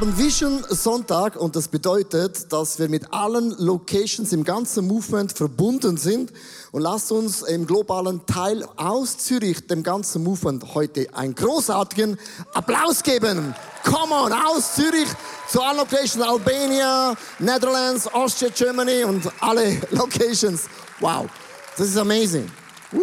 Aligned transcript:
haben 0.00 0.18
Vision 0.18 0.62
Sonntag 0.68 1.36
und 1.36 1.56
das 1.56 1.68
bedeutet, 1.68 2.52
dass 2.52 2.78
wir 2.78 2.90
mit 2.90 3.14
allen 3.14 3.56
Locations 3.56 4.30
im 4.34 4.44
ganzen 4.44 4.86
Movement 4.86 5.32
verbunden 5.32 5.96
sind. 5.96 6.34
Und 6.70 6.82
lasst 6.82 7.10
uns 7.10 7.40
im 7.40 7.66
globalen 7.66 8.26
Teil 8.26 8.62
aus 8.76 9.16
Zürich 9.16 9.66
dem 9.66 9.82
ganzen 9.82 10.22
Movement 10.22 10.74
heute 10.74 11.06
einen 11.14 11.34
großartigen 11.34 12.18
Applaus 12.52 13.02
geben. 13.02 13.54
Come 13.84 14.12
on, 14.12 14.34
aus 14.34 14.74
Zürich 14.74 15.08
zu 15.48 15.62
allen 15.62 15.78
Locations, 15.78 16.20
Albania, 16.20 17.14
Netherlands, 17.38 18.06
Austria, 18.06 18.50
Germany 18.54 19.02
und 19.02 19.26
alle 19.40 19.80
Locations. 19.92 20.64
Wow, 21.00 21.24
das 21.78 21.88
ist 21.88 21.96
amazing. 21.96 22.50
Woo. 22.92 23.00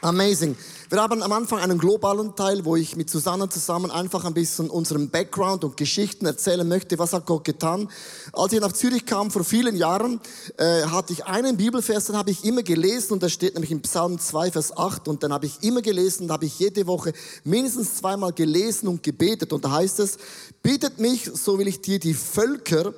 Amazing. 0.00 0.56
Wir 0.92 1.00
haben 1.00 1.22
am 1.22 1.32
Anfang 1.32 1.58
einen 1.60 1.78
globalen 1.78 2.36
Teil, 2.36 2.66
wo 2.66 2.76
ich 2.76 2.96
mit 2.96 3.08
Susanne 3.08 3.48
zusammen 3.48 3.90
einfach 3.90 4.26
ein 4.26 4.34
bisschen 4.34 4.68
unseren 4.68 5.08
Background 5.08 5.64
und 5.64 5.78
Geschichten 5.78 6.26
erzählen 6.26 6.68
möchte. 6.68 6.98
Was 6.98 7.14
hat 7.14 7.24
Gott 7.24 7.44
getan? 7.44 7.88
Als 8.34 8.52
ich 8.52 8.60
nach 8.60 8.72
Zürich 8.72 9.06
kam 9.06 9.30
vor 9.30 9.42
vielen 9.42 9.74
Jahren, 9.74 10.20
äh, 10.58 10.82
hatte 10.82 11.14
ich 11.14 11.24
einen 11.24 11.56
Bibelvers, 11.56 12.04
den 12.04 12.16
habe 12.18 12.30
ich 12.30 12.44
immer 12.44 12.62
gelesen 12.62 13.14
und 13.14 13.22
der 13.22 13.30
steht 13.30 13.54
nämlich 13.54 13.70
im 13.70 13.80
Psalm 13.80 14.18
2, 14.18 14.52
Vers 14.52 14.76
8 14.76 15.08
und 15.08 15.22
dann 15.22 15.32
habe 15.32 15.46
ich 15.46 15.62
immer 15.62 15.80
gelesen, 15.80 16.28
da 16.28 16.34
habe 16.34 16.44
ich 16.44 16.58
jede 16.58 16.86
Woche 16.86 17.14
mindestens 17.42 17.96
zweimal 17.96 18.34
gelesen 18.34 18.86
und 18.86 19.02
gebetet 19.02 19.54
und 19.54 19.64
da 19.64 19.70
heißt 19.70 19.98
es, 19.98 20.18
bittet 20.62 20.98
mich, 20.98 21.24
so 21.32 21.58
will 21.58 21.68
ich 21.68 21.80
dir 21.80 22.00
die 22.00 22.12
Völker 22.12 22.92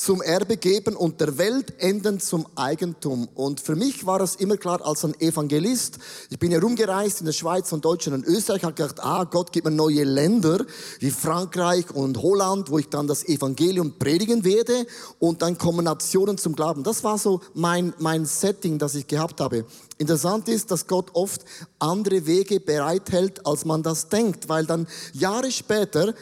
zum 0.00 0.22
Erbe 0.22 0.56
geben 0.56 0.96
und 0.96 1.20
der 1.20 1.36
Welt 1.36 1.74
enden 1.76 2.20
zum 2.20 2.46
Eigentum. 2.54 3.28
Und 3.34 3.60
für 3.60 3.76
mich 3.76 4.06
war 4.06 4.22
es 4.22 4.34
immer 4.36 4.56
klar 4.56 4.80
als 4.82 5.04
ein 5.04 5.18
Evangelist. 5.20 5.98
Ich 6.30 6.38
bin 6.38 6.52
ja 6.52 6.58
rumgereist 6.58 7.20
in 7.20 7.26
der 7.26 7.34
Schweiz 7.34 7.70
und 7.70 7.84
Deutschland 7.84 8.24
und 8.24 8.34
Österreich. 8.34 8.62
habe 8.62 8.72
gedacht, 8.72 8.98
ah, 9.00 9.24
Gott 9.24 9.52
gibt 9.52 9.66
mir 9.66 9.72
neue 9.72 10.04
Länder 10.04 10.64
wie 11.00 11.10
Frankreich 11.10 11.90
und 11.90 12.16
Holland, 12.22 12.70
wo 12.70 12.78
ich 12.78 12.88
dann 12.88 13.08
das 13.08 13.28
Evangelium 13.28 13.98
predigen 13.98 14.42
werde 14.42 14.86
und 15.18 15.42
dann 15.42 15.58
kommen 15.58 15.84
Nationen 15.84 16.38
zum 16.38 16.56
Glauben. 16.56 16.82
Das 16.82 17.04
war 17.04 17.18
so 17.18 17.42
mein, 17.52 17.92
mein 17.98 18.24
Setting, 18.24 18.78
das 18.78 18.94
ich 18.94 19.06
gehabt 19.06 19.38
habe. 19.38 19.66
Interessant 19.98 20.48
ist, 20.48 20.70
dass 20.70 20.86
Gott 20.86 21.10
oft 21.12 21.44
andere 21.78 22.24
Wege 22.24 22.58
bereithält, 22.58 23.46
als 23.46 23.66
man 23.66 23.82
das 23.82 24.08
denkt, 24.08 24.48
weil 24.48 24.64
dann 24.64 24.88
Jahre 25.12 25.50
später 25.50 26.14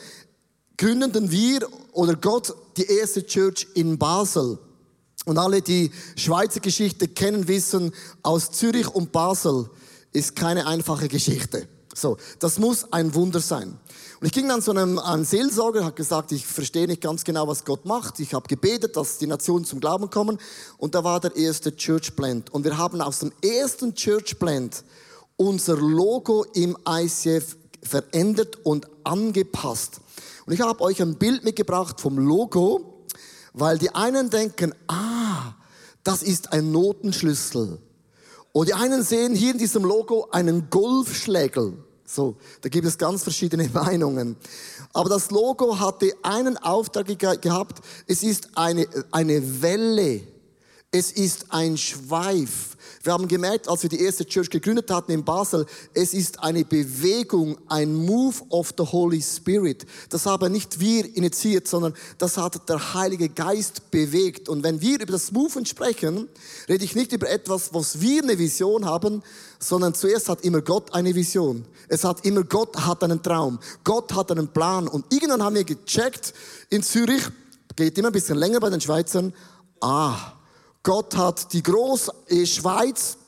gründeten 0.77 1.31
wir 1.31 1.69
oder 1.92 2.16
Gott 2.16 2.55
die 2.79 2.87
erste 2.87 3.27
Church 3.27 3.67
in 3.75 3.98
Basel. 3.98 4.59
Und 5.25 5.39
alle, 5.39 5.61
die 5.61 5.91
Schweizer 6.17 6.61
Geschichte 6.61 7.09
kennen, 7.09 7.48
wissen, 7.48 7.93
aus 8.23 8.51
Zürich 8.53 8.89
und 8.89 9.12
Basel 9.12 9.69
ist 10.12 10.37
keine 10.37 10.67
einfache 10.67 11.09
Geschichte. 11.09 11.69
So, 11.95 12.17
das 12.39 12.59
muss 12.59 12.93
ein 12.93 13.15
Wunder 13.15 13.41
sein. 13.41 13.77
Und 14.21 14.27
ich 14.27 14.33
ging 14.33 14.49
dann 14.49 14.62
zu 14.62 14.71
einem, 14.71 14.99
einem 14.99 15.25
Seelsorger, 15.25 15.84
hat 15.84 15.97
gesagt, 15.97 16.33
ich 16.33 16.47
verstehe 16.47 16.87
nicht 16.87 17.03
ganz 17.03 17.25
genau, 17.25 17.47
was 17.47 17.65
Gott 17.65 17.84
macht. 17.84 18.21
Ich 18.21 18.34
habe 18.34 18.49
gebetet, 18.49 18.97
dass 18.97 19.19
die 19.19 19.27
Nationen 19.27 19.65
zum 19.65 19.81
Glauben 19.81 20.09
kommen. 20.11 20.39
Und 20.77 20.95
da 20.95 21.05
war 21.05 21.21
der 21.21 21.37
erste 21.37 21.75
Church 21.77 22.15
Blend. 22.15 22.51
Und 22.51 22.65
wir 22.65 22.79
haben 22.79 23.01
aus 23.01 23.21
dem 23.21 23.33
ersten 23.43 23.95
Church 23.95 24.39
Blend 24.39 24.84
unser 25.37 25.77
Logo 25.77 26.45
im 26.55 26.77
ICF 26.89 27.56
verändert 27.83 28.59
und 28.65 28.89
angepasst. 29.05 30.01
Und 30.48 30.54
ich 30.54 30.62
habe 30.62 30.80
euch 30.80 31.02
ein 31.02 31.16
Bild 31.16 31.44
mitgebracht 31.44 32.00
vom 32.00 32.16
Logo, 32.16 33.04
weil 33.52 33.77
die 33.77 33.94
einen 33.94 34.30
denken, 34.30 34.72
ah, 34.86 35.52
das 36.04 36.22
ist 36.22 36.54
ein 36.54 36.72
Notenschlüssel. 36.72 37.78
Und 38.52 38.66
die 38.66 38.72
einen 38.72 39.02
sehen 39.02 39.34
hier 39.34 39.52
in 39.52 39.58
diesem 39.58 39.84
Logo 39.84 40.28
einen 40.30 40.70
Golfschlägel. 40.70 41.76
So, 42.06 42.38
da 42.62 42.70
gibt 42.70 42.87
es 42.87 42.97
ganz 42.97 43.25
verschiedene 43.25 43.69
Meinungen. 43.75 44.37
Aber 44.94 45.10
das 45.10 45.31
Logo 45.31 45.78
hatte 45.78 46.14
einen 46.22 46.56
Auftrag 46.56 47.19
gehabt. 47.42 47.84
Es 48.06 48.22
ist 48.22 48.48
eine, 48.54 48.88
eine 49.10 49.60
Welle. 49.60 50.22
Es 50.91 51.12
ist 51.12 51.53
ein 51.53 51.76
Schweif. 51.76 52.78
Wir 53.03 53.12
haben 53.12 53.28
gemerkt, 53.28 53.69
als 53.69 53.82
wir 53.82 53.91
die 53.91 54.00
erste 54.00 54.26
Church 54.26 54.50
gegründet 54.50 54.91
hatten 54.91 55.12
in 55.12 55.25
Basel, 55.25 55.66
es 55.94 56.15
ist 56.15 56.43
eine 56.43 56.65
Bewegung, 56.65 57.56
ein 57.69 57.94
Move 57.94 58.37
of 58.49 58.75
the 58.76 58.84
Holy 58.84 59.22
Spirit. 59.22 59.87
Das 60.10 60.26
haben 60.26 60.53
nicht 60.53 60.81
wir 60.81 61.16
initiiert, 61.16 61.69
sondern 61.69 61.94
das 62.19 62.37
hat 62.37 62.69
der 62.69 62.94
Heilige 62.94 63.28
Geist 63.28 63.91
bewegt. 63.91 64.49
Und 64.49 64.62
wenn 64.62 64.81
wir 64.81 65.00
über 65.00 65.12
das 65.12 65.32
Movement 65.32 65.69
sprechen, 65.69 66.28
rede 66.69 66.84
ich 66.84 66.94
nicht 66.94 67.12
über 67.12 67.28
etwas, 67.28 67.72
was 67.75 68.00
wir 68.00 68.22
eine 68.22 68.38
Vision 68.38 68.84
haben, 68.84 69.22
sondern 69.59 69.94
zuerst 69.94 70.28
hat 70.28 70.43
immer 70.43 70.60
Gott 70.60 70.94
eine 70.94 71.15
Vision. 71.15 71.65
Es 71.88 72.05
hat 72.05 72.25
immer 72.25 72.44
Gott 72.44 72.76
hat 72.76 73.03
einen 73.03 73.22
Traum. 73.22 73.59
Gott 73.84 74.15
hat 74.15 74.31
einen 74.31 74.49
Plan. 74.49 74.88
Und 74.88 75.12
irgendwann 75.12 75.43
haben 75.43 75.56
wir 75.56 75.65
gecheckt 75.65 76.34
in 76.70 76.82
Zürich, 76.82 77.22
geht 77.76 77.99
immer 77.99 78.09
ein 78.09 78.12
bisschen 78.12 78.38
länger 78.38 78.60
bei 78.60 78.70
den 78.70 78.81
Schweizern, 78.81 79.32
ah, 79.81 80.32
Gott 80.88 81.19
hat 81.19 81.53
die 81.53 81.62
große 81.62 82.10
Schweiz 82.47 83.19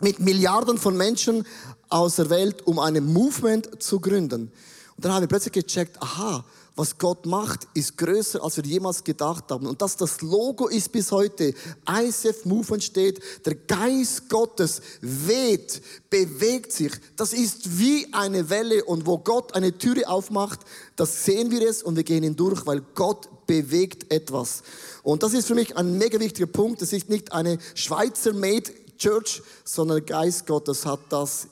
mit 0.00 0.20
Milliarden 0.20 0.78
von 0.78 0.96
Menschen 0.96 1.46
aus 1.90 2.16
der 2.16 2.30
Welt, 2.30 2.66
um 2.66 2.78
ein 2.78 3.04
Movement 3.12 3.82
zu 3.82 4.00
gründen. 4.00 4.50
Und 4.96 5.04
dann 5.04 5.12
haben 5.12 5.20
wir 5.20 5.28
plötzlich 5.28 5.52
gecheckt, 5.52 6.00
aha, 6.00 6.46
was 6.76 6.96
Gott 6.96 7.26
macht, 7.26 7.68
ist 7.74 7.98
größer, 7.98 8.42
als 8.42 8.56
wir 8.56 8.64
jemals 8.64 9.04
gedacht 9.04 9.50
haben. 9.50 9.66
Und 9.66 9.82
dass 9.82 9.98
das 9.98 10.22
Logo 10.22 10.66
ist 10.66 10.92
bis 10.92 11.12
heute, 11.12 11.52
ICF 11.86 12.46
Movement 12.46 12.82
steht, 12.82 13.20
der 13.44 13.54
Geist 13.54 14.30
Gottes 14.30 14.80
weht, 15.02 15.82
bewegt 16.08 16.72
sich. 16.72 16.92
Das 17.16 17.34
ist 17.34 17.78
wie 17.78 18.08
eine 18.14 18.48
Welle 18.48 18.82
und 18.82 19.04
wo 19.04 19.18
Gott 19.18 19.54
eine 19.54 19.76
Türe 19.76 20.08
aufmacht, 20.08 20.60
das 20.96 21.26
sehen 21.26 21.50
wir 21.50 21.68
es 21.68 21.82
und 21.82 21.96
wir 21.96 22.04
gehen 22.04 22.22
hindurch, 22.22 22.64
weil 22.64 22.80
Gott 22.94 23.28
bewegt 23.46 24.12
etwas. 24.12 24.62
Und 25.02 25.22
das 25.22 25.34
ist 25.34 25.46
für 25.46 25.54
mich 25.54 25.76
ein 25.76 25.98
mega 25.98 26.18
wichtiger 26.20 26.46
Punkt. 26.46 26.82
Es 26.82 26.92
ist 26.92 27.08
nicht 27.08 27.32
eine 27.32 27.58
Schweizer-made 27.74 28.70
Church, 28.98 29.42
sondern 29.64 29.98
der 29.98 30.06
Geist 30.06 30.46
Gottes 30.46 30.86
hat 30.86 31.00
das 31.10 31.48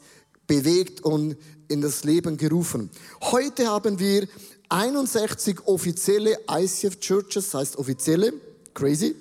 bewegt 0.47 1.03
und 1.03 1.37
in 1.69 1.81
das 1.81 2.05
Leben 2.05 2.37
gerufen. 2.37 2.91
Heute 3.21 3.67
haben 3.67 3.99
wir 3.99 4.29
61 4.69 5.67
offizielle 5.67 6.39
ICF 6.51 6.99
Churches, 7.01 7.51
das 7.51 7.55
heißt 7.55 7.77
offizielle, 7.77 8.33
crazy. 8.75 9.15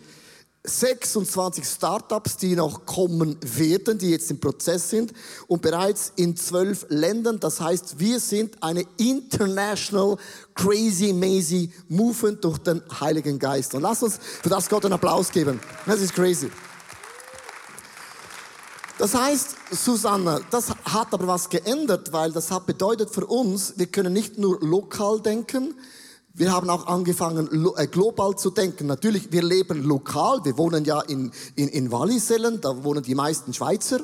26 0.64 1.66
Startups, 1.66 2.38
die 2.38 2.56
noch 2.56 2.86
kommen 2.86 3.36
werden, 3.42 3.98
die 3.98 4.12
jetzt 4.12 4.30
im 4.30 4.40
Prozess 4.40 4.90
sind 4.90 5.12
und 5.48 5.62
bereits 5.62 6.14
in 6.18 6.36
zwölf 6.36 6.86
Ländern. 6.90 7.40
Das 7.40 7.60
heißt, 7.60 8.00
wir 8.00 8.20
sind 8.20 8.62
eine 8.62 8.86
international 8.98 10.18
crazy, 10.54 11.14
mazy 11.14 11.72
Movement 11.90 12.44
durch 12.44 12.60
den 12.60 12.82
Heiligen 13.00 13.40
Geist. 13.40 13.74
Und 13.74 13.82
lass 13.82 14.04
uns 14.04 14.20
für 14.42 14.50
das 14.50 14.70
Gott 14.70 14.86
einen 14.86 14.94
Applaus 14.94 15.32
geben. 15.32 15.60
Das 15.88 16.00
ist 16.00 16.14
crazy. 16.14 16.52
Das 19.00 19.16
heißt, 19.16 19.56
Susanne, 19.72 20.42
das 20.52 20.70
hat 20.70 21.12
aber 21.12 21.26
was 21.26 21.50
geändert, 21.50 22.14
weil 22.14 22.32
das 22.32 22.52
hat 22.52 22.68
bedeutet 22.68 23.10
für 23.10 23.26
uns, 23.26 23.74
wir 23.78 23.88
können 23.88 24.14
nicht 24.14 24.38
nur 24.38 24.60
lokal 24.62 25.20
denken, 25.22 25.74
wir 26.34 26.52
haben 26.52 26.69
auch 26.69 26.88
angefangen, 26.88 27.50
äh, 27.75 27.88
global 27.88 28.36
zu 28.36 28.52
denken. 28.52 28.88
Natürlich, 28.88 29.31
wir 29.31 29.44
leben 29.44 29.84
lokal. 29.84 30.44
Wir 30.46 30.58
wohnen 30.58 30.86
ja 30.86 31.02
in, 31.02 31.31
in, 31.56 31.68
in 31.68 31.92
Wallisellen, 31.92 32.62
da 32.62 32.84
wohnen 32.84 33.03
die 33.03 33.16
meisten 33.16 33.53
Schweizer. 33.53 34.00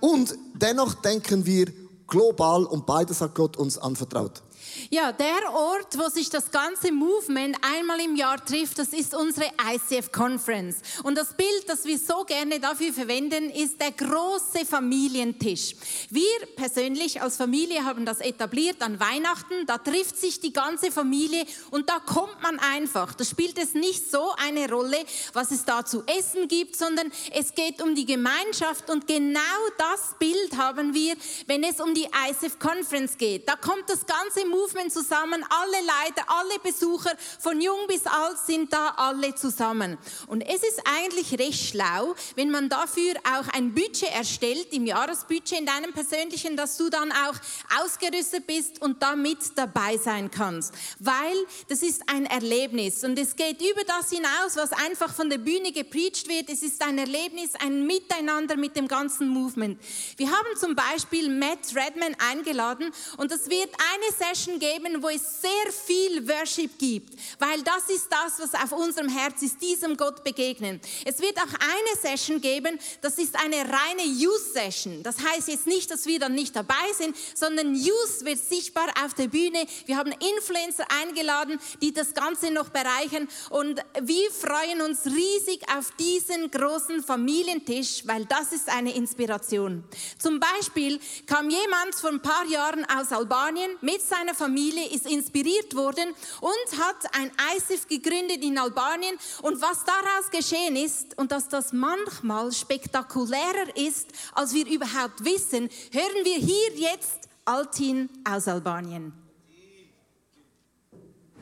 Und 0.00 0.38
dennoch 0.54 0.94
denken 0.94 1.44
wir 1.44 1.66
global 2.06 2.64
und 2.64 2.86
beides 2.86 3.20
hat 3.20 3.34
Gott 3.34 3.56
uns 3.56 3.76
anvertraut. 3.76 4.43
Ja, 4.90 5.12
der 5.12 5.52
Ort, 5.52 5.98
wo 5.98 6.08
sich 6.08 6.28
das 6.28 6.50
ganze 6.50 6.92
Movement 6.92 7.56
einmal 7.62 8.00
im 8.00 8.16
Jahr 8.16 8.44
trifft, 8.44 8.78
das 8.78 8.88
ist 8.88 9.14
unsere 9.14 9.50
ICF 9.72 10.12
Conference. 10.12 10.76
Und 11.02 11.16
das 11.16 11.34
Bild, 11.34 11.64
das 11.68 11.84
wir 11.84 11.98
so 11.98 12.24
gerne 12.24 12.60
dafür 12.60 12.92
verwenden, 12.92 13.50
ist 13.50 13.80
der 13.80 13.92
große 13.92 14.66
Familientisch. 14.68 15.74
Wir 16.10 16.46
persönlich 16.56 17.22
als 17.22 17.36
Familie 17.36 17.84
haben 17.84 18.04
das 18.04 18.20
etabliert 18.20 18.82
an 18.82 19.00
Weihnachten. 19.00 19.66
Da 19.66 19.78
trifft 19.78 20.18
sich 20.18 20.40
die 20.40 20.52
ganze 20.52 20.90
Familie 20.90 21.46
und 21.70 21.88
da 21.88 21.98
kommt 22.00 22.42
man 22.42 22.58
einfach. 22.58 23.14
Da 23.14 23.24
spielt 23.24 23.58
es 23.58 23.74
nicht 23.74 24.10
so 24.10 24.32
eine 24.36 24.68
Rolle, 24.70 24.98
was 25.32 25.50
es 25.50 25.64
da 25.64 25.84
zu 25.84 26.04
essen 26.06 26.46
gibt, 26.48 26.76
sondern 26.76 27.10
es 27.32 27.54
geht 27.54 27.80
um 27.80 27.94
die 27.94 28.06
Gemeinschaft 28.06 28.90
und 28.90 29.06
genau 29.06 29.40
das 29.78 30.14
Bild 30.18 30.56
haben 30.56 30.92
wir, 30.92 31.14
wenn 31.46 31.64
es 31.64 31.80
um 31.80 31.94
die 31.94 32.06
ICF 32.28 32.58
Conference 32.58 33.16
geht. 33.16 33.48
Da 33.48 33.56
kommt 33.56 33.88
das 33.88 34.04
ganze 34.06 34.46
Movement 34.46 34.73
zusammen, 34.90 35.44
alle 35.48 35.86
Leiter, 35.86 36.24
alle 36.28 36.58
Besucher, 36.62 37.12
von 37.40 37.60
jung 37.60 37.86
bis 37.88 38.06
alt 38.06 38.38
sind 38.46 38.72
da 38.72 38.94
alle 38.96 39.34
zusammen. 39.34 39.98
Und 40.26 40.42
es 40.42 40.62
ist 40.62 40.80
eigentlich 40.84 41.38
recht 41.38 41.70
schlau, 41.70 42.14
wenn 42.36 42.50
man 42.50 42.68
dafür 42.68 43.14
auch 43.24 43.48
ein 43.54 43.74
Budget 43.74 44.12
erstellt, 44.14 44.72
im 44.72 44.86
Jahresbudget 44.86 45.58
in 45.60 45.66
deinem 45.66 45.92
persönlichen, 45.92 46.56
dass 46.56 46.76
du 46.76 46.90
dann 46.90 47.12
auch 47.12 47.34
ausgerüstet 47.82 48.46
bist 48.46 48.80
und 48.82 49.02
damit 49.02 49.38
dabei 49.56 49.96
sein 49.96 50.30
kannst. 50.30 50.74
Weil 50.98 51.36
das 51.68 51.82
ist 51.82 52.02
ein 52.08 52.26
Erlebnis 52.26 53.04
und 53.04 53.18
es 53.18 53.36
geht 53.36 53.60
über 53.60 53.84
das 53.84 54.10
hinaus, 54.10 54.56
was 54.56 54.72
einfach 54.72 55.14
von 55.14 55.30
der 55.30 55.38
Bühne 55.38 55.72
gepreacht 55.72 56.28
wird. 56.28 56.48
Es 56.48 56.62
ist 56.62 56.82
ein 56.82 56.98
Erlebnis, 56.98 57.50
ein 57.58 57.86
Miteinander 57.86 58.56
mit 58.56 58.76
dem 58.76 58.88
ganzen 58.88 59.28
Movement. 59.28 59.80
Wir 60.16 60.28
haben 60.28 60.56
zum 60.58 60.74
Beispiel 60.74 61.28
Matt 61.28 61.74
Redman 61.74 62.16
eingeladen 62.30 62.92
und 63.16 63.32
es 63.32 63.48
wird 63.48 63.70
eine 63.74 64.16
Session 64.16 64.58
geben, 64.64 65.02
wo 65.02 65.08
es 65.08 65.42
sehr 65.42 65.72
viel 65.72 66.26
Worship 66.26 66.78
gibt, 66.78 67.18
weil 67.38 67.62
das 67.62 67.94
ist 67.94 68.08
das, 68.10 68.38
was 68.38 68.54
auf 68.54 68.72
unserem 68.72 69.08
Herz 69.08 69.42
ist, 69.42 69.60
diesem 69.60 69.96
Gott 69.96 70.24
begegnen. 70.24 70.80
Es 71.04 71.20
wird 71.20 71.36
auch 71.38 71.42
eine 71.42 72.00
Session 72.00 72.40
geben, 72.40 72.78
das 73.02 73.18
ist 73.18 73.36
eine 73.36 73.56
reine 73.56 74.04
Youth 74.06 74.52
Session. 74.54 75.02
Das 75.02 75.16
heißt 75.18 75.48
jetzt 75.48 75.66
nicht, 75.66 75.90
dass 75.90 76.06
wir 76.06 76.18
dann 76.18 76.34
nicht 76.34 76.56
dabei 76.56 76.92
sind, 76.96 77.14
sondern 77.34 77.74
Youth 77.74 78.24
wird 78.24 78.38
sichtbar 78.38 78.88
auf 79.04 79.12
der 79.14 79.28
Bühne. 79.28 79.66
Wir 79.84 79.98
haben 79.98 80.12
Influencer 80.12 80.86
eingeladen, 81.02 81.60
die 81.82 81.92
das 81.92 82.14
Ganze 82.14 82.50
noch 82.50 82.70
bereichern 82.70 83.28
und 83.50 83.80
wir 84.00 84.30
freuen 84.30 84.80
uns 84.80 85.04
riesig 85.04 85.60
auf 85.76 85.90
diesen 85.98 86.50
großen 86.50 87.02
Familientisch, 87.02 88.02
weil 88.06 88.24
das 88.24 88.52
ist 88.52 88.68
eine 88.68 88.94
Inspiration. 88.94 89.84
Zum 90.18 90.40
Beispiel 90.40 90.98
kam 91.26 91.50
jemand 91.50 91.94
vor 91.94 92.10
ein 92.10 92.22
paar 92.22 92.46
Jahren 92.46 92.86
aus 92.86 93.12
Albanien 93.12 93.70
mit 93.82 94.00
seiner 94.00 94.34
Familie, 94.34 94.43
ist 94.92 95.10
inspiriert 95.10 95.74
worden 95.74 96.08
und 96.40 96.78
hat 96.78 96.96
ein 97.12 97.30
ISIF 97.56 97.88
gegründet 97.88 98.42
in 98.42 98.58
Albanien. 98.58 99.16
Und 99.42 99.60
was 99.60 99.84
daraus 99.84 100.30
geschehen 100.30 100.76
ist 100.76 101.16
und 101.18 101.32
dass 101.32 101.48
das 101.48 101.72
manchmal 101.72 102.52
spektakulärer 102.52 103.76
ist, 103.76 104.08
als 104.34 104.54
wir 104.54 104.66
überhaupt 104.66 105.24
wissen, 105.24 105.68
hören 105.92 106.24
wir 106.24 106.36
hier 106.36 106.90
jetzt 106.90 107.28
Altin 107.44 108.08
aus 108.24 108.48
Albanien. 108.48 109.12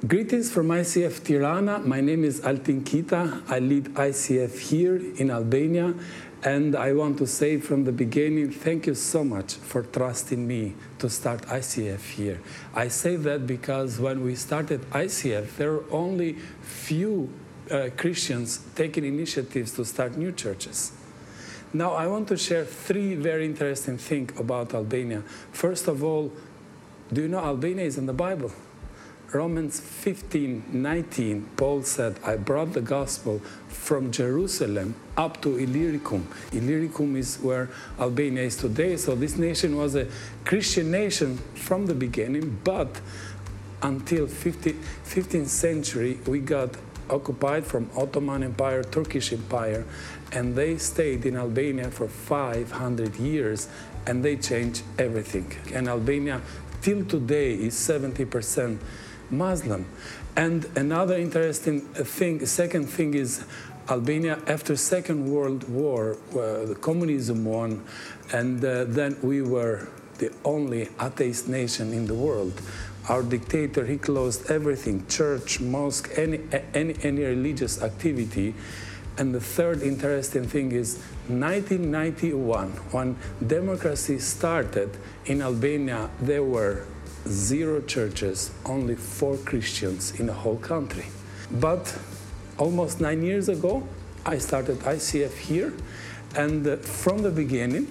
Greetings 0.09 0.51
from 0.51 0.73
ICF 0.73 1.23
Tirana. 1.23 1.79
My 1.79 2.01
name 2.01 2.25
is 2.25 2.41
Altin 2.41 2.83
Kita. 2.83 3.41
I 3.49 3.61
lead 3.61 3.95
ICF 3.95 4.59
here 4.59 4.97
in 4.97 5.31
Albania. 5.31 5.95
And 6.45 6.75
I 6.75 6.93
want 6.93 7.19
to 7.19 7.27
say 7.27 7.59
from 7.59 7.85
the 7.85 7.93
beginning, 7.93 8.51
thank 8.51 8.89
you 8.89 8.97
so 8.97 9.23
much 9.23 9.55
for 9.55 9.85
trusting 9.85 10.45
me 10.45 10.75
to 10.99 11.09
start 11.09 11.43
ICF 11.43 12.01
here. 12.11 12.41
I 12.75 12.89
say 12.89 13.15
that 13.15 13.47
because 13.47 14.01
when 14.01 14.25
we 14.25 14.35
started 14.35 14.81
ICF, 14.91 15.57
there 15.57 15.73
were 15.73 15.85
only 15.93 16.33
few 16.63 17.33
uh, 17.71 17.91
Christians 17.97 18.61
taking 18.75 19.05
initiatives 19.05 19.73
to 19.75 19.85
start 19.85 20.17
new 20.17 20.33
churches. 20.33 20.93
Now, 21.73 21.93
I 21.93 22.09
want 22.09 22.27
to 22.29 22.37
share 22.37 22.65
three 22.65 23.15
very 23.15 23.47
interesting 23.47 23.97
things 23.97 24.39
about 24.39 24.75
Albania. 24.75 25.23
First 25.53 25.87
of 25.87 26.03
all, 26.03 26.33
do 27.13 27.23
you 27.23 27.29
know 27.29 27.39
Albania 27.39 27.85
is 27.85 27.99
in 27.99 28.07
the 28.07 28.13
Bible? 28.13 28.51
Romans 29.33 29.81
15 29.81 30.65
19, 30.73 31.49
Paul 31.57 31.83
said, 31.85 32.19
I 32.23 32.37
brought 32.37 32.75
the 32.75 32.83
gospel 32.83 33.39
from 33.67 34.13
Jerusalem 34.13 34.95
up 35.17 35.41
to 35.41 35.57
Illyricum. 35.57 36.29
Illyricum 36.53 37.17
is 37.17 37.39
where 37.39 37.71
Albania 37.99 38.43
is 38.43 38.57
today. 38.57 38.99
So 38.99 39.15
this 39.15 39.39
nation 39.39 39.77
was 39.77 39.95
a 39.95 40.07
Christian 40.45 40.91
nation 40.91 41.39
from 41.55 41.87
the 41.87 41.95
beginning, 41.95 42.61
but 42.63 43.01
until 43.81 44.27
50, 44.27 44.75
15th 45.05 45.49
century, 45.49 46.19
we 46.27 46.41
got 46.41 46.77
occupied 47.09 47.65
from 47.65 47.89
Ottoman 47.97 48.43
Empire, 48.43 48.85
Turkish 48.85 49.33
Empire, 49.33 49.87
and 50.33 50.55
they 50.55 50.77
stayed 50.77 51.25
in 51.25 51.37
Albania 51.37 51.91
for 51.91 52.07
500 52.07 53.17
years, 53.17 53.69
and 54.07 54.23
they 54.23 54.37
changed 54.37 54.83
everything. 54.99 55.51
And 55.73 55.89
Albania, 55.89 56.43
till 56.83 57.05
today, 57.07 57.55
is 57.55 57.75
70% 57.75 58.79
Muslim. 59.33 59.87
And 60.37 60.67
another 60.77 61.17
interesting 61.17 61.81
thing, 61.81 62.47
second 62.47 62.87
thing 62.87 63.15
is 63.15 63.45
Albania 63.89 64.39
after 64.47 64.77
Second 64.77 65.29
World 65.29 65.69
War, 65.69 66.17
uh, 66.31 66.67
the 66.67 66.77
communism 66.81 67.45
won, 67.45 67.85
and 68.33 68.65
uh, 68.65 68.85
then 68.85 69.17
we 69.23 69.43
were 69.43 69.89
the 70.19 70.31
only 70.45 70.89
atheist 71.01 71.49
nation 71.49 71.93
in 71.93 72.07
the 72.07 72.15
world. 72.15 72.61
Our 73.09 73.25
dictator, 73.25 73.85
he 73.85 73.99
closed 73.99 74.49
everything, 74.51 75.05
church, 75.09 75.61
mosque, 75.61 76.11
any, 76.17 76.41
any, 76.73 76.95
any 77.03 77.25
religious 77.25 77.83
activity. 77.83 78.55
And 79.19 79.35
the 79.35 79.41
third 79.41 79.83
interesting 79.83 80.45
thing 80.45 80.71
is 80.71 80.99
1991, 81.27 82.71
when 82.93 83.17
democracy 83.45 84.21
started 84.21 84.97
in 85.27 85.43
Albania, 85.43 86.09
there 86.21 86.45
were 86.45 86.87
zero 87.29 87.81
churches, 87.81 88.51
only 88.65 88.95
four 88.95 89.37
Christians 89.39 90.19
in 90.19 90.27
the 90.27 90.33
whole 90.33 90.59
country. 90.59 91.07
But 91.51 91.97
almost 92.59 93.01
nine 93.01 93.23
years 93.23 93.49
ago, 93.49 93.87
I 94.25 94.39
started 94.39 94.79
ICF 94.81 95.37
here, 95.37 95.73
and 96.37 96.67
uh, 96.67 96.77
from 96.77 97.23
the 97.23 97.31
beginning, 97.31 97.87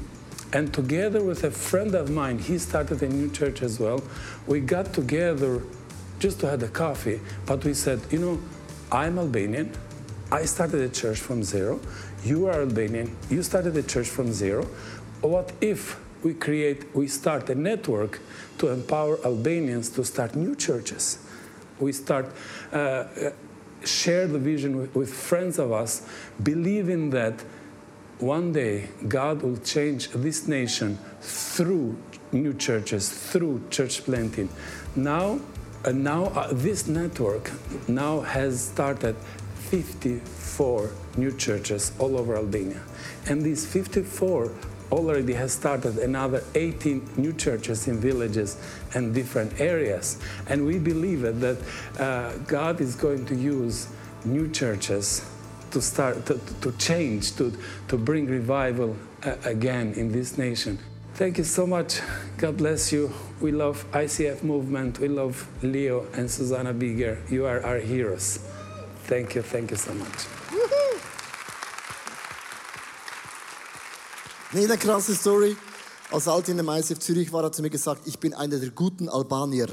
and 0.54 0.74
together 0.74 1.24
with 1.24 1.44
a 1.44 1.52
friend 1.52 1.96
of 1.96 2.10
mine, 2.10 2.40
he 2.40 2.58
started 2.58 3.02
a 3.04 3.08
new 3.08 3.30
church 3.30 3.62
as 3.62 3.80
well. 3.80 4.04
We 4.48 4.60
got 4.60 4.94
together 4.94 5.62
just 6.20 6.40
to 6.42 6.50
have 6.50 6.62
a 6.64 6.68
coffee, 6.68 7.20
but 7.46 7.64
we 7.64 7.74
said, 7.74 8.02
you 8.12 8.20
know, 8.20 8.40
I'm 8.92 9.18
Albanian. 9.18 9.72
I 10.32 10.46
started 10.46 10.82
a 10.82 10.90
church 10.90 11.20
from 11.20 11.44
zero. 11.44 11.80
You 12.24 12.48
are 12.48 12.62
Albanian. 12.62 13.16
You 13.30 13.44
started 13.44 13.76
a 13.78 13.84
church 13.84 14.08
from 14.08 14.32
zero. 14.32 14.66
What 15.22 15.52
if 15.62 16.00
we 16.24 16.34
create, 16.34 16.96
we 16.96 17.08
start 17.08 17.50
a 17.50 17.56
network 17.56 18.20
to 18.60 18.70
empower 18.70 19.24
Albanians 19.26 19.90
to 19.92 20.04
start 20.04 20.36
new 20.36 20.56
churches. 20.56 21.20
We 21.80 21.94
start 21.94 22.32
uh, 22.72 23.06
share 23.84 24.28
the 24.28 24.40
vision 24.40 24.78
with, 24.78 24.96
with 24.96 25.14
friends 25.14 25.60
of 25.60 25.72
us, 25.72 26.08
believing 26.44 27.10
that 27.12 27.44
one 28.20 28.54
day 28.54 28.90
God 29.08 29.42
will 29.42 29.58
change 29.58 30.10
this 30.10 30.48
nation 30.48 31.00
through 31.22 31.98
new 32.32 32.54
churches, 32.54 33.10
through 33.10 33.64
church 33.70 34.04
planting. 34.04 34.50
Now, 34.96 35.40
uh, 35.84 35.92
now 35.92 36.26
uh, 36.26 36.50
this 36.52 36.88
network 36.88 37.52
now 37.88 38.22
has 38.22 38.64
started 38.68 39.16
54 39.72 40.92
new 41.18 41.36
churches 41.36 41.92
all 41.98 42.18
over 42.18 42.36
Albania, 42.36 42.82
and 43.26 43.42
these 43.42 43.66
54 43.66 44.52
already 44.92 45.34
has 45.34 45.54
started 45.54 45.98
another 45.98 46.44
18 46.56 47.12
new 47.18 47.34
churches 47.34 47.88
in 47.88 48.00
villages 48.00 48.58
and 48.94 49.14
different 49.14 49.60
areas. 49.60 50.20
And 50.48 50.66
we 50.66 50.80
believe 50.80 51.22
that 51.22 51.58
uh, 52.00 52.38
God 52.48 52.82
is 52.82 52.96
going 52.96 53.26
to 53.28 53.36
use 53.36 53.88
new 54.26 54.50
churches 54.50 55.26
to 55.72 55.82
start 55.82 56.26
to, 56.26 56.40
to 56.62 56.72
change, 56.74 57.36
to, 57.38 57.58
to 57.88 57.98
bring 57.98 58.28
revival 58.28 58.96
uh, 59.24 59.36
again 59.46 59.94
in 59.94 60.12
this 60.12 60.38
nation. 60.38 60.78
Thank 61.14 61.38
you 61.38 61.44
so 61.44 61.68
much. 61.68 62.02
God 62.38 62.58
bless 62.58 62.92
you. 62.92 63.14
We 63.40 63.52
love 63.52 63.86
ICF 63.92 64.44
movement. 64.44 65.00
We 65.00 65.08
love 65.08 65.48
Leo 65.62 66.08
and 66.14 66.30
Susanna 66.30 66.74
Bigger. 66.74 67.20
You 67.30 67.46
are 67.46 67.64
our 67.64 67.80
heroes. 67.80 68.40
Thank 69.04 69.36
you. 69.36 69.42
Thank 69.42 69.72
you 69.72 69.78
so 69.78 69.94
much. 69.94 70.28
Nee, 74.54 74.66
eine 74.66 74.78
krasse 74.78 75.16
Story. 75.16 75.56
Als 76.12 76.28
Alt 76.28 76.50
in 76.50 76.58
dem 76.58 76.68
ICF 76.68 77.00
Zürich 77.00 77.32
war, 77.32 77.46
hat 77.46 77.58
er 77.58 77.62
mir 77.62 77.70
gesagt, 77.70 78.06
ich 78.06 78.20
bin 78.20 78.34
einer 78.34 78.58
der 78.58 78.72
guten 78.72 79.08
Albanier. 79.08 79.68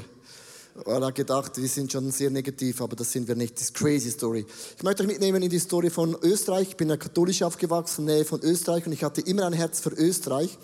Er 0.85 1.11
gedacht, 1.11 1.57
wir 1.57 1.67
sind 1.67 1.91
schon 1.91 2.09
sehr 2.11 2.29
negativ, 2.29 2.81
aber 2.81 2.95
das 2.95 3.11
sind 3.11 3.27
wir 3.27 3.35
nicht. 3.35 3.55
Das 3.55 3.63
ist 3.63 3.73
crazy 3.73 4.09
Story. 4.09 4.45
Ich 4.77 4.83
möchte 4.83 5.03
euch 5.03 5.09
mitnehmen 5.09 5.43
in 5.43 5.49
die 5.49 5.59
Story 5.59 5.89
von 5.89 6.15
Österreich. 6.21 6.69
Ich 6.69 6.77
bin 6.77 6.87
ja 6.87 6.95
katholisch 6.95 7.43
aufgewachsen, 7.43 8.05
Nähe 8.05 8.23
von 8.23 8.39
Österreich 8.39 8.85
und 8.85 8.93
ich 8.93 9.03
hatte 9.03 9.19
immer 9.19 9.47
ein 9.47 9.51
Herz 9.51 9.81
für 9.81 9.89
Österreich. 9.89 10.57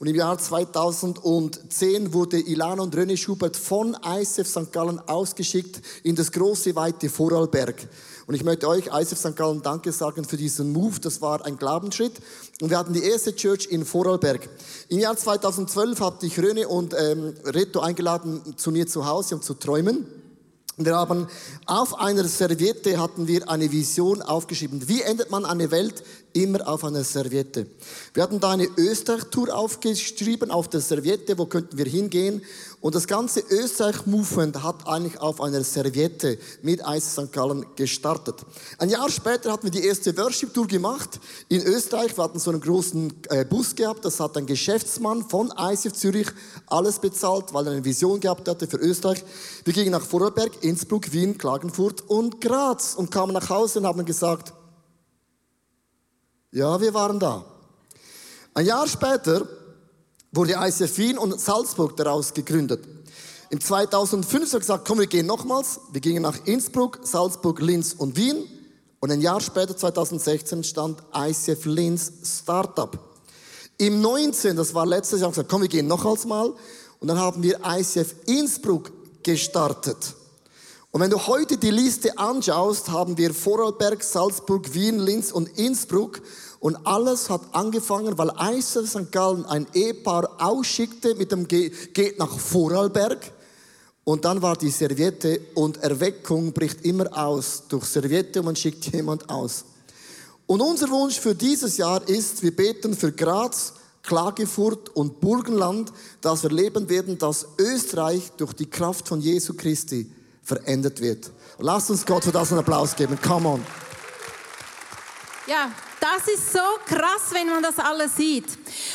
Und 0.00 0.08
im 0.08 0.16
Jahr 0.16 0.36
2010 0.36 2.12
wurde 2.12 2.40
Ilana 2.40 2.82
und 2.82 2.96
René 2.96 3.16
Schubert 3.16 3.56
von 3.56 3.96
ICF 4.04 4.48
St. 4.48 4.72
Gallen 4.72 4.98
ausgeschickt 4.98 5.80
in 6.02 6.16
das 6.16 6.32
große, 6.32 6.74
weite 6.74 7.08
Vorarlberg. 7.08 7.86
Und 8.26 8.34
ich 8.34 8.44
möchte 8.44 8.68
euch, 8.68 8.86
ISF 8.86 9.18
St. 9.18 9.36
Gallen, 9.36 9.62
Danke 9.62 9.92
sagen 9.92 10.24
für 10.24 10.36
diesen 10.36 10.72
Move. 10.72 11.00
Das 11.00 11.20
war 11.20 11.44
ein 11.44 11.56
Glaubensschritt. 11.56 12.14
Und 12.60 12.70
wir 12.70 12.78
hatten 12.78 12.92
die 12.92 13.02
erste 13.02 13.34
Church 13.34 13.66
in 13.70 13.84
Vorarlberg. 13.84 14.48
Im 14.88 14.98
Jahr 14.98 15.16
2012 15.16 16.00
habe 16.00 16.26
ich 16.26 16.38
Röne 16.38 16.68
und 16.68 16.94
ähm, 16.98 17.34
Reto 17.44 17.80
eingeladen, 17.80 18.54
zu 18.56 18.70
mir 18.70 18.86
zu 18.86 19.06
Hause, 19.06 19.36
um 19.36 19.42
zu 19.42 19.54
träumen. 19.54 20.06
Wir 20.84 20.96
haben 20.96 21.26
auf 21.66 21.98
einer 22.00 22.24
Serviette 22.24 22.98
hatten 22.98 23.26
wir 23.26 23.50
eine 23.50 23.70
Vision 23.70 24.22
aufgeschrieben. 24.22 24.88
Wie 24.88 25.02
ändert 25.02 25.30
man 25.30 25.44
eine 25.44 25.70
Welt? 25.70 26.02
Immer 26.32 26.66
auf 26.68 26.84
einer 26.84 27.04
Serviette. 27.04 27.66
Wir 28.14 28.22
hatten 28.22 28.40
da 28.40 28.52
eine 28.52 28.66
Österreich-Tour 28.78 29.54
aufgeschrieben 29.54 30.50
auf 30.50 30.68
der 30.68 30.80
Serviette. 30.80 31.36
Wo 31.36 31.44
könnten 31.44 31.76
wir 31.76 31.84
hingehen? 31.84 32.40
Und 32.80 32.94
das 32.94 33.06
ganze 33.06 33.40
Österreich-Movement 33.40 34.62
hat 34.62 34.86
eigentlich 34.86 35.20
auf 35.20 35.42
einer 35.42 35.62
Serviette 35.62 36.38
mit 36.62 36.80
ICF 36.80 37.04
St. 37.04 37.32
Gallen 37.32 37.66
gestartet. 37.76 38.36
Ein 38.78 38.88
Jahr 38.88 39.10
später 39.10 39.52
hatten 39.52 39.64
wir 39.64 39.70
die 39.70 39.84
erste 39.84 40.16
Worship-Tour 40.16 40.66
gemacht 40.66 41.20
in 41.50 41.62
Österreich. 41.62 42.16
Wir 42.16 42.24
hatten 42.24 42.38
so 42.38 42.50
einen 42.50 42.60
großen 42.62 43.12
äh, 43.28 43.44
Bus 43.44 43.74
gehabt. 43.74 44.06
Das 44.06 44.18
hat 44.18 44.34
ein 44.38 44.46
Geschäftsmann 44.46 45.28
von 45.28 45.52
ICF 45.58 45.92
Zürich 45.92 46.28
alles 46.68 46.98
bezahlt, 46.98 47.52
weil 47.52 47.66
er 47.66 47.72
eine 47.72 47.84
Vision 47.84 48.18
gehabt 48.18 48.48
hatte 48.48 48.66
für 48.66 48.78
Österreich. 48.78 49.22
Wir 49.64 49.74
gingen 49.74 49.92
nach 49.92 50.02
Vorarlberg, 50.02 50.64
Innsbruck, 50.64 51.12
Wien, 51.12 51.36
Klagenfurt 51.36 52.08
und 52.08 52.40
Graz 52.40 52.94
und 52.94 53.10
kamen 53.10 53.34
nach 53.34 53.50
Hause 53.50 53.80
und 53.80 53.86
haben 53.86 54.06
gesagt, 54.06 54.54
ja, 56.50 56.80
wir 56.80 56.94
waren 56.94 57.20
da. 57.20 57.44
Ein 58.54 58.64
Jahr 58.64 58.88
später 58.88 59.46
wurde 60.32 60.54
ICF 60.58 60.98
Wien 60.98 61.18
und 61.18 61.40
Salzburg 61.40 61.96
daraus 61.96 62.32
gegründet. 62.32 62.84
Im 63.50 63.60
2005 63.60 64.52
haben 64.52 64.60
gesagt, 64.60 64.86
komm, 64.86 65.00
wir 65.00 65.06
gehen 65.06 65.26
nochmals. 65.26 65.80
Wir 65.92 66.00
gingen 66.00 66.22
nach 66.22 66.38
Innsbruck, 66.46 67.00
Salzburg, 67.02 67.60
Linz 67.60 67.94
und 67.94 68.16
Wien. 68.16 68.46
Und 69.00 69.10
ein 69.10 69.20
Jahr 69.20 69.40
später, 69.40 69.76
2016, 69.76 70.62
stand 70.62 71.02
ICF 71.14 71.64
Linz 71.64 72.12
Startup. 72.22 72.96
Im 73.78 74.00
19, 74.00 74.56
das 74.56 74.74
war 74.74 74.86
letztes 74.86 75.20
Jahr, 75.20 75.28
haben 75.28 75.32
wir 75.32 75.42
gesagt, 75.42 75.50
komm, 75.50 75.62
wir 75.62 75.68
gehen 75.68 75.88
nochmals 75.88 76.26
mal. 76.26 76.52
Und 77.00 77.08
dann 77.08 77.18
haben 77.18 77.42
wir 77.42 77.58
ICF 77.64 78.14
Innsbruck 78.26 78.92
gestartet. 79.22 80.14
Und 80.92 81.00
wenn 81.00 81.10
du 81.10 81.26
heute 81.26 81.56
die 81.56 81.70
Liste 81.70 82.18
anschaust, 82.18 82.90
haben 82.90 83.16
wir 83.16 83.32
Vorarlberg, 83.32 84.02
Salzburg, 84.02 84.74
Wien, 84.74 84.98
Linz 84.98 85.32
und 85.32 85.48
Innsbruck. 85.58 86.20
Und 86.60 86.86
alles 86.86 87.30
hat 87.30 87.40
angefangen, 87.52 88.16
weil 88.18 88.30
ICF 88.38 88.88
St. 88.88 89.10
Gallen 89.10 89.46
ein 89.46 89.66
Ehepaar 89.72 90.30
ausschickte 90.38 91.14
mit 91.14 91.32
dem 91.32 91.48
Ge 91.48 91.70
geht 91.94 92.18
nach 92.18 92.38
Vorarlberg. 92.38 93.32
Und 94.04 94.26
dann 94.26 94.42
war 94.42 94.56
die 94.56 94.70
Serviette 94.70 95.40
und 95.54 95.78
Erweckung 95.78 96.52
bricht 96.52 96.84
immer 96.84 97.06
aus 97.16 97.62
durch 97.68 97.86
Serviette 97.86 98.40
und 98.40 98.46
man 98.46 98.56
schickt 98.56 98.92
jemand 98.92 99.28
aus. 99.30 99.64
Und 100.46 100.60
unser 100.60 100.90
Wunsch 100.90 101.18
für 101.18 101.34
dieses 101.34 101.76
Jahr 101.78 102.06
ist, 102.08 102.42
wir 102.42 102.54
beten 102.54 102.94
für 102.94 103.12
Graz, 103.12 103.74
Klagenfurt 104.02 104.88
und 104.90 105.20
Burgenland, 105.20 105.92
dass 106.20 106.42
wir 106.42 106.50
leben 106.50 106.88
werden, 106.88 107.16
dass 107.16 107.46
Österreich 107.58 108.32
durch 108.36 108.52
die 108.52 108.68
Kraft 108.68 109.08
von 109.08 109.20
Jesu 109.20 109.54
Christi 109.54 110.10
verändert 110.42 111.00
wird. 111.00 111.30
Lasst 111.58 111.90
uns 111.90 112.04
Gott 112.04 112.24
für 112.24 112.32
das 112.32 112.50
einen 112.50 112.60
Applaus 112.60 112.96
geben. 112.96 113.18
Come 113.22 113.48
on. 113.48 113.89
Ja, 115.50 115.68
das 115.98 116.28
ist 116.32 116.52
so 116.52 116.60
krass, 116.86 117.30
wenn 117.32 117.48
man 117.48 117.60
das 117.60 117.76
alles 117.80 118.14
sieht. 118.14 118.46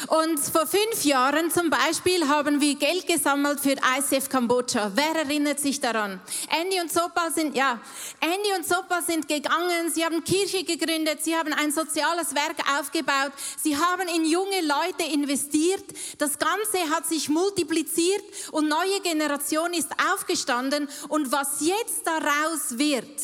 Und 0.08 0.40
vor 0.40 0.66
fünf 0.66 1.04
Jahren 1.04 1.52
zum 1.52 1.70
Beispiel 1.70 2.26
haben 2.30 2.62
wir 2.62 2.76
Geld 2.76 3.06
gesammelt 3.06 3.60
für 3.60 3.74
ICF 3.74 4.30
Kambodscha. 4.30 4.90
Wer 4.96 5.24
erinnert 5.24 5.60
sich 5.60 5.82
daran? 5.82 6.22
Andy 6.50 6.80
und 6.80 6.90
Sopa 6.90 7.30
sind, 7.30 7.58
ja, 7.58 7.82
Andy 8.22 8.54
und 8.58 8.66
Sopa 8.66 9.02
sind 9.02 9.28
gegangen, 9.28 9.92
sie 9.94 10.06
haben 10.06 10.24
Kirche 10.24 10.64
gegründet, 10.64 11.22
sie 11.26 11.36
haben 11.36 11.52
ein 11.52 11.74
soziales 11.74 12.34
Werk 12.34 12.56
aufgebaut, 12.80 13.34
sie 13.62 13.76
haben 13.76 14.08
in 14.16 14.24
junge 14.24 14.62
Leute 14.62 15.12
investiert. 15.14 15.84
Das 16.20 16.40
Ganze 16.40 16.90
hat 16.90 17.06
sich 17.06 17.28
multipliziert 17.28 18.24
und 18.54 18.70
neue 18.70 19.02
Generation 19.02 19.74
ist 19.74 19.92
aufgestanden. 20.14 20.88
Und 21.10 21.34
was 21.34 21.60
jetzt 21.60 22.04
daraus 22.06 22.78
wird, 22.78 23.20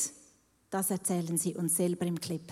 das 0.69 0.91
erzählen 0.91 1.37
sie 1.37 1.55
uns 1.55 1.77
selber 1.77 2.05
im 2.05 2.19
Clip. 2.19 2.43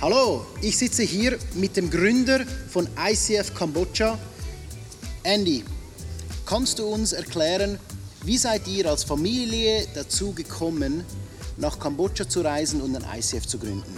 Hallo, 0.00 0.44
ich 0.60 0.76
sitze 0.76 1.02
hier 1.02 1.38
mit 1.54 1.76
dem 1.76 1.88
Gründer 1.90 2.40
von 2.70 2.86
ICF 2.98 3.54
Kambodscha, 3.54 4.18
Andy. 5.22 5.64
Kannst 6.44 6.78
du 6.78 6.86
uns 6.86 7.14
erklären, 7.14 7.78
wie 8.22 8.36
seid 8.36 8.68
ihr 8.68 8.90
als 8.90 9.04
Familie 9.04 9.86
dazu 9.94 10.32
gekommen, 10.32 11.02
nach 11.56 11.78
Kambodscha 11.78 12.28
zu 12.28 12.42
reisen 12.42 12.82
und 12.82 12.94
ein 12.94 13.18
ICF 13.18 13.46
zu 13.46 13.58
gründen? 13.58 13.96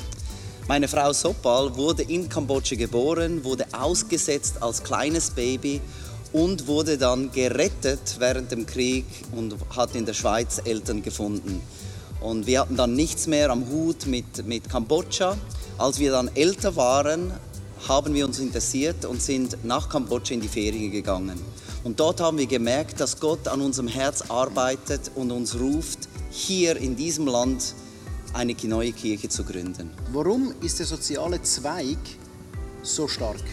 Meine 0.69 0.87
Frau 0.87 1.13
Sopal 1.13 1.75
wurde 1.77 2.05
in 2.05 2.29
Kambodscha 2.29 2.77
geboren, 2.77 3.43
wurde 3.43 3.67
ausgesetzt 3.73 4.63
als 4.63 4.85
kleines 4.85 5.31
Baby 5.31 5.81
und 6.33 6.69
wurde 6.69 6.97
dann 6.97 7.33
gerettet 7.33 8.17
während 8.19 8.53
dem 8.53 8.67
Krieg 8.67 9.05
und 9.33 9.57
hat 9.75 9.97
in 9.97 10.07
der 10.07 10.15
Schweiz 10.15 10.61
Eltern 10.65 11.03
gefunden. 11.03 11.61
Und 12.21 12.47
wir 12.47 12.61
hatten 12.61 12.77
dann 12.77 12.95
nichts 12.95 13.27
mehr 13.27 13.51
am 13.51 13.69
Hut 13.69 14.07
mit, 14.07 14.47
mit 14.47 14.69
Kambodscha 14.69 15.37
als 15.79 15.99
wir 15.99 16.11
dann 16.11 16.29
älter 16.35 16.77
waren, 16.77 17.33
haben 17.89 18.13
wir 18.13 18.27
uns 18.27 18.41
interessiert 18.41 19.05
und 19.05 19.23
sind 19.23 19.65
nach 19.65 19.89
Kambodscha 19.89 20.35
in 20.35 20.41
die 20.41 20.49
Ferien 20.49 20.91
gegangen. 20.91 21.41
Und 21.85 22.01
dort 22.01 22.21
haben 22.21 22.39
wir 22.39 22.47
gemerkt, 22.47 23.01
dass 23.01 23.21
Gott 23.21 23.47
an 23.47 23.61
unserem 23.61 23.89
Herz 23.89 24.25
arbeitet 24.29 25.13
und 25.15 25.31
uns 25.31 25.59
ruft, 25.59 26.01
hier 26.31 26.77
in 26.77 26.97
diesem 26.97 27.27
Land 27.27 27.75
eine 28.35 28.55
neue 28.65 28.93
Kirche 28.93 29.29
zu 29.29 29.45
gründen. 29.45 29.91
Warum 30.13 30.53
ist 30.61 30.81
der 30.81 30.87
soziale 30.87 31.41
Zweig 31.43 31.99
so 32.83 33.07
stark? 33.07 33.45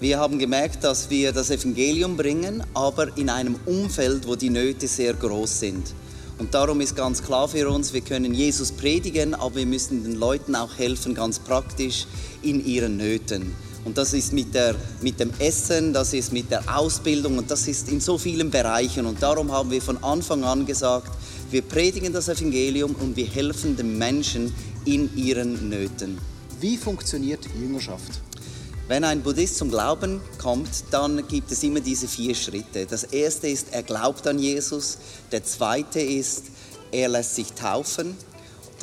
Wir 0.00 0.18
haben 0.18 0.38
gemerkt, 0.38 0.84
dass 0.84 1.10
wir 1.10 1.32
das 1.32 1.50
Evangelium 1.50 2.16
bringen, 2.16 2.62
aber 2.74 3.16
in 3.16 3.28
einem 3.28 3.56
Umfeld, 3.66 4.26
wo 4.26 4.36
die 4.36 4.50
Nöte 4.50 4.86
sehr 4.86 5.14
groß 5.14 5.60
sind. 5.60 5.94
Und 6.38 6.52
darum 6.52 6.80
ist 6.80 6.96
ganz 6.96 7.22
klar 7.22 7.46
für 7.48 7.68
uns, 7.68 7.92
wir 7.92 8.00
können 8.00 8.34
Jesus 8.34 8.72
predigen, 8.72 9.34
aber 9.34 9.56
wir 9.56 9.66
müssen 9.66 10.02
den 10.02 10.16
Leuten 10.16 10.56
auch 10.56 10.76
helfen, 10.76 11.14
ganz 11.14 11.38
praktisch 11.38 12.06
in 12.42 12.64
ihren 12.64 12.96
Nöten. 12.96 13.54
Und 13.84 13.98
das 13.98 14.14
ist 14.14 14.32
mit, 14.32 14.54
der, 14.54 14.74
mit 15.02 15.20
dem 15.20 15.30
Essen, 15.38 15.92
das 15.92 16.14
ist 16.14 16.32
mit 16.32 16.50
der 16.50 16.76
Ausbildung 16.76 17.38
und 17.38 17.50
das 17.50 17.68
ist 17.68 17.88
in 17.90 18.00
so 18.00 18.16
vielen 18.16 18.50
Bereichen. 18.50 19.04
Und 19.06 19.22
darum 19.22 19.52
haben 19.52 19.70
wir 19.70 19.82
von 19.82 20.02
Anfang 20.02 20.42
an 20.42 20.64
gesagt, 20.64 21.12
wir 21.50 21.62
predigen 21.62 22.12
das 22.12 22.28
Evangelium 22.28 22.94
und 22.96 23.14
wir 23.16 23.26
helfen 23.26 23.76
den 23.76 23.98
Menschen 23.98 24.52
in 24.86 25.14
ihren 25.16 25.68
Nöten. 25.68 26.18
Wie 26.60 26.78
funktioniert 26.78 27.46
Jüngerschaft? 27.60 28.23
Wenn 28.86 29.02
ein 29.02 29.22
Buddhist 29.22 29.56
zum 29.56 29.70
Glauben 29.70 30.20
kommt, 30.36 30.68
dann 30.90 31.26
gibt 31.26 31.50
es 31.50 31.62
immer 31.62 31.80
diese 31.80 32.06
vier 32.06 32.34
Schritte. 32.34 32.84
Das 32.84 33.04
erste 33.04 33.48
ist, 33.48 33.68
er 33.70 33.82
glaubt 33.82 34.26
an 34.26 34.38
Jesus. 34.38 34.98
Der 35.32 35.42
zweite 35.42 36.00
ist, 36.00 36.44
er 36.92 37.08
lässt 37.08 37.34
sich 37.34 37.54
taufen. 37.54 38.14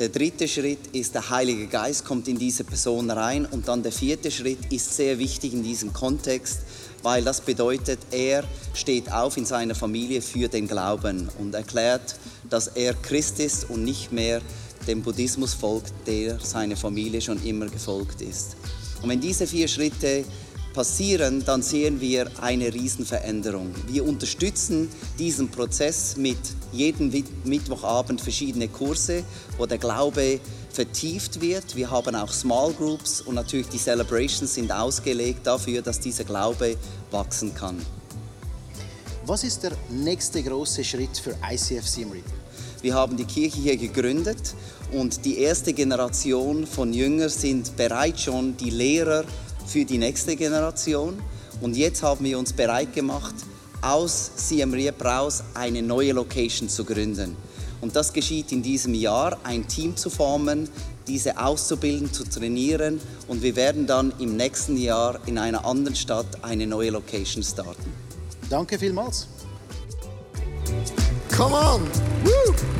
Der 0.00 0.08
dritte 0.08 0.48
Schritt 0.48 0.88
ist, 0.92 1.14
der 1.14 1.30
Heilige 1.30 1.68
Geist 1.68 2.04
kommt 2.04 2.26
in 2.26 2.36
diese 2.36 2.64
Person 2.64 3.12
rein. 3.12 3.46
Und 3.46 3.68
dann 3.68 3.84
der 3.84 3.92
vierte 3.92 4.32
Schritt 4.32 4.72
ist 4.72 4.96
sehr 4.96 5.20
wichtig 5.20 5.52
in 5.52 5.62
diesem 5.62 5.92
Kontext, 5.92 6.62
weil 7.04 7.22
das 7.22 7.40
bedeutet, 7.40 8.00
er 8.10 8.42
steht 8.74 9.12
auf 9.12 9.36
in 9.36 9.46
seiner 9.46 9.76
Familie 9.76 10.20
für 10.20 10.48
den 10.48 10.66
Glauben 10.66 11.28
und 11.38 11.54
erklärt, 11.54 12.16
dass 12.50 12.66
er 12.66 12.94
Christ 12.94 13.38
ist 13.38 13.70
und 13.70 13.84
nicht 13.84 14.10
mehr 14.10 14.42
dem 14.88 15.02
Buddhismus 15.02 15.54
folgt, 15.54 15.92
der 16.08 16.40
seine 16.40 16.74
Familie 16.74 17.20
schon 17.20 17.40
immer 17.44 17.66
gefolgt 17.66 18.20
ist. 18.20 18.56
Und 19.02 19.08
wenn 19.08 19.20
diese 19.20 19.46
vier 19.46 19.68
Schritte 19.68 20.24
passieren, 20.72 21.44
dann 21.44 21.62
sehen 21.62 22.00
wir 22.00 22.30
eine 22.40 22.72
Riesenveränderung. 22.72 23.74
Wir 23.86 24.04
unterstützen 24.04 24.88
diesen 25.18 25.50
Prozess 25.50 26.16
mit 26.16 26.38
jedem 26.72 27.12
Mittwochabend 27.44 28.20
verschiedene 28.20 28.68
Kurse, 28.68 29.24
wo 29.58 29.66
der 29.66 29.78
Glaube 29.78 30.40
vertieft 30.70 31.40
wird. 31.40 31.76
Wir 31.76 31.90
haben 31.90 32.14
auch 32.14 32.32
Small 32.32 32.72
Groups 32.72 33.20
und 33.20 33.34
natürlich 33.34 33.68
die 33.68 33.78
Celebrations 33.78 34.54
sind 34.54 34.72
ausgelegt 34.72 35.46
dafür, 35.46 35.82
dass 35.82 36.00
dieser 36.00 36.24
Glaube 36.24 36.76
wachsen 37.10 37.54
kann. 37.54 37.76
Was 39.26 39.44
ist 39.44 39.62
der 39.62 39.72
nächste 39.90 40.42
große 40.42 40.82
Schritt 40.82 41.16
für 41.18 41.36
ICF 41.48 41.86
Simri? 41.86 42.24
Wir 42.82 42.94
haben 42.94 43.16
die 43.16 43.24
Kirche 43.24 43.60
hier 43.60 43.76
gegründet 43.76 44.54
und 44.92 45.24
die 45.24 45.38
erste 45.38 45.72
Generation 45.72 46.66
von 46.66 46.92
Jüngern 46.92 47.28
sind 47.28 47.76
bereits 47.76 48.22
schon 48.22 48.56
die 48.56 48.70
Lehrer 48.70 49.24
für 49.66 49.84
die 49.84 49.98
nächste 49.98 50.34
Generation. 50.34 51.22
Und 51.60 51.76
jetzt 51.76 52.02
haben 52.02 52.24
wir 52.24 52.38
uns 52.38 52.52
bereit 52.52 52.92
gemacht, 52.92 53.34
aus 53.82 54.32
Siem 54.34 54.74
Reap 54.74 55.04
raus 55.04 55.44
eine 55.54 55.80
neue 55.80 56.12
Location 56.12 56.68
zu 56.68 56.84
gründen. 56.84 57.36
Und 57.80 57.94
das 57.94 58.12
geschieht 58.12 58.50
in 58.50 58.62
diesem 58.62 58.94
Jahr, 58.94 59.38
ein 59.44 59.66
Team 59.68 59.96
zu 59.96 60.10
formen, 60.10 60.68
diese 61.06 61.38
auszubilden, 61.38 62.12
zu 62.12 62.24
trainieren. 62.24 63.00
Und 63.28 63.42
wir 63.42 63.54
werden 63.56 63.86
dann 63.86 64.12
im 64.18 64.36
nächsten 64.36 64.76
Jahr 64.76 65.20
in 65.26 65.38
einer 65.38 65.64
anderen 65.64 65.96
Stadt 65.96 66.26
eine 66.42 66.66
neue 66.66 66.90
Location 66.90 67.42
starten. 67.42 67.92
Danke 68.50 68.78
vielmals. 68.78 69.28
Come 71.36 71.54
on! 71.54 71.82
Woo! 72.24 72.71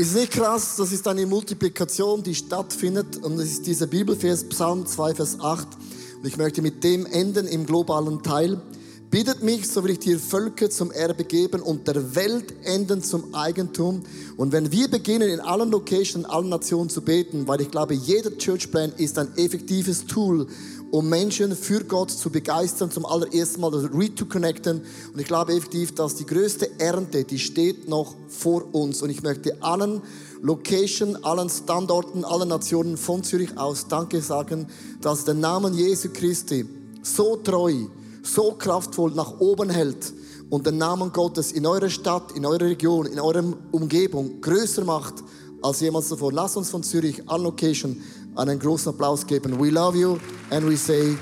Ist 0.00 0.14
nicht 0.14 0.32
krass, 0.32 0.76
das 0.76 0.92
ist 0.92 1.06
eine 1.08 1.26
Multiplikation, 1.26 2.22
die 2.22 2.34
stattfindet 2.34 3.18
und 3.18 3.34
es 3.34 3.50
ist 3.50 3.66
dieser 3.66 3.86
Bibelvers 3.86 4.44
Psalm 4.44 4.86
2, 4.86 5.14
Vers 5.14 5.38
8 5.38 5.68
und 6.16 6.26
ich 6.26 6.38
möchte 6.38 6.62
mit 6.62 6.82
dem 6.82 7.04
enden 7.04 7.46
im 7.46 7.66
globalen 7.66 8.22
Teil. 8.22 8.62
Bittet 9.10 9.42
mich, 9.42 9.68
so 9.68 9.84
will 9.84 9.90
ich 9.90 9.98
dir 9.98 10.18
Völker 10.18 10.70
zum 10.70 10.90
Erbe 10.90 11.24
geben 11.24 11.60
und 11.60 11.86
der 11.86 12.14
Welt 12.14 12.54
enden 12.64 13.02
zum 13.02 13.34
Eigentum. 13.34 14.02
Und 14.38 14.52
wenn 14.52 14.72
wir 14.72 14.88
beginnen, 14.88 15.28
in 15.28 15.40
allen 15.40 15.70
Locations, 15.70 16.14
in 16.14 16.24
allen 16.24 16.48
Nationen 16.48 16.88
zu 16.88 17.02
beten, 17.02 17.46
weil 17.46 17.60
ich 17.60 17.70
glaube, 17.70 17.92
jeder 17.92 18.30
Churchplan 18.38 18.94
ist 18.96 19.18
ein 19.18 19.36
effektives 19.36 20.06
Tool, 20.06 20.46
um 20.90 21.08
Menschen 21.08 21.54
für 21.54 21.84
Gott 21.84 22.10
zu 22.10 22.30
begeistern, 22.30 22.90
zum 22.90 23.06
allerersten 23.06 23.60
Mal 23.60 23.74
re-to-connecten. 23.74 24.82
Und 25.12 25.20
ich 25.20 25.26
glaube 25.26 25.52
effektiv, 25.52 25.94
dass 25.94 26.16
die 26.16 26.26
größte 26.26 26.80
Ernte, 26.80 27.24
die 27.24 27.38
steht 27.38 27.88
noch 27.88 28.14
vor 28.28 28.74
uns. 28.74 29.02
Und 29.02 29.10
ich 29.10 29.22
möchte 29.22 29.62
allen 29.62 30.02
Location, 30.42 31.16
allen 31.24 31.48
Standorten, 31.48 32.24
allen 32.24 32.48
Nationen 32.48 32.96
von 32.96 33.22
Zürich 33.22 33.56
aus 33.56 33.86
Danke 33.88 34.20
sagen, 34.20 34.66
dass 35.00 35.24
der 35.24 35.34
Name 35.34 35.70
Jesu 35.70 36.08
Christi 36.12 36.66
so 37.02 37.36
treu, 37.36 37.74
so 38.22 38.52
kraftvoll 38.52 39.12
nach 39.12 39.38
oben 39.38 39.70
hält 39.70 40.12
und 40.50 40.66
den 40.66 40.78
Namen 40.78 41.12
Gottes 41.12 41.52
in 41.52 41.66
eurer 41.66 41.88
Stadt, 41.88 42.32
in 42.32 42.44
eurer 42.44 42.66
Region, 42.66 43.06
in 43.06 43.20
eurer 43.20 43.44
Umgebung 43.70 44.40
größer 44.40 44.84
macht 44.84 45.14
als 45.62 45.80
jemals 45.80 46.08
zuvor. 46.08 46.32
Lasst 46.32 46.56
uns 46.56 46.70
von 46.70 46.82
Zürich 46.82 47.28
an 47.28 47.42
Location 47.42 48.00
einen 48.36 48.58
großen 48.58 48.92
Applaus 48.92 49.26
geben. 49.26 49.58
We 49.60 49.70
love 49.70 49.96
you 49.96 50.18
and 50.50 50.68
we 50.68 50.76
say 50.76 51.16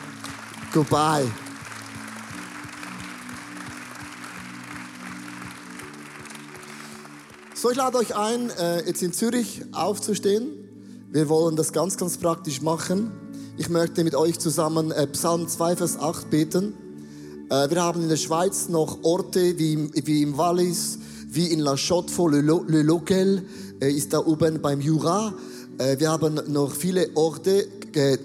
goodbye. 0.73 1.27
So, 7.61 7.71
ich 7.71 7.77
lade 7.77 7.99
euch 7.99 8.15
ein, 8.15 8.51
äh, 8.51 8.87
jetzt 8.87 9.03
in 9.03 9.13
Zürich 9.13 9.63
aufzustehen. 9.73 10.47
Wir 11.11 11.29
wollen 11.29 11.57
das 11.57 11.73
ganz, 11.73 11.97
ganz 11.97 12.17
praktisch 12.17 12.63
machen. 12.63 13.11
Ich 13.57 13.69
möchte 13.69 14.05
mit 14.05 14.15
euch 14.15 14.39
zusammen 14.39 14.93
äh, 14.93 15.09
Psalm 15.09 15.49
2, 15.49 15.75
Vers 15.75 15.99
8 15.99 16.31
beten. 16.31 16.75
Äh, 17.51 17.69
wir 17.69 17.83
haben 17.83 18.03
in 18.03 18.09
der 18.09 18.17
Schweiz 18.17 18.69
noch 18.69 19.03
Orte 19.03 19.59
wie, 19.59 19.91
wie 20.07 20.23
im 20.23 20.39
Wallis, 20.39 21.01
wie 21.27 21.47
in 21.49 21.59
La 21.59 21.77
Chaux-de-Fonds, 21.77 22.33
Le 22.69 22.83
Loquel 22.83 23.43
ist 23.81 24.13
da 24.13 24.21
oben 24.21 24.63
beim 24.63 24.81
Jura. 24.81 25.35
Wir 25.79 26.11
haben 26.11 26.41
noch 26.49 26.73
viele 26.73 27.09
Orte, 27.15 27.67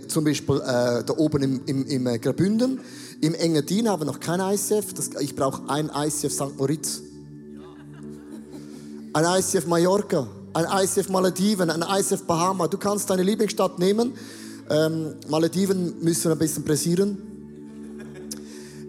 zum 0.08 0.24
Beispiel 0.24 0.58
da 0.58 1.06
oben 1.18 1.44
im, 1.44 1.62
im, 1.66 1.86
im 1.86 2.22
Graubünden. 2.22 2.80
Im 3.22 3.36
Engadin 3.36 3.88
haben 3.88 4.02
wir 4.02 4.06
noch 4.06 4.20
kein 4.20 4.40
ICF. 4.40 4.94
Das, 4.94 5.12
ich 5.22 5.36
brauche 5.36 5.70
ein 5.70 5.90
ICF 5.94 6.34
St. 6.34 6.58
Moritz 6.58 7.02
ein 9.14 9.26
ICF 9.26 9.68
Mallorca, 9.68 10.28
ein 10.54 10.66
ICF 10.84 11.10
Malediven, 11.10 11.70
ein 11.70 11.84
ICF 11.88 12.24
Bahama. 12.24 12.68
Du 12.68 12.78
kannst 12.78 13.10
deine 13.10 13.22
Lieblingsstadt 13.22 13.78
nehmen. 13.78 14.14
Ähm, 14.70 15.14
Malediven 15.30 16.02
müssen 16.02 16.32
ein 16.32 16.38
bisschen 16.40 16.64
pressieren. 16.64 17.18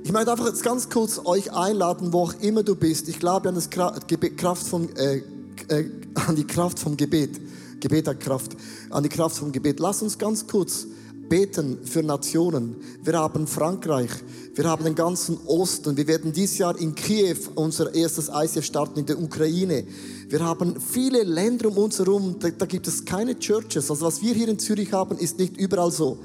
Ich 0.02 0.12
möchte 0.12 0.33
einfach 0.33 0.47
jetzt 0.47 0.62
ganz 0.62 0.88
kurz 0.88 1.21
euch 1.25 1.52
einladen, 1.52 2.12
wo 2.12 2.23
auch 2.23 2.35
immer 2.40 2.62
du 2.62 2.75
bist. 2.75 3.09
Ich 3.09 3.18
glaube 3.18 3.49
an, 3.49 3.54
das 3.54 3.68
Kraft 3.71 4.66
vom, 4.66 4.88
äh, 4.97 5.23
äh, 5.68 5.90
an 6.26 6.37
die 6.37 6.47
Kraft 6.47 6.78
vom 6.78 6.97
Gebet. 6.97 7.40
Gebet 7.84 8.08
hat 8.08 8.18
Kraft. 8.18 8.56
An 8.88 9.02
die 9.02 9.10
Kraft 9.10 9.36
vom 9.36 9.52
Gebet. 9.52 9.78
Lass 9.78 10.00
uns 10.00 10.16
ganz 10.16 10.46
kurz 10.46 10.86
beten 11.28 11.78
für 11.84 12.02
Nationen. 12.02 12.76
Wir 13.02 13.18
haben 13.18 13.46
Frankreich, 13.46 14.10
wir 14.54 14.64
haben 14.64 14.84
den 14.84 14.94
ganzen 14.94 15.38
Osten. 15.46 15.94
Wir 15.94 16.06
werden 16.06 16.32
dieses 16.32 16.56
Jahr 16.56 16.78
in 16.78 16.94
Kiew 16.94 17.36
unser 17.54 17.94
erstes 17.94 18.30
ICF 18.32 18.64
starten 18.64 19.00
in 19.00 19.06
der 19.06 19.20
Ukraine. 19.20 19.84
Wir 20.28 20.40
haben 20.40 20.80
viele 20.80 21.24
Länder 21.24 21.68
um 21.68 21.76
uns 21.76 21.98
herum, 21.98 22.36
da, 22.40 22.48
da 22.48 22.64
gibt 22.64 22.86
es 22.88 23.04
keine 23.04 23.38
Churches. 23.38 23.90
Also 23.90 24.06
was 24.06 24.22
wir 24.22 24.32
hier 24.32 24.48
in 24.48 24.58
Zürich 24.58 24.90
haben, 24.92 25.18
ist 25.18 25.38
nicht 25.38 25.58
überall 25.58 25.90
so. 25.90 26.18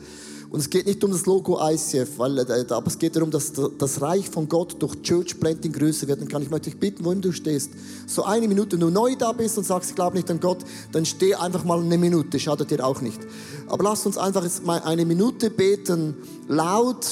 Und 0.52 0.60
es 0.60 0.70
geht 0.70 0.88
nicht 0.88 1.04
um 1.04 1.12
das 1.12 1.28
Logo 1.28 1.60
ICF, 1.62 2.18
weil, 2.18 2.40
äh, 2.40 2.66
aber 2.70 2.88
es 2.88 2.98
geht 2.98 3.16
darum, 3.16 3.30
dass 3.30 3.52
das 3.78 4.02
Reich 4.02 4.30
von 4.30 4.50
Gott 4.50 4.76
durch 4.80 5.00
Church 5.04 5.40
Planting 5.40 5.72
größer 5.72 6.08
werden 6.08 6.28
kann. 6.28 6.42
Ich 6.42 6.50
möchte 6.50 6.72
dich 6.72 6.80
bitten, 6.80 7.06
wo 7.06 7.14
du 7.14 7.32
stehst, 7.32 7.72
so 8.08 8.24
eine 8.24 8.48
Minute, 8.48 8.74
wenn 8.74 8.80
du 8.80 8.90
neu 8.90 9.16
da 9.16 9.32
bist 9.32 9.60
und 9.60 9.64
sagst, 9.64 9.92
ich 9.92 9.96
glaube 9.96 10.18
nicht 10.18 10.30
an 10.32 10.40
Gott, 10.40 10.60
dann 10.92 11.06
steh 11.06 11.36
einfach 11.36 11.64
mal 11.64 11.80
eine 11.80 11.98
Minute, 12.00 12.40
schadet 12.40 12.72
dir 12.72 12.84
auch 12.84 13.02
nicht. 13.02 13.20
Aber 13.68 13.84
lass 13.84 14.08
uns 14.08 14.18
einfach 14.18 14.44
jetzt 14.44 14.66
mal 14.66 14.82
eine 14.82 15.06
Minute 15.06 15.52
beten, 15.52 16.16
laut 16.48 17.06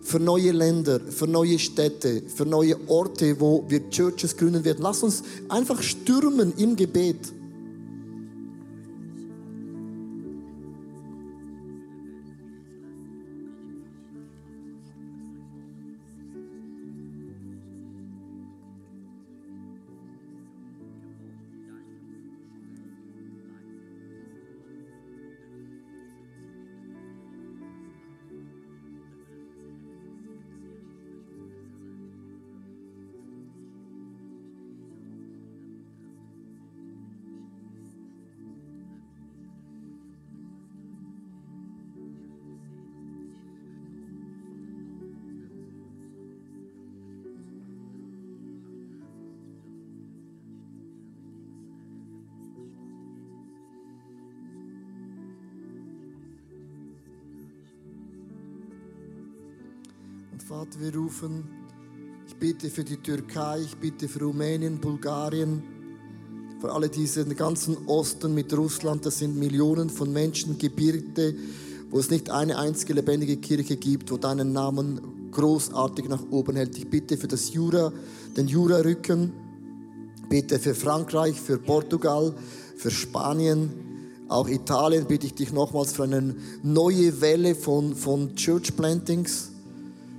für 0.00 0.20
neue 0.20 0.52
Länder, 0.52 1.00
für 1.00 1.26
neue 1.26 1.58
Städte, 1.58 2.22
für 2.32 2.46
neue 2.46 2.76
Orte, 2.88 3.40
wo 3.40 3.64
wir 3.66 3.90
Churches 3.90 4.36
gründen 4.36 4.64
werden. 4.64 4.82
Lass 4.82 5.02
uns 5.02 5.24
einfach 5.48 5.82
stürmen 5.82 6.52
im 6.58 6.76
Gebet. 6.76 7.33
Vater, 60.56 60.78
wir 60.78 60.94
rufen, 60.94 61.42
ich 62.28 62.36
bitte 62.36 62.70
für 62.70 62.84
die 62.84 62.98
Türkei, 62.98 63.62
ich 63.64 63.76
bitte 63.76 64.06
für 64.06 64.20
Rumänien, 64.20 64.78
Bulgarien, 64.78 65.64
für 66.60 66.70
alle 66.70 66.88
diese 66.88 67.24
ganzen 67.34 67.76
Osten 67.88 68.32
mit 68.34 68.56
Russland, 68.56 69.04
das 69.04 69.18
sind 69.18 69.36
Millionen 69.36 69.90
von 69.90 70.12
Menschen, 70.12 70.56
Gebirge, 70.56 71.34
wo 71.90 71.98
es 71.98 72.08
nicht 72.08 72.30
eine 72.30 72.56
einzige 72.56 72.92
lebendige 72.92 73.38
Kirche 73.38 73.76
gibt, 73.76 74.12
wo 74.12 74.16
deinen 74.16 74.52
Namen 74.52 75.00
großartig 75.32 76.08
nach 76.08 76.22
oben 76.30 76.54
hält. 76.54 76.78
Ich 76.78 76.88
bitte 76.88 77.16
für 77.16 77.26
das 77.26 77.52
Jura, 77.52 77.92
den 78.36 78.46
Jura-Rücken, 78.46 79.32
bitte 80.28 80.60
für 80.60 80.76
Frankreich, 80.76 81.40
für 81.40 81.58
Portugal, 81.58 82.32
für 82.76 82.92
Spanien, 82.92 83.70
auch 84.28 84.46
Italien 84.46 85.06
bitte 85.06 85.26
ich 85.26 85.34
dich 85.34 85.52
nochmals 85.52 85.94
für 85.94 86.04
eine 86.04 86.36
neue 86.62 87.20
Welle 87.20 87.56
von, 87.56 87.96
von 87.96 88.36
Church 88.36 88.76
Plantings. 88.76 89.50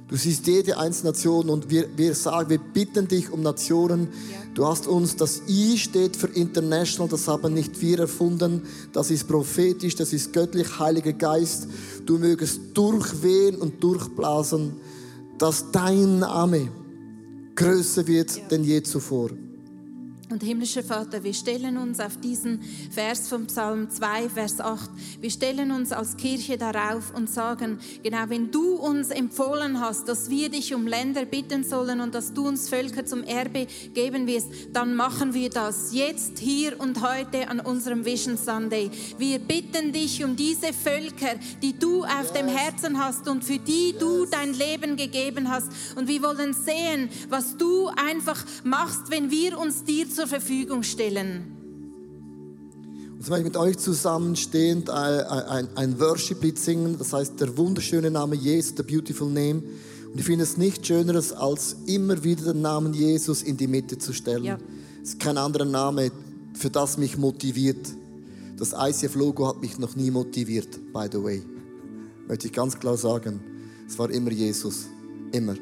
Du 0.07 0.15
siehst 0.17 0.45
jede 0.45 0.77
einzelne 0.77 1.11
Nation 1.11 1.49
und 1.49 1.71
wir, 1.71 1.87
wir 1.97 2.13
sagen, 2.13 2.49
wir 2.49 2.59
bitten 2.59 3.07
dich 3.07 3.31
um 3.31 3.41
Nationen. 3.41 4.09
Du 4.53 4.67
hast 4.67 4.85
uns, 4.85 5.15
das 5.15 5.41
I 5.47 5.79
steht 5.79 6.15
für 6.15 6.27
International, 6.27 7.09
das 7.09 7.27
haben 7.27 7.55
nicht 7.55 7.81
wir 7.81 7.99
erfunden. 7.99 8.61
Das 8.93 9.09
ist 9.09 9.27
prophetisch, 9.27 9.95
das 9.95 10.13
ist 10.13 10.31
göttlich, 10.31 10.79
Heiliger 10.79 11.13
Geist. 11.13 11.67
Du 12.05 12.19
mögest 12.19 12.59
durchwehen 12.75 13.55
und 13.55 13.83
durchblasen, 13.83 14.73
dass 15.39 15.71
dein 15.71 16.19
Name 16.19 16.69
größer 17.55 18.05
wird 18.05 18.37
ja. 18.37 18.43
denn 18.49 18.63
je 18.63 18.83
zuvor. 18.83 19.31
Und 20.31 20.41
himmlischer 20.41 20.81
Vater, 20.81 21.23
wir 21.23 21.35
stellen 21.35 21.77
uns 21.77 21.99
auf 21.99 22.17
diesen 22.17 22.59
Vers 22.89 23.27
vom 23.27 23.45
Psalm 23.45 23.91
2, 23.91 24.29
Vers 24.29 24.59
8, 24.59 24.89
wir 25.21 25.29
stellen 25.29 25.71
uns 25.71 25.91
als 25.91 26.17
Kirche 26.17 26.57
darauf 26.57 27.13
und 27.15 27.29
sagen, 27.29 27.77
genau 28.01 28.23
wenn 28.29 28.49
du 28.49 28.73
uns 28.73 29.11
empfohlen 29.11 29.79
hast, 29.79 30.07
dass 30.07 30.31
wir 30.31 30.49
dich 30.49 30.73
um 30.73 30.87
Länder 30.87 31.25
bitten 31.25 31.63
sollen 31.63 32.01
und 32.01 32.15
dass 32.15 32.33
du 32.33 32.47
uns 32.47 32.69
Völker 32.69 33.05
zum 33.05 33.23
Erbe 33.23 33.67
geben 33.93 34.25
wirst, 34.25 34.47
dann 34.73 34.95
machen 34.95 35.35
wir 35.35 35.51
das 35.51 35.93
jetzt, 35.93 36.39
hier 36.39 36.79
und 36.79 37.07
heute 37.07 37.47
an 37.47 37.59
unserem 37.59 38.03
Vision 38.03 38.35
Sunday. 38.35 38.89
Wir 39.19 39.37
bitten 39.37 39.93
dich 39.93 40.23
um 40.23 40.35
diese 40.35 40.73
Völker, 40.73 41.35
die 41.61 41.77
du 41.77 42.03
auf 42.03 42.33
dem 42.33 42.47
Herzen 42.47 42.99
hast 42.99 43.27
und 43.27 43.43
für 43.43 43.59
die 43.59 43.93
du 43.99 44.25
dein 44.25 44.55
Leben 44.55 44.95
gegeben 44.95 45.51
hast. 45.51 45.67
Und 45.95 46.07
wir 46.07 46.23
wollen 46.23 46.53
sehen, 46.53 47.09
was 47.29 47.57
du 47.57 47.89
einfach 47.89 48.43
machst, 48.63 49.11
wenn 49.11 49.29
wir 49.29 49.59
uns 49.59 49.83
dir 49.83 50.14
zur 50.15 50.27
Verfügung 50.27 50.83
stellen. 50.83 51.51
Und 53.13 53.23
so 53.23 53.31
möchte 53.31 53.47
ich 53.47 53.53
mit 53.53 53.57
euch 53.57 53.77
zusammenstehend 53.77 54.89
ein, 54.89 55.19
ein, 55.21 55.67
ein 55.75 55.99
Worship-Lied 55.99 56.57
singen, 56.57 56.97
das 56.97 57.13
heißt 57.13 57.39
der 57.39 57.55
wunderschöne 57.57 58.09
Name 58.09 58.35
Jesus, 58.35 58.73
the 58.77 58.83
beautiful 58.83 59.27
name. 59.27 59.61
Und 60.11 60.19
ich 60.19 60.25
finde 60.25 60.43
es 60.43 60.57
nichts 60.57 60.87
Schöneres, 60.87 61.33
als 61.33 61.75
immer 61.85 62.23
wieder 62.23 62.53
den 62.53 62.61
Namen 62.61 62.93
Jesus 62.93 63.43
in 63.43 63.57
die 63.57 63.67
Mitte 63.67 63.97
zu 63.97 64.13
stellen. 64.13 64.45
Ja. 64.45 64.57
Es 65.03 65.09
ist 65.09 65.19
kein 65.19 65.37
anderer 65.37 65.65
Name, 65.65 66.11
für 66.53 66.69
das 66.69 66.97
mich 66.97 67.17
motiviert. 67.17 67.87
Das 68.57 68.73
ICF-Logo 68.73 69.47
hat 69.47 69.61
mich 69.61 69.77
noch 69.77 69.95
nie 69.95 70.11
motiviert, 70.11 70.93
by 70.93 71.07
the 71.11 71.21
way. 71.21 71.43
Möchte 72.27 72.47
ich 72.47 72.53
ganz 72.53 72.79
klar 72.79 72.95
sagen. 72.95 73.41
Es 73.87 73.99
war 73.99 74.09
immer 74.09 74.31
Jesus. 74.31 74.85
Immer. 75.33 75.55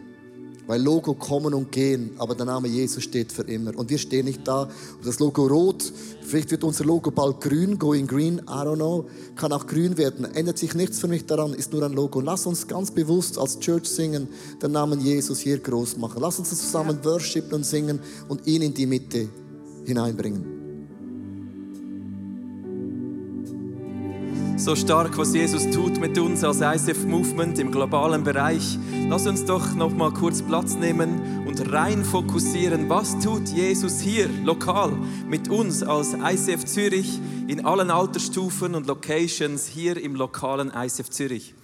Weil 0.65 0.81
Logo 0.81 1.13
kommen 1.13 1.53
und 1.53 1.71
gehen, 1.71 2.11
aber 2.17 2.35
der 2.35 2.45
Name 2.45 2.67
Jesus 2.67 3.03
steht 3.03 3.31
für 3.31 3.43
immer. 3.43 3.77
Und 3.77 3.89
wir 3.89 3.97
stehen 3.97 4.25
nicht 4.25 4.47
da. 4.47 4.63
Und 4.63 5.05
das 5.05 5.19
Logo 5.19 5.45
rot, 5.45 5.91
vielleicht 6.21 6.51
wird 6.51 6.63
unser 6.63 6.85
Logo 6.85 7.11
bald 7.11 7.41
grün, 7.41 7.77
going 7.77 8.07
green, 8.07 8.39
I 8.39 8.63
don't 8.63 8.75
know, 8.75 9.05
kann 9.35 9.51
auch 9.51 9.67
grün 9.67 9.97
werden. 9.97 10.25
Ändert 10.33 10.57
sich 10.57 10.73
nichts 10.73 10.99
für 10.99 11.07
mich 11.07 11.25
daran, 11.25 11.53
ist 11.53 11.73
nur 11.73 11.83
ein 11.83 11.93
Logo. 11.93 12.21
Lass 12.21 12.45
uns 12.45 12.65
ganz 12.65 12.91
bewusst 12.91 13.37
als 13.37 13.59
Church 13.59 13.87
singen, 13.87 14.27
den 14.61 14.71
Namen 14.71 15.01
Jesus 15.01 15.39
hier 15.39 15.59
groß 15.59 15.97
machen. 15.97 16.21
Lass 16.21 16.39
uns 16.39 16.49
zusammen 16.49 16.99
worshipen 17.03 17.53
und 17.55 17.65
singen 17.65 17.99
und 18.29 18.47
ihn 18.47 18.61
in 18.61 18.73
die 18.73 18.85
Mitte 18.85 19.27
hineinbringen. 19.85 20.62
So 24.55 24.75
stark, 24.75 25.17
was 25.17 25.33
Jesus 25.33 25.69
tut 25.71 25.99
mit 25.99 26.17
uns 26.17 26.43
als 26.43 26.61
ICF 26.61 27.05
Movement 27.05 27.57
im 27.59 27.71
globalen 27.71 28.23
Bereich. 28.23 28.77
Lass 29.09 29.25
uns 29.25 29.45
doch 29.45 29.73
noch 29.73 29.91
mal 29.91 30.11
kurz 30.11 30.41
Platz 30.41 30.75
nehmen 30.75 31.45
und 31.47 31.71
rein 31.71 32.03
fokussieren, 32.03 32.89
was 32.89 33.19
tut 33.19 33.49
Jesus 33.49 33.99
hier 33.99 34.29
lokal 34.43 34.91
mit 35.27 35.49
uns 35.49 35.83
als 35.83 36.13
ICF 36.13 36.65
Zürich 36.65 37.19
in 37.47 37.65
allen 37.65 37.91
Altersstufen 37.91 38.75
und 38.75 38.87
Locations 38.87 39.67
hier 39.67 39.97
im 39.97 40.15
lokalen 40.15 40.71
ICF 40.75 41.09
Zürich. 41.09 41.55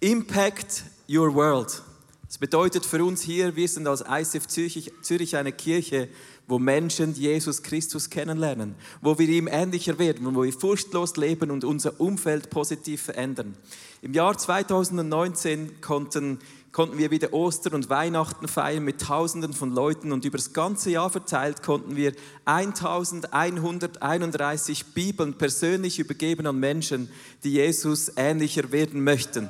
Impact 0.00 0.84
your 1.08 1.34
world. 1.34 1.82
Das 2.26 2.38
bedeutet 2.38 2.84
für 2.84 3.04
uns 3.04 3.22
hier, 3.22 3.54
wir 3.54 3.68
sind 3.68 3.86
als 3.86 4.02
ICF 4.08 4.46
Zürich, 4.48 4.92
Zürich 5.02 5.36
eine 5.36 5.52
Kirche, 5.52 6.08
wo 6.46 6.58
Menschen 6.58 7.14
Jesus 7.14 7.62
Christus 7.62 8.10
kennenlernen, 8.10 8.74
wo 9.00 9.18
wir 9.18 9.26
ihm 9.28 9.48
ähnlicher 9.48 9.98
werden, 9.98 10.34
wo 10.34 10.42
wir 10.42 10.52
furchtlos 10.52 11.16
leben 11.16 11.50
und 11.50 11.64
unser 11.64 11.98
Umfeld 12.00 12.50
positiv 12.50 13.00
verändern. 13.02 13.56
Im 14.02 14.12
Jahr 14.12 14.36
2019 14.36 15.80
konnten, 15.80 16.40
konnten 16.72 16.98
wir 16.98 17.10
wieder 17.10 17.32
Ostern 17.32 17.72
und 17.72 17.88
Weihnachten 17.88 18.48
feiern 18.48 18.84
mit 18.84 19.00
Tausenden 19.00 19.54
von 19.54 19.70
Leuten 19.70 20.12
und 20.12 20.26
über 20.26 20.36
das 20.36 20.52
ganze 20.52 20.90
Jahr 20.90 21.08
verteilt 21.08 21.62
konnten 21.62 21.96
wir 21.96 22.12
1131 22.44 24.92
Bibeln 24.92 25.32
persönlich 25.34 25.98
übergeben 25.98 26.46
an 26.46 26.60
Menschen, 26.60 27.08
die 27.44 27.52
Jesus 27.52 28.12
ähnlicher 28.16 28.72
werden 28.72 29.02
möchten. 29.02 29.48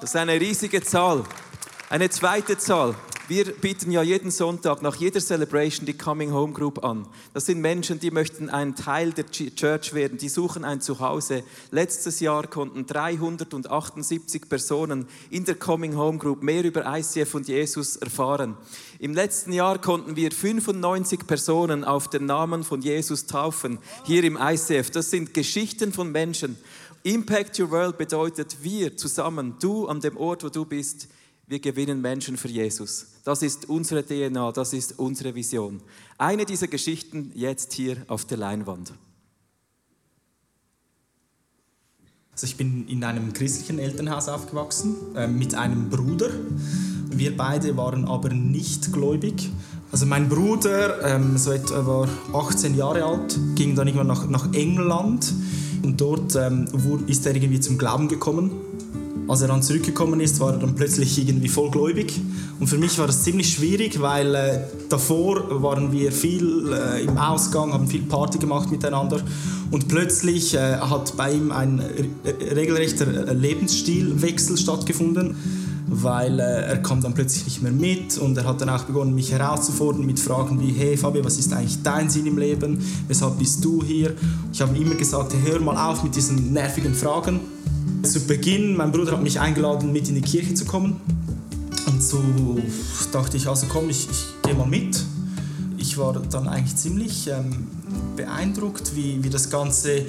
Das 0.00 0.10
ist 0.10 0.16
eine 0.16 0.40
riesige 0.40 0.82
Zahl. 0.82 1.24
Eine 1.88 2.08
zweite 2.08 2.56
Zahl. 2.56 2.94
Wir 3.30 3.44
bieten 3.44 3.92
ja 3.92 4.02
jeden 4.02 4.32
Sonntag 4.32 4.82
nach 4.82 4.96
jeder 4.96 5.20
Celebration 5.20 5.86
die 5.86 5.96
Coming 5.96 6.32
Home 6.32 6.52
Group 6.52 6.82
an. 6.82 7.06
Das 7.32 7.46
sind 7.46 7.60
Menschen, 7.60 8.00
die 8.00 8.10
möchten 8.10 8.50
ein 8.50 8.74
Teil 8.74 9.12
der 9.12 9.30
Church 9.30 9.94
werden, 9.94 10.18
die 10.18 10.28
suchen 10.28 10.64
ein 10.64 10.80
Zuhause. 10.80 11.44
Letztes 11.70 12.18
Jahr 12.18 12.48
konnten 12.48 12.86
378 12.86 14.48
Personen 14.48 15.06
in 15.30 15.44
der 15.44 15.54
Coming 15.54 15.94
Home 15.96 16.18
Group 16.18 16.42
mehr 16.42 16.64
über 16.64 16.84
ICF 16.84 17.32
und 17.36 17.46
Jesus 17.46 17.94
erfahren. 17.94 18.56
Im 18.98 19.14
letzten 19.14 19.52
Jahr 19.52 19.80
konnten 19.80 20.16
wir 20.16 20.32
95 20.32 21.24
Personen 21.24 21.84
auf 21.84 22.10
den 22.10 22.26
Namen 22.26 22.64
von 22.64 22.82
Jesus 22.82 23.26
taufen, 23.26 23.78
hier 24.06 24.24
im 24.24 24.40
ICF. 24.42 24.90
Das 24.90 25.08
sind 25.08 25.34
Geschichten 25.34 25.92
von 25.92 26.10
Menschen. 26.10 26.56
Impact 27.04 27.60
Your 27.60 27.70
World 27.70 27.96
bedeutet 27.96 28.56
wir 28.62 28.96
zusammen, 28.96 29.54
du 29.60 29.86
an 29.86 30.00
dem 30.00 30.16
Ort, 30.16 30.42
wo 30.42 30.48
du 30.48 30.64
bist, 30.64 31.06
wir 31.50 31.58
gewinnen 31.58 32.00
Menschen 32.00 32.36
für 32.36 32.48
Jesus. 32.48 33.06
Das 33.24 33.42
ist 33.42 33.68
unsere 33.68 34.04
DNA, 34.04 34.52
das 34.52 34.72
ist 34.72 35.00
unsere 35.00 35.34
Vision. 35.34 35.82
Eine 36.16 36.46
dieser 36.46 36.68
Geschichten 36.68 37.32
jetzt 37.34 37.72
hier 37.72 37.96
auf 38.06 38.24
der 38.24 38.38
Leinwand. 38.38 38.92
Also 42.30 42.46
ich 42.46 42.56
bin 42.56 42.86
in 42.86 43.02
einem 43.02 43.32
christlichen 43.32 43.80
Elternhaus 43.80 44.28
aufgewachsen 44.28 44.94
äh, 45.16 45.26
mit 45.26 45.56
einem 45.56 45.90
Bruder. 45.90 46.30
Wir 47.10 47.36
beide 47.36 47.76
waren 47.76 48.04
aber 48.04 48.28
nicht 48.28 48.92
gläubig. 48.92 49.50
Also 49.90 50.06
mein 50.06 50.28
Bruder, 50.28 51.04
ähm, 51.04 51.36
so 51.36 51.50
etwa 51.50 51.84
war 51.84 52.08
18 52.32 52.76
Jahre 52.76 53.04
alt, 53.04 53.36
ging 53.56 53.74
dann 53.74 53.88
irgendwann 53.88 54.06
nach, 54.06 54.28
nach 54.28 54.54
England 54.54 55.34
und 55.82 56.00
dort 56.00 56.36
ähm, 56.36 56.68
ist 57.08 57.26
er 57.26 57.34
irgendwie 57.34 57.58
zum 57.58 57.76
Glauben 57.76 58.06
gekommen 58.06 58.69
als 59.30 59.42
er 59.42 59.48
dann 59.48 59.62
zurückgekommen 59.62 60.18
ist, 60.18 60.40
war 60.40 60.54
er 60.54 60.58
dann 60.58 60.74
plötzlich 60.74 61.16
irgendwie 61.16 61.48
vollgläubig. 61.48 62.20
Und 62.58 62.66
für 62.66 62.78
mich 62.78 62.98
war 62.98 63.06
das 63.06 63.22
ziemlich 63.22 63.48
schwierig, 63.52 64.00
weil 64.00 64.34
äh, 64.34 64.58
davor 64.88 65.62
waren 65.62 65.92
wir 65.92 66.10
viel 66.10 66.72
äh, 66.72 67.04
im 67.04 67.16
Ausgang, 67.16 67.72
haben 67.72 67.86
viel 67.86 68.02
Party 68.02 68.38
gemacht 68.38 68.72
miteinander. 68.72 69.20
Und 69.70 69.86
plötzlich 69.86 70.54
äh, 70.54 70.78
hat 70.78 71.16
bei 71.16 71.32
ihm 71.32 71.52
ein 71.52 71.80
regelrechter 72.56 73.32
Lebensstilwechsel 73.32 74.56
stattgefunden, 74.56 75.36
weil 75.86 76.40
äh, 76.40 76.62
er 76.62 76.82
kam 76.82 77.00
dann 77.00 77.14
plötzlich 77.14 77.44
nicht 77.44 77.62
mehr 77.62 77.70
mit 77.70 78.18
und 78.18 78.36
er 78.36 78.46
hat 78.46 78.60
dann 78.60 78.68
auch 78.68 78.82
begonnen, 78.82 79.14
mich 79.14 79.30
herauszufordern 79.30 80.04
mit 80.04 80.18
Fragen 80.18 80.60
wie, 80.60 80.72
hey 80.72 80.96
Fabio, 80.96 81.24
was 81.24 81.38
ist 81.38 81.52
eigentlich 81.52 81.80
dein 81.84 82.10
Sinn 82.10 82.26
im 82.26 82.36
Leben? 82.36 82.84
Weshalb 83.06 83.38
bist 83.38 83.64
du 83.64 83.80
hier? 83.84 84.12
Ich 84.52 84.60
habe 84.60 84.76
ihm 84.76 84.82
immer 84.82 84.96
gesagt, 84.96 85.36
hör 85.44 85.60
mal 85.60 85.88
auf 85.88 86.02
mit 86.02 86.16
diesen 86.16 86.52
nervigen 86.52 86.96
Fragen 86.96 87.38
zu 88.02 88.20
Beginn, 88.20 88.76
mein 88.76 88.92
Bruder 88.92 89.12
hat 89.12 89.22
mich 89.22 89.40
eingeladen, 89.40 89.92
mit 89.92 90.08
in 90.08 90.14
die 90.14 90.22
Kirche 90.22 90.54
zu 90.54 90.64
kommen. 90.64 91.00
Und 91.86 92.02
so 92.02 92.18
dachte 93.12 93.36
ich, 93.36 93.46
also 93.46 93.66
komm, 93.68 93.90
ich, 93.90 94.08
ich 94.10 94.26
gehe 94.42 94.54
mal 94.54 94.66
mit. 94.66 95.04
Ich 95.78 95.98
war 95.98 96.12
dann 96.12 96.48
eigentlich 96.48 96.76
ziemlich 96.76 97.28
ähm, 97.28 97.68
beeindruckt, 98.16 98.94
wie, 98.94 99.22
wie 99.22 99.30
das 99.30 99.50
Ganze 99.50 100.04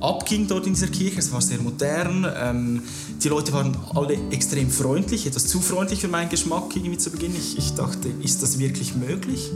abging 0.00 0.46
dort 0.46 0.66
in 0.66 0.74
dieser 0.74 0.88
Kirche. 0.88 1.18
Es 1.18 1.32
war 1.32 1.40
sehr 1.40 1.60
modern. 1.60 2.26
Ähm, 2.36 2.82
die 3.22 3.28
Leute 3.28 3.52
waren 3.52 3.76
alle 3.94 4.18
extrem 4.30 4.70
freundlich, 4.70 5.26
etwas 5.26 5.46
zu 5.46 5.60
freundlich 5.60 6.00
für 6.00 6.08
meinen 6.08 6.28
Geschmack 6.28 6.74
irgendwie 6.74 6.98
zu 6.98 7.10
Beginn. 7.10 7.34
Ich, 7.36 7.58
ich 7.58 7.74
dachte, 7.74 8.08
ist 8.22 8.42
das 8.42 8.58
wirklich 8.58 8.94
möglich? 8.94 9.50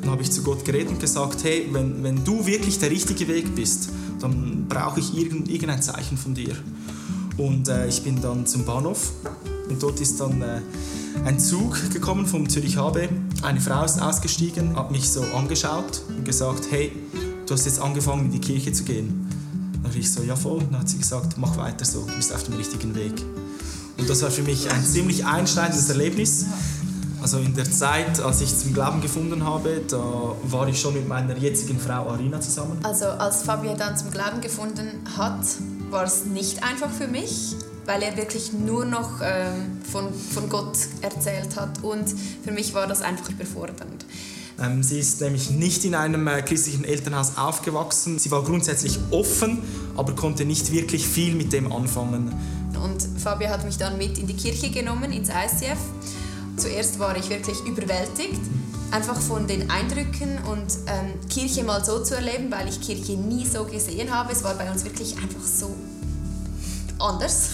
Dann 0.00 0.10
habe 0.10 0.22
ich 0.22 0.30
zu 0.30 0.42
Gott 0.42 0.64
geredet 0.64 0.88
und 0.88 1.00
gesagt, 1.00 1.44
hey, 1.44 1.68
wenn, 1.72 2.02
wenn 2.02 2.24
du 2.24 2.46
wirklich 2.46 2.78
der 2.78 2.90
richtige 2.90 3.28
Weg 3.28 3.54
bist, 3.54 3.90
dann 4.20 4.66
brauche 4.68 5.00
ich 5.00 5.16
irgendein 5.16 5.82
Zeichen 5.82 6.16
von 6.16 6.34
dir. 6.34 6.56
Und 7.42 7.68
äh, 7.68 7.88
ich 7.88 8.04
bin 8.04 8.22
dann 8.22 8.46
zum 8.46 8.64
Bahnhof 8.64 9.10
und 9.68 9.82
dort 9.82 10.00
ist 10.00 10.20
dann 10.20 10.40
äh, 10.42 10.60
ein 11.24 11.40
Zug 11.40 11.90
gekommen 11.92 12.24
vom 12.24 12.48
Zürich 12.48 12.76
HB. 12.76 13.08
Eine 13.42 13.60
Frau 13.60 13.84
ist 13.84 14.00
ausgestiegen, 14.00 14.76
hat 14.76 14.92
mich 14.92 15.10
so 15.10 15.24
angeschaut 15.36 16.02
und 16.08 16.24
gesagt, 16.24 16.68
hey, 16.70 16.92
du 17.44 17.54
hast 17.54 17.64
jetzt 17.64 17.80
angefangen 17.80 18.26
in 18.26 18.30
die 18.30 18.40
Kirche 18.40 18.72
zu 18.72 18.84
gehen. 18.84 19.28
Dann 19.72 19.90
habe 19.90 19.98
ich 19.98 20.12
so, 20.12 20.22
ja 20.22 20.36
voll. 20.36 20.60
Dann 20.70 20.78
hat 20.78 20.88
sie 20.88 20.98
gesagt, 20.98 21.36
mach 21.36 21.56
weiter 21.56 21.84
so, 21.84 22.06
du 22.06 22.14
bist 22.14 22.32
auf 22.32 22.44
dem 22.44 22.54
richtigen 22.54 22.94
Weg. 22.94 23.14
Und 23.98 24.08
das 24.08 24.22
war 24.22 24.30
für 24.30 24.42
mich 24.42 24.70
ein 24.70 24.84
ziemlich 24.84 25.26
einschneidendes 25.26 25.88
Erlebnis. 25.88 26.46
Also 27.22 27.38
in 27.38 27.54
der 27.56 27.68
Zeit, 27.68 28.20
als 28.20 28.40
ich 28.40 28.56
zum 28.56 28.72
Glauben 28.72 29.00
gefunden 29.00 29.44
habe, 29.44 29.80
da 29.88 30.00
war 30.44 30.68
ich 30.68 30.80
schon 30.80 30.94
mit 30.94 31.08
meiner 31.08 31.36
jetzigen 31.36 31.80
Frau 31.80 32.08
Arina 32.08 32.40
zusammen. 32.40 32.78
Also 32.84 33.06
als 33.06 33.42
Fabio 33.42 33.74
dann 33.76 33.96
zum 33.96 34.12
Glauben 34.12 34.40
gefunden 34.40 34.88
hat, 35.16 35.44
war 35.92 36.04
es 36.04 36.24
nicht 36.24 36.62
einfach 36.64 36.90
für 36.90 37.06
mich, 37.06 37.54
weil 37.84 38.02
er 38.02 38.16
wirklich 38.16 38.52
nur 38.52 38.84
noch 38.84 39.20
ähm, 39.22 39.78
von, 39.90 40.12
von 40.12 40.48
Gott 40.48 40.76
erzählt 41.02 41.56
hat. 41.56 41.82
Und 41.82 42.04
für 42.44 42.52
mich 42.52 42.74
war 42.74 42.86
das 42.86 43.02
einfach 43.02 43.28
überfordernd. 43.30 44.04
Ähm, 44.60 44.82
sie 44.82 44.98
ist 44.98 45.20
nämlich 45.20 45.50
nicht 45.50 45.84
in 45.84 45.94
einem 45.94 46.26
äh, 46.26 46.42
christlichen 46.42 46.84
Elternhaus 46.84 47.36
aufgewachsen. 47.36 48.18
Sie 48.18 48.30
war 48.30 48.42
grundsätzlich 48.42 48.98
offen, 49.10 49.62
aber 49.96 50.14
konnte 50.14 50.44
nicht 50.44 50.72
wirklich 50.72 51.06
viel 51.06 51.34
mit 51.34 51.52
dem 51.52 51.72
anfangen. 51.72 52.32
Und 52.82 53.20
Fabio 53.20 53.48
hat 53.48 53.64
mich 53.64 53.76
dann 53.76 53.98
mit 53.98 54.18
in 54.18 54.26
die 54.26 54.36
Kirche 54.36 54.70
genommen, 54.70 55.12
ins 55.12 55.28
ICF. 55.28 55.78
Zuerst 56.56 56.98
war 56.98 57.16
ich 57.16 57.28
wirklich 57.30 57.58
überwältigt, 57.66 58.40
einfach 58.92 59.18
von 59.20 59.46
den 59.46 59.70
Eindrücken 59.70 60.38
und 60.50 60.66
ähm, 60.86 61.28
Kirche 61.28 61.64
mal 61.64 61.84
so 61.84 62.02
zu 62.02 62.14
erleben, 62.14 62.50
weil 62.50 62.68
ich 62.68 62.80
Kirche 62.80 63.12
nie 63.12 63.46
so 63.46 63.64
gesehen 63.64 64.14
habe. 64.14 64.32
Es 64.32 64.44
war 64.44 64.54
bei 64.54 64.70
uns 64.70 64.84
wirklich 64.84 65.16
einfach 65.16 65.42
so 65.42 65.74
anders. 66.98 67.50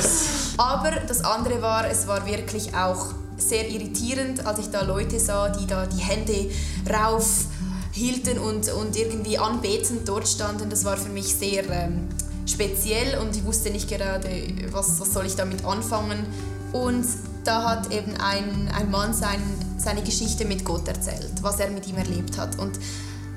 Aber 0.56 0.92
das 0.92 1.24
andere 1.24 1.60
war, 1.60 1.90
es 1.90 2.06
war 2.06 2.24
wirklich 2.24 2.74
auch 2.74 3.14
sehr 3.36 3.68
irritierend, 3.68 4.46
als 4.46 4.60
ich 4.60 4.70
da 4.70 4.82
Leute 4.82 5.20
sah, 5.20 5.48
die 5.50 5.66
da 5.66 5.86
die 5.86 6.00
Hände 6.00 6.50
rauf 6.88 7.46
hielten 7.92 8.38
und, 8.38 8.72
und 8.72 8.96
irgendwie 8.96 9.38
anbetend 9.38 10.08
dort 10.08 10.28
standen. 10.28 10.70
Das 10.70 10.84
war 10.84 10.96
für 10.96 11.08
mich 11.08 11.34
sehr 11.34 11.68
ähm, 11.68 12.08
speziell 12.46 13.18
und 13.18 13.34
ich 13.34 13.44
wusste 13.44 13.70
nicht 13.70 13.88
gerade, 13.88 14.28
was, 14.70 15.00
was 15.00 15.12
soll 15.12 15.26
ich 15.26 15.34
damit 15.34 15.64
anfangen. 15.64 16.26
Und 16.72 17.06
da 17.46 17.62
hat 17.62 17.92
eben 17.92 18.16
ein, 18.16 18.68
ein 18.74 18.90
Mann 18.90 19.14
sein, 19.14 19.40
seine 19.78 20.02
Geschichte 20.02 20.44
mit 20.44 20.64
Gott 20.64 20.88
erzählt, 20.88 21.32
was 21.42 21.60
er 21.60 21.70
mit 21.70 21.86
ihm 21.86 21.96
erlebt 21.96 22.38
hat. 22.38 22.58
Und 22.58 22.78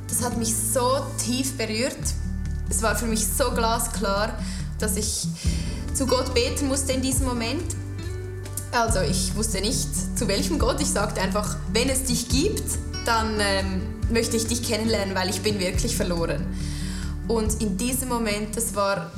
das 0.07 0.23
hat 0.23 0.37
mich 0.37 0.55
so 0.55 1.01
tief 1.23 1.55
berührt. 1.57 1.97
Es 2.69 2.81
war 2.81 2.95
für 2.95 3.05
mich 3.05 3.25
so 3.27 3.51
glasklar, 3.51 4.33
dass 4.79 4.95
ich 4.95 5.27
zu 5.93 6.07
Gott 6.07 6.33
beten 6.33 6.67
musste 6.67 6.93
in 6.93 7.01
diesem 7.01 7.27
Moment. 7.27 7.75
Also 8.71 9.01
ich 9.01 9.35
wusste 9.35 9.61
nicht, 9.61 10.17
zu 10.17 10.27
welchem 10.27 10.59
Gott. 10.59 10.81
Ich 10.81 10.89
sagte 10.89 11.21
einfach, 11.21 11.57
wenn 11.73 11.89
es 11.89 12.03
dich 12.03 12.29
gibt, 12.29 12.63
dann 13.05 13.39
ähm, 13.39 13.81
möchte 14.11 14.37
ich 14.37 14.47
dich 14.47 14.63
kennenlernen, 14.63 15.15
weil 15.15 15.29
ich 15.29 15.41
bin 15.41 15.59
wirklich 15.59 15.95
verloren. 15.95 16.45
Und 17.27 17.61
in 17.61 17.77
diesem 17.77 18.09
Moment, 18.09 18.55
das 18.57 18.75
war 18.75 19.11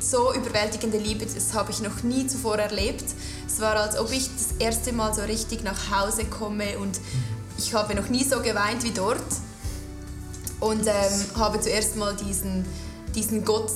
so 0.00 0.32
überwältigende 0.32 0.98
Liebe, 0.98 1.26
das 1.26 1.54
habe 1.54 1.70
ich 1.70 1.80
noch 1.80 2.02
nie 2.02 2.26
zuvor 2.26 2.56
erlebt. 2.56 3.04
Es 3.46 3.60
war, 3.60 3.76
als 3.76 3.98
ob 3.98 4.12
ich 4.12 4.28
das 4.32 4.56
erste 4.58 4.92
Mal 4.92 5.14
so 5.14 5.22
richtig 5.22 5.64
nach 5.64 5.90
Hause 5.90 6.24
komme 6.24 6.78
und 6.78 7.00
ich 7.58 7.74
habe 7.74 7.94
noch 7.94 8.08
nie 8.08 8.24
so 8.24 8.40
geweint 8.40 8.84
wie 8.84 8.92
dort 8.92 9.22
und 10.60 10.86
ähm, 10.86 11.24
habe 11.36 11.60
zuerst 11.60 11.96
mal 11.96 12.14
diesen, 12.14 12.64
diesen 13.14 13.44
Gott 13.44 13.70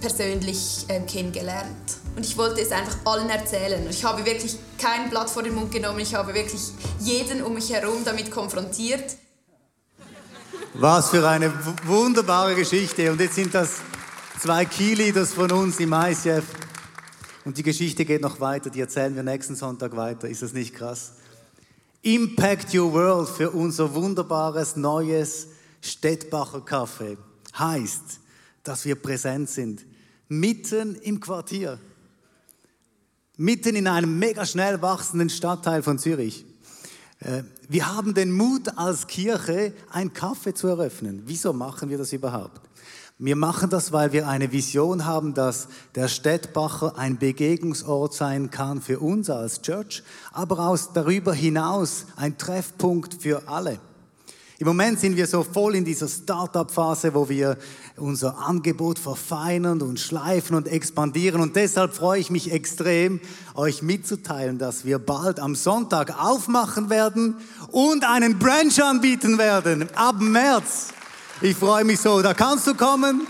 persönlich 0.00 0.84
ähm, 0.88 1.06
kennengelernt. 1.06 1.98
Und 2.16 2.26
ich 2.26 2.36
wollte 2.36 2.60
es 2.60 2.70
einfach 2.70 2.96
allen 3.04 3.30
erzählen. 3.30 3.86
Ich 3.88 4.04
habe 4.04 4.24
wirklich 4.24 4.56
kein 4.78 5.10
Blatt 5.10 5.30
vor 5.30 5.42
den 5.42 5.54
Mund 5.54 5.72
genommen, 5.72 6.00
ich 6.00 6.14
habe 6.14 6.34
wirklich 6.34 6.60
jeden 7.00 7.42
um 7.42 7.54
mich 7.54 7.72
herum 7.72 8.04
damit 8.04 8.30
konfrontiert. 8.30 9.16
Was 10.74 11.10
für 11.10 11.26
eine 11.28 11.52
wunderbare 11.84 12.54
Geschichte. 12.56 13.10
Und 13.10 13.20
jetzt 13.20 13.36
sind 13.36 13.54
das 13.54 13.76
zwei 14.44 14.66
Keyleaders 14.66 15.32
von 15.32 15.50
uns 15.52 15.80
im 15.80 15.94
ICF. 15.94 16.44
Und 17.46 17.56
die 17.56 17.62
Geschichte 17.62 18.04
geht 18.04 18.20
noch 18.20 18.40
weiter, 18.40 18.68
die 18.68 18.80
erzählen 18.80 19.16
wir 19.16 19.22
nächsten 19.22 19.56
Sonntag 19.56 19.96
weiter. 19.96 20.28
Ist 20.28 20.42
das 20.42 20.52
nicht 20.52 20.74
krass? 20.74 21.14
Impact 22.02 22.74
Your 22.74 22.92
World 22.92 23.30
für 23.30 23.50
unser 23.52 23.94
wunderbares 23.94 24.76
neues 24.76 25.46
Städtbacher 25.80 26.58
Café 26.58 27.16
heißt, 27.58 28.20
dass 28.62 28.84
wir 28.84 28.96
präsent 28.96 29.48
sind, 29.48 29.86
mitten 30.28 30.96
im 30.96 31.20
Quartier, 31.20 31.78
mitten 33.38 33.76
in 33.76 33.86
einem 33.86 34.18
mega 34.18 34.44
schnell 34.44 34.82
wachsenden 34.82 35.30
Stadtteil 35.30 35.82
von 35.82 35.98
Zürich. 35.98 36.44
Äh, 37.20 37.44
wir 37.70 37.96
haben 37.96 38.12
den 38.12 38.30
Mut 38.30 38.76
als 38.76 39.06
Kirche, 39.06 39.72
ein 39.88 40.12
Kaffee 40.12 40.52
zu 40.52 40.66
eröffnen. 40.66 41.22
Wieso 41.24 41.54
machen 41.54 41.88
wir 41.88 41.96
das 41.96 42.12
überhaupt? 42.12 42.60
Wir 43.18 43.36
machen 43.36 43.70
das, 43.70 43.92
weil 43.92 44.12
wir 44.12 44.26
eine 44.26 44.50
Vision 44.50 45.04
haben, 45.04 45.34
dass 45.34 45.68
der 45.94 46.08
Städtbacher 46.08 46.98
ein 46.98 47.16
Begegnungsort 47.16 48.12
sein 48.12 48.50
kann 48.50 48.82
für 48.82 48.98
uns 48.98 49.30
als 49.30 49.62
Church, 49.62 50.02
aber 50.32 50.58
auch 50.58 50.78
darüber 50.92 51.32
hinaus 51.32 52.06
ein 52.16 52.36
Treffpunkt 52.38 53.22
für 53.22 53.46
alle. 53.46 53.78
Im 54.58 54.66
Moment 54.66 54.98
sind 54.98 55.16
wir 55.16 55.28
so 55.28 55.44
voll 55.44 55.76
in 55.76 55.84
dieser 55.84 56.08
Startup-Phase, 56.08 57.14
wo 57.14 57.28
wir 57.28 57.56
unser 57.96 58.36
Angebot 58.38 58.98
verfeinern 58.98 59.80
und 59.80 60.00
schleifen 60.00 60.56
und 60.56 60.66
expandieren. 60.66 61.40
Und 61.40 61.54
deshalb 61.54 61.94
freue 61.94 62.18
ich 62.18 62.30
mich 62.30 62.50
extrem, 62.50 63.20
euch 63.54 63.82
mitzuteilen, 63.82 64.58
dass 64.58 64.84
wir 64.84 64.98
bald 64.98 65.38
am 65.38 65.54
Sonntag 65.54 66.20
aufmachen 66.20 66.90
werden 66.90 67.36
und 67.70 68.02
einen 68.04 68.40
Branch 68.40 68.76
anbieten 68.82 69.38
werden. 69.38 69.88
Ab 69.94 70.16
März. 70.20 70.88
Ich 71.44 71.56
freue 71.56 71.84
mich 71.84 72.00
so. 72.00 72.22
Da 72.22 72.32
kannst 72.32 72.66
du 72.66 72.74
kommen 72.74 73.26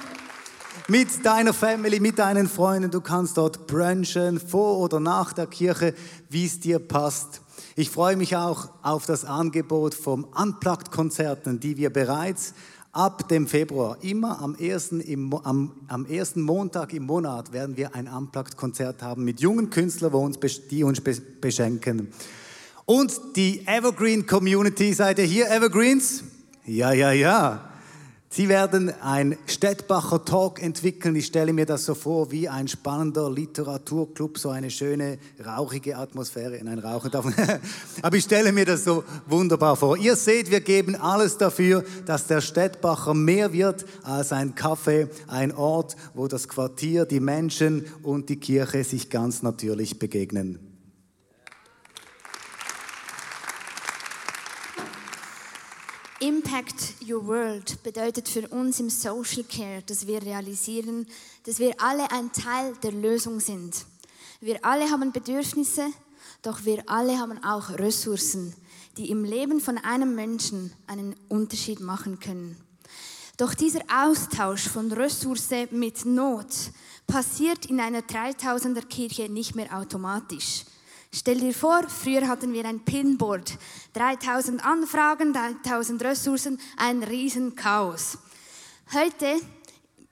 mit 0.87 1.27
deiner 1.27 1.53
Family, 1.53 1.99
mit 1.99 2.21
deinen 2.21 2.49
Freunden. 2.49 2.93
Du 2.93 3.01
kannst 3.01 3.37
dort 3.37 3.67
branchen, 3.67 4.39
vor 4.39 4.79
oder 4.79 5.01
nach 5.01 5.33
der 5.33 5.49
Kirche, 5.49 5.95
wie 6.31 6.47
es 6.47 6.61
dir 6.61 6.79
passt. 6.79 7.41
Ich 7.75 7.91
freue 7.91 8.17
mich 8.17 8.37
auch 8.37 8.69
auf 8.83 9.07
das 9.07 9.25
Angebot 9.25 9.97
vom 9.97 10.23
Unplugged-Konzerten, 10.33 11.59
die 11.59 11.77
wir 11.77 11.93
bereits 11.93 12.55
ab 12.93 13.29
dem 13.29 13.49
Februar, 13.49 13.99
immer 14.03 14.41
am 14.41 14.55
ersten, 14.55 15.01
im, 15.01 15.35
am, 15.35 15.73
am 15.89 16.07
ersten 16.07 16.41
Montag 16.41 16.93
im 16.93 17.07
Monat, 17.07 17.53
werden 17.53 17.77
wir 17.77 17.97
ein 17.97 18.07
Unplugged-Konzert 18.07 19.03
haben 19.03 19.25
mit 19.25 19.41
jungen 19.41 19.71
Künstlern, 19.71 20.37
die 20.71 20.85
uns 20.85 21.01
beschenken. 21.41 22.13
Und 22.85 23.21
die 23.35 23.67
Evergreen 23.67 24.25
Community, 24.25 24.93
seid 24.93 25.19
ihr 25.19 25.25
hier, 25.25 25.51
Evergreens? 25.51 26.23
Ja, 26.65 26.93
ja, 26.93 27.11
ja. 27.11 27.74
Sie 28.37 28.49
werden 28.49 28.93
ein 29.01 29.39
Städtbacher 29.47 30.25
Talk 30.25 30.61
entwickeln. 30.61 31.15
Ich 31.15 31.27
stelle 31.27 31.53
mir 31.53 31.67
das 31.67 31.85
so 31.85 31.95
vor 31.95 32.33
wie 32.33 32.49
ein 32.49 32.67
spannender 32.67 33.31
Literaturclub, 33.31 34.39
so 34.39 34.51
eine 34.51 34.73
schöne 34.73 35.19
rauchige 35.47 35.97
Atmosphäre. 35.97 36.57
in 36.57 36.67
ein 36.67 36.81
Rauchen 36.81 37.13
darf 37.13 37.27
Aber 38.03 38.17
ich 38.17 38.25
stelle 38.25 38.51
mir 38.51 38.65
das 38.65 38.83
so 38.83 39.05
wunderbar 39.29 39.77
vor. 39.77 39.97
Ihr 39.97 40.17
seht, 40.17 40.51
wir 40.51 40.63
geben 40.63 40.97
alles 40.97 41.39
dafür, 41.39 41.85
dass 42.07 42.27
der 42.27 42.41
Städtbacher 42.41 43.15
mehr 43.15 43.53
wird 43.53 43.87
als 44.03 44.33
ein 44.33 44.57
Café, 44.57 45.07
ein 45.29 45.55
Ort, 45.55 45.95
wo 46.15 46.27
das 46.27 46.49
Quartier, 46.49 47.05
die 47.05 47.21
Menschen 47.21 47.85
und 48.03 48.31
die 48.31 48.41
Kirche 48.41 48.83
sich 48.83 49.11
ganz 49.11 49.45
natürlich 49.45 50.01
begegnen. 50.01 50.74
Impact 56.27 56.95
Your 57.07 57.27
World 57.27 57.83
bedeutet 57.83 58.31
für 58.31 58.49
uns 58.49 58.81
im 58.81 58.89
Social 58.89 59.45
Care, 59.45 59.83
dass 59.83 60.07
wir 60.07 60.23
realisieren, 60.23 61.07
dass 61.45 61.59
wir 61.59 61.75
alle 61.79 62.11
ein 62.13 62.33
Teil 62.33 62.73
der 62.83 62.93
Lösung 62.93 63.41
sind. 63.41 63.85
Wir 64.41 64.65
alle 64.65 64.91
haben 64.91 65.13
Bedürfnisse, 65.13 65.85
doch 66.41 66.65
wir 66.65 66.83
alle 66.87 67.19
haben 67.19 67.45
auch 67.45 67.69
Ressourcen, 67.69 68.55
die 68.97 69.11
im 69.11 69.23
Leben 69.23 69.61
von 69.61 69.77
einem 69.77 70.15
Menschen 70.15 70.73
einen 70.87 71.15
Unterschied 71.29 71.81
machen 71.81 72.19
können. 72.21 72.57
Doch 73.37 73.53
dieser 73.53 73.83
Austausch 73.95 74.67
von 74.67 74.91
Ressource 74.93 75.51
mit 75.73 76.07
Not 76.07 76.49
passiert 77.07 77.67
in 77.67 77.81
einer 77.81 78.01
3000er 78.01 78.87
Kirche 78.87 79.29
nicht 79.29 79.55
mehr 79.57 79.77
automatisch. 79.79 80.65
Stell 81.17 81.39
dir 81.39 81.55
vor, 81.55 81.89
früher 81.89 82.27
hatten 82.27 82.53
wir 82.53 82.65
ein 82.65 82.81
Pinboard, 82.81 83.57
3000 83.93 84.67
Anfragen, 84.67 85.33
3000 85.33 86.03
Ressourcen, 86.03 86.59
ein 86.77 87.05
Riesenchaos. 87.05 88.19
Heute 88.93 89.37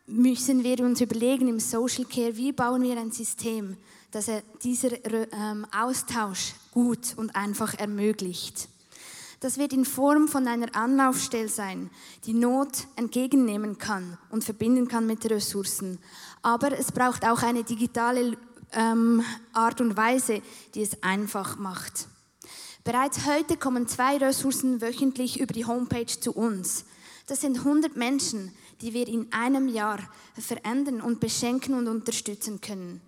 müssen 0.07 0.63
wir 0.63 0.79
uns 0.79 1.01
überlegen 1.01 1.49
im 1.49 1.59
Social 1.59 2.05
Care, 2.05 2.37
wie 2.37 2.53
bauen 2.53 2.85
wir 2.85 2.97
ein 2.97 3.11
System, 3.11 3.79
das 4.13 4.31
dieser 4.63 4.91
ähm, 5.05 5.67
Austausch 5.77 6.55
gut 6.71 7.15
und 7.17 7.35
einfach 7.35 7.75
ermöglicht. 7.75 8.69
Das 9.41 9.59
wird 9.59 9.73
in 9.73 9.85
Form 9.85 10.29
von 10.29 10.47
einer 10.47 10.73
Anlaufstelle 10.77 11.49
sein, 11.49 11.91
die 12.27 12.33
Not 12.33 12.87
entgegennehmen 12.95 13.77
kann 13.77 14.19
und 14.31 14.45
verbinden 14.45 14.87
kann 14.87 15.09
mit 15.09 15.29
Ressourcen. 15.29 15.99
Aber 16.43 16.79
es 16.79 16.93
braucht 16.93 17.27
auch 17.27 17.43
eine 17.43 17.65
digitale 17.65 18.37
ähm, 18.73 19.25
Art 19.53 19.81
und 19.81 19.97
Weise, 19.97 20.43
die 20.75 20.83
es 20.83 21.03
einfach 21.03 21.59
macht. 21.59 22.09
Bereits 22.85 23.27
heute 23.27 23.57
kommen 23.57 23.87
zwei 23.87 24.17
Ressourcen 24.17 24.81
wöchentlich 24.81 25.39
über 25.39 25.55
die 25.55 25.65
Homepage 25.65 26.07
zu 26.07 26.33
uns. 26.33 26.85
Das 27.27 27.41
sind 27.41 27.59
100 27.59 27.97
Menschen, 27.97 28.53
die 28.81 28.93
wir 28.93 29.07
in 29.07 29.33
einem 29.33 29.69
Jahr 29.69 30.01
verändern 30.37 31.01
und 31.01 31.21
beschenken 31.21 31.75
und 31.75 31.87
unterstützen 31.87 32.61
können. 32.61 33.01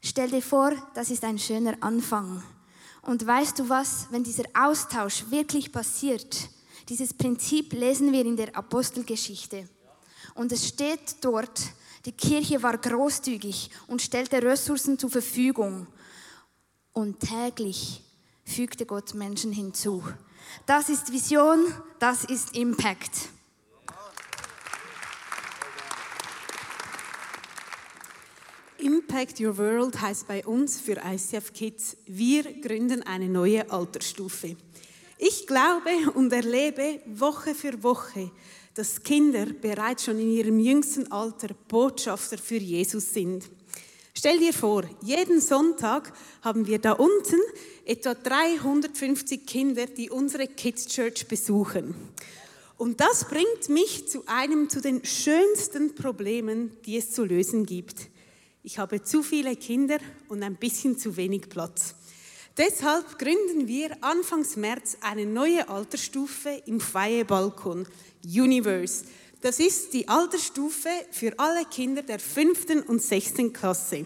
Stell 0.00 0.30
dir 0.30 0.42
vor, 0.42 0.72
das 0.94 1.10
ist 1.10 1.22
ein 1.22 1.38
schöner 1.38 1.76
Anfang. 1.80 2.42
Und 3.02 3.24
weißt 3.24 3.60
du 3.60 3.68
was, 3.68 4.08
wenn 4.10 4.24
dieser 4.24 4.44
Austausch 4.52 5.30
wirklich 5.30 5.70
passiert, 5.70 6.48
dieses 6.88 7.14
Prinzip 7.14 7.72
lesen 7.72 8.10
wir 8.10 8.26
in 8.26 8.36
der 8.36 8.56
Apostelgeschichte. 8.56 9.68
Und 10.34 10.50
es 10.50 10.66
steht 10.66 11.16
dort, 11.20 11.60
die 12.04 12.12
Kirche 12.12 12.62
war 12.62 12.78
großzügig 12.78 13.70
und 13.86 14.02
stellte 14.02 14.42
Ressourcen 14.42 14.98
zur 14.98 15.10
Verfügung. 15.10 15.86
Und 16.92 17.20
täglich 17.20 18.02
fügte 18.44 18.86
Gott 18.86 19.14
Menschen 19.14 19.52
hinzu. 19.52 20.02
Das 20.66 20.88
ist 20.88 21.12
Vision, 21.12 21.64
das 21.98 22.24
ist 22.24 22.56
Impact. 22.56 23.28
Impact 28.78 29.40
Your 29.40 29.56
World 29.58 30.00
heißt 30.00 30.26
bei 30.26 30.44
uns 30.44 30.80
für 30.80 30.96
ICF 30.96 31.52
Kids, 31.52 31.96
wir 32.06 32.42
gründen 32.60 33.04
eine 33.04 33.28
neue 33.28 33.70
Altersstufe. 33.70 34.56
Ich 35.18 35.46
glaube 35.46 35.90
und 36.14 36.32
erlebe 36.32 37.00
Woche 37.06 37.54
für 37.54 37.80
Woche, 37.84 38.32
dass 38.74 39.02
Kinder 39.02 39.46
bereits 39.46 40.04
schon 40.04 40.18
in 40.18 40.30
ihrem 40.30 40.58
jüngsten 40.58 41.10
Alter 41.12 41.48
Botschafter 41.68 42.38
für 42.38 42.56
Jesus 42.56 43.12
sind. 43.12 43.50
Stell 44.14 44.38
dir 44.38 44.52
vor, 44.52 44.84
jeden 45.02 45.40
Sonntag 45.40 46.12
haben 46.42 46.66
wir 46.66 46.78
da 46.78 46.92
unten 46.92 47.40
etwa 47.84 48.14
350 48.14 49.46
Kinder, 49.46 49.86
die 49.86 50.10
unsere 50.10 50.46
Kids 50.46 50.86
Church 50.86 51.26
besuchen. 51.26 51.94
Und 52.76 53.00
das 53.00 53.28
bringt 53.28 53.68
mich 53.68 54.08
zu 54.08 54.24
einem 54.26 54.68
zu 54.68 54.80
den 54.80 55.04
schönsten 55.04 55.94
Problemen, 55.94 56.76
die 56.84 56.96
es 56.98 57.12
zu 57.12 57.24
lösen 57.24 57.64
gibt. 57.64 58.08
Ich 58.62 58.78
habe 58.78 59.02
zu 59.02 59.22
viele 59.22 59.56
Kinder 59.56 59.98
und 60.28 60.42
ein 60.42 60.56
bisschen 60.56 60.98
zu 60.98 61.16
wenig 61.16 61.48
Platz. 61.48 61.94
Deshalb 62.58 63.18
gründen 63.18 63.66
wir 63.66 63.96
Anfangs 64.02 64.56
März 64.56 64.98
eine 65.00 65.24
neue 65.24 65.66
Altersstufe 65.70 66.62
im 66.66 66.80
Feiebalkon 66.80 67.86
Universe. 68.22 69.04
Das 69.40 69.58
ist 69.58 69.94
die 69.94 70.06
Altersstufe 70.06 70.90
für 71.12 71.32
alle 71.38 71.64
Kinder 71.64 72.02
der 72.02 72.18
fünften 72.18 72.82
und 72.82 73.00
sechsten 73.00 73.54
Klasse. 73.54 74.04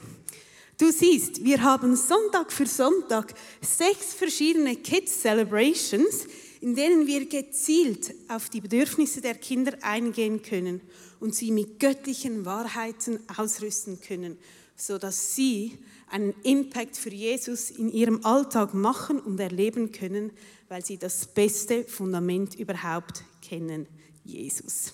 Du 0.78 0.92
siehst, 0.92 1.44
wir 1.44 1.60
haben 1.60 1.96
Sonntag 1.96 2.52
für 2.52 2.66
Sonntag 2.66 3.34
sechs 3.60 4.14
verschiedene 4.14 4.76
Kids 4.76 5.22
Celebrations, 5.22 6.28
in 6.60 6.76
denen 6.76 7.08
wir 7.08 7.26
gezielt 7.26 8.14
auf 8.28 8.48
die 8.48 8.60
Bedürfnisse 8.60 9.20
der 9.20 9.34
Kinder 9.34 9.72
eingehen 9.82 10.42
können 10.42 10.80
und 11.18 11.34
sie 11.34 11.50
mit 11.50 11.80
göttlichen 11.80 12.44
Wahrheiten 12.44 13.18
ausrüsten 13.36 14.00
können, 14.00 14.38
sodass 14.76 15.34
sie 15.34 15.76
einen 16.08 16.34
Impact 16.42 16.96
für 16.96 17.10
Jesus 17.10 17.70
in 17.70 17.90
ihrem 17.90 18.24
Alltag 18.24 18.74
machen 18.74 19.18
und 19.18 19.40
erleben 19.40 19.92
können, 19.92 20.30
weil 20.68 20.84
sie 20.84 20.98
das 20.98 21.26
beste 21.26 21.84
Fundament 21.84 22.54
überhaupt 22.54 23.24
kennen, 23.42 23.86
Jesus. 24.24 24.92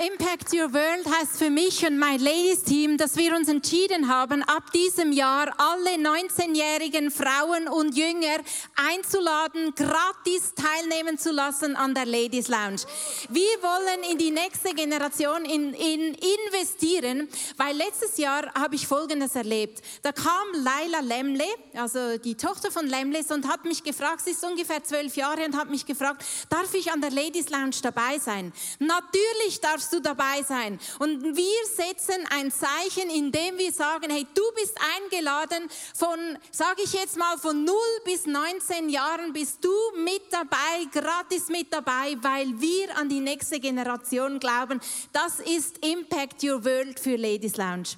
Impact 0.00 0.54
Your 0.54 0.72
World 0.72 1.04
heißt 1.04 1.36
für 1.36 1.50
mich 1.50 1.86
und 1.86 1.98
mein 1.98 2.20
Ladies 2.20 2.62
Team, 2.62 2.96
dass 2.96 3.16
wir 3.16 3.36
uns 3.36 3.50
entschieden 3.50 4.08
haben, 4.08 4.42
ab 4.44 4.72
diesem 4.72 5.12
Jahr 5.12 5.52
alle 5.58 5.90
19-jährigen 5.96 7.10
Frauen 7.10 7.68
und 7.68 7.94
Jünger 7.94 8.38
einzuladen, 8.76 9.74
gratis 9.74 10.54
teilnehmen 10.54 11.18
zu 11.18 11.32
lassen 11.32 11.76
an 11.76 11.94
der 11.94 12.06
Ladies 12.06 12.48
Lounge. 12.48 12.80
Wir 13.28 13.42
wollen 13.60 14.10
in 14.10 14.16
die 14.16 14.30
nächste 14.30 14.74
Generation 14.74 15.44
in, 15.44 15.74
in 15.74 16.16
investieren, 16.48 17.28
weil 17.58 17.76
letztes 17.76 18.16
Jahr 18.16 18.50
habe 18.54 18.76
ich 18.76 18.86
Folgendes 18.86 19.34
erlebt. 19.34 19.82
Da 20.00 20.12
kam 20.12 20.46
Laila 20.54 21.00
Lemle, 21.00 21.44
also 21.74 22.16
die 22.16 22.36
Tochter 22.36 22.70
von 22.70 22.86
Lemles, 22.86 23.30
und 23.30 23.46
hat 23.46 23.66
mich 23.66 23.84
gefragt, 23.84 24.22
sie 24.24 24.30
ist 24.30 24.42
ungefähr 24.42 24.82
zwölf 24.82 25.14
Jahre 25.16 25.44
und 25.44 25.58
hat 25.58 25.68
mich 25.68 25.84
gefragt, 25.84 26.24
darf 26.48 26.72
ich 26.72 26.90
an 26.90 27.02
der 27.02 27.10
Ladies 27.10 27.50
Lounge 27.50 27.76
dabei 27.82 28.18
sein? 28.18 28.54
Natürlich 28.78 29.60
darfst 29.60 29.89
du 29.92 30.00
dabei 30.00 30.42
sein. 30.46 30.78
Und 30.98 31.36
wir 31.36 31.66
setzen 31.66 32.26
ein 32.30 32.50
Zeichen, 32.52 33.10
indem 33.10 33.58
wir 33.58 33.72
sagen, 33.72 34.10
hey, 34.10 34.26
du 34.34 34.42
bist 34.54 34.76
eingeladen 34.96 35.68
von, 35.94 36.18
sage 36.50 36.82
ich 36.84 36.92
jetzt 36.92 37.16
mal, 37.16 37.38
von 37.38 37.64
0 37.64 37.74
bis 38.04 38.26
19 38.26 38.88
Jahren 38.88 39.32
bist 39.32 39.64
du 39.64 39.72
mit 39.96 40.22
dabei, 40.30 40.84
gratis 40.92 41.48
mit 41.48 41.72
dabei, 41.72 42.16
weil 42.20 42.60
wir 42.60 42.96
an 42.96 43.08
die 43.08 43.20
nächste 43.20 43.60
Generation 43.60 44.38
glauben. 44.38 44.80
Das 45.12 45.40
ist 45.40 45.84
Impact 45.84 46.42
Your 46.42 46.64
World 46.64 46.98
für 46.98 47.16
Ladies 47.16 47.56
Lounge. 47.56 47.96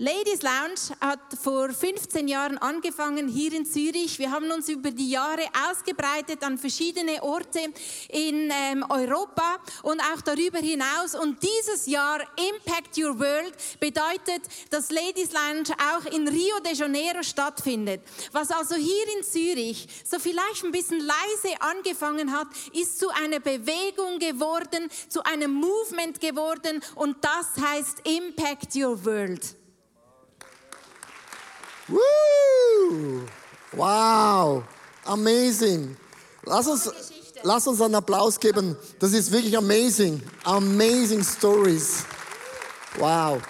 Ladies 0.00 0.42
Lounge 0.42 0.96
hat 1.00 1.18
vor 1.42 1.70
15 1.70 2.28
Jahren 2.28 2.56
angefangen 2.58 3.26
hier 3.26 3.52
in 3.52 3.66
Zürich. 3.66 4.20
Wir 4.20 4.30
haben 4.30 4.48
uns 4.52 4.68
über 4.68 4.92
die 4.92 5.10
Jahre 5.10 5.42
ausgebreitet 5.68 6.44
an 6.44 6.56
verschiedene 6.56 7.20
Orte 7.20 7.58
in 8.08 8.48
ähm, 8.48 8.86
Europa 8.88 9.58
und 9.82 10.00
auch 10.00 10.20
darüber 10.20 10.60
hinaus. 10.60 11.16
Und 11.16 11.42
dieses 11.42 11.86
Jahr 11.86 12.20
Impact 12.36 12.96
Your 12.96 13.18
World 13.18 13.52
bedeutet, 13.80 14.42
dass 14.70 14.92
Ladies 14.92 15.32
Lounge 15.32 15.74
auch 15.92 16.04
in 16.12 16.28
Rio 16.28 16.60
de 16.60 16.74
Janeiro 16.74 17.24
stattfindet. 17.24 18.00
Was 18.30 18.52
also 18.52 18.76
hier 18.76 19.16
in 19.16 19.24
Zürich 19.24 19.88
so 20.04 20.20
vielleicht 20.20 20.62
ein 20.62 20.70
bisschen 20.70 21.00
leise 21.00 21.60
angefangen 21.60 22.30
hat, 22.30 22.46
ist 22.72 23.00
zu 23.00 23.08
einer 23.08 23.40
Bewegung 23.40 24.20
geworden, 24.20 24.88
zu 25.08 25.24
einem 25.24 25.54
Movement 25.54 26.20
geworden 26.20 26.84
und 26.94 27.16
das 27.20 27.60
heißt 27.60 28.02
Impact 28.06 28.76
Your 28.76 29.04
World. 29.04 29.58
Woo! 31.88 33.22
Wow, 33.72 34.62
amazing. 35.04 35.96
Lass 36.44 36.66
uns, 36.66 36.90
lass 37.42 37.66
uns 37.66 37.80
einen 37.80 37.94
Applaus 37.94 38.38
geben. 38.38 38.76
Das 38.98 39.12
ist 39.12 39.30
wirklich 39.30 39.56
amazing. 39.56 40.22
Amazing 40.44 41.22
Stories. 41.22 42.04
Wow. 42.98 43.40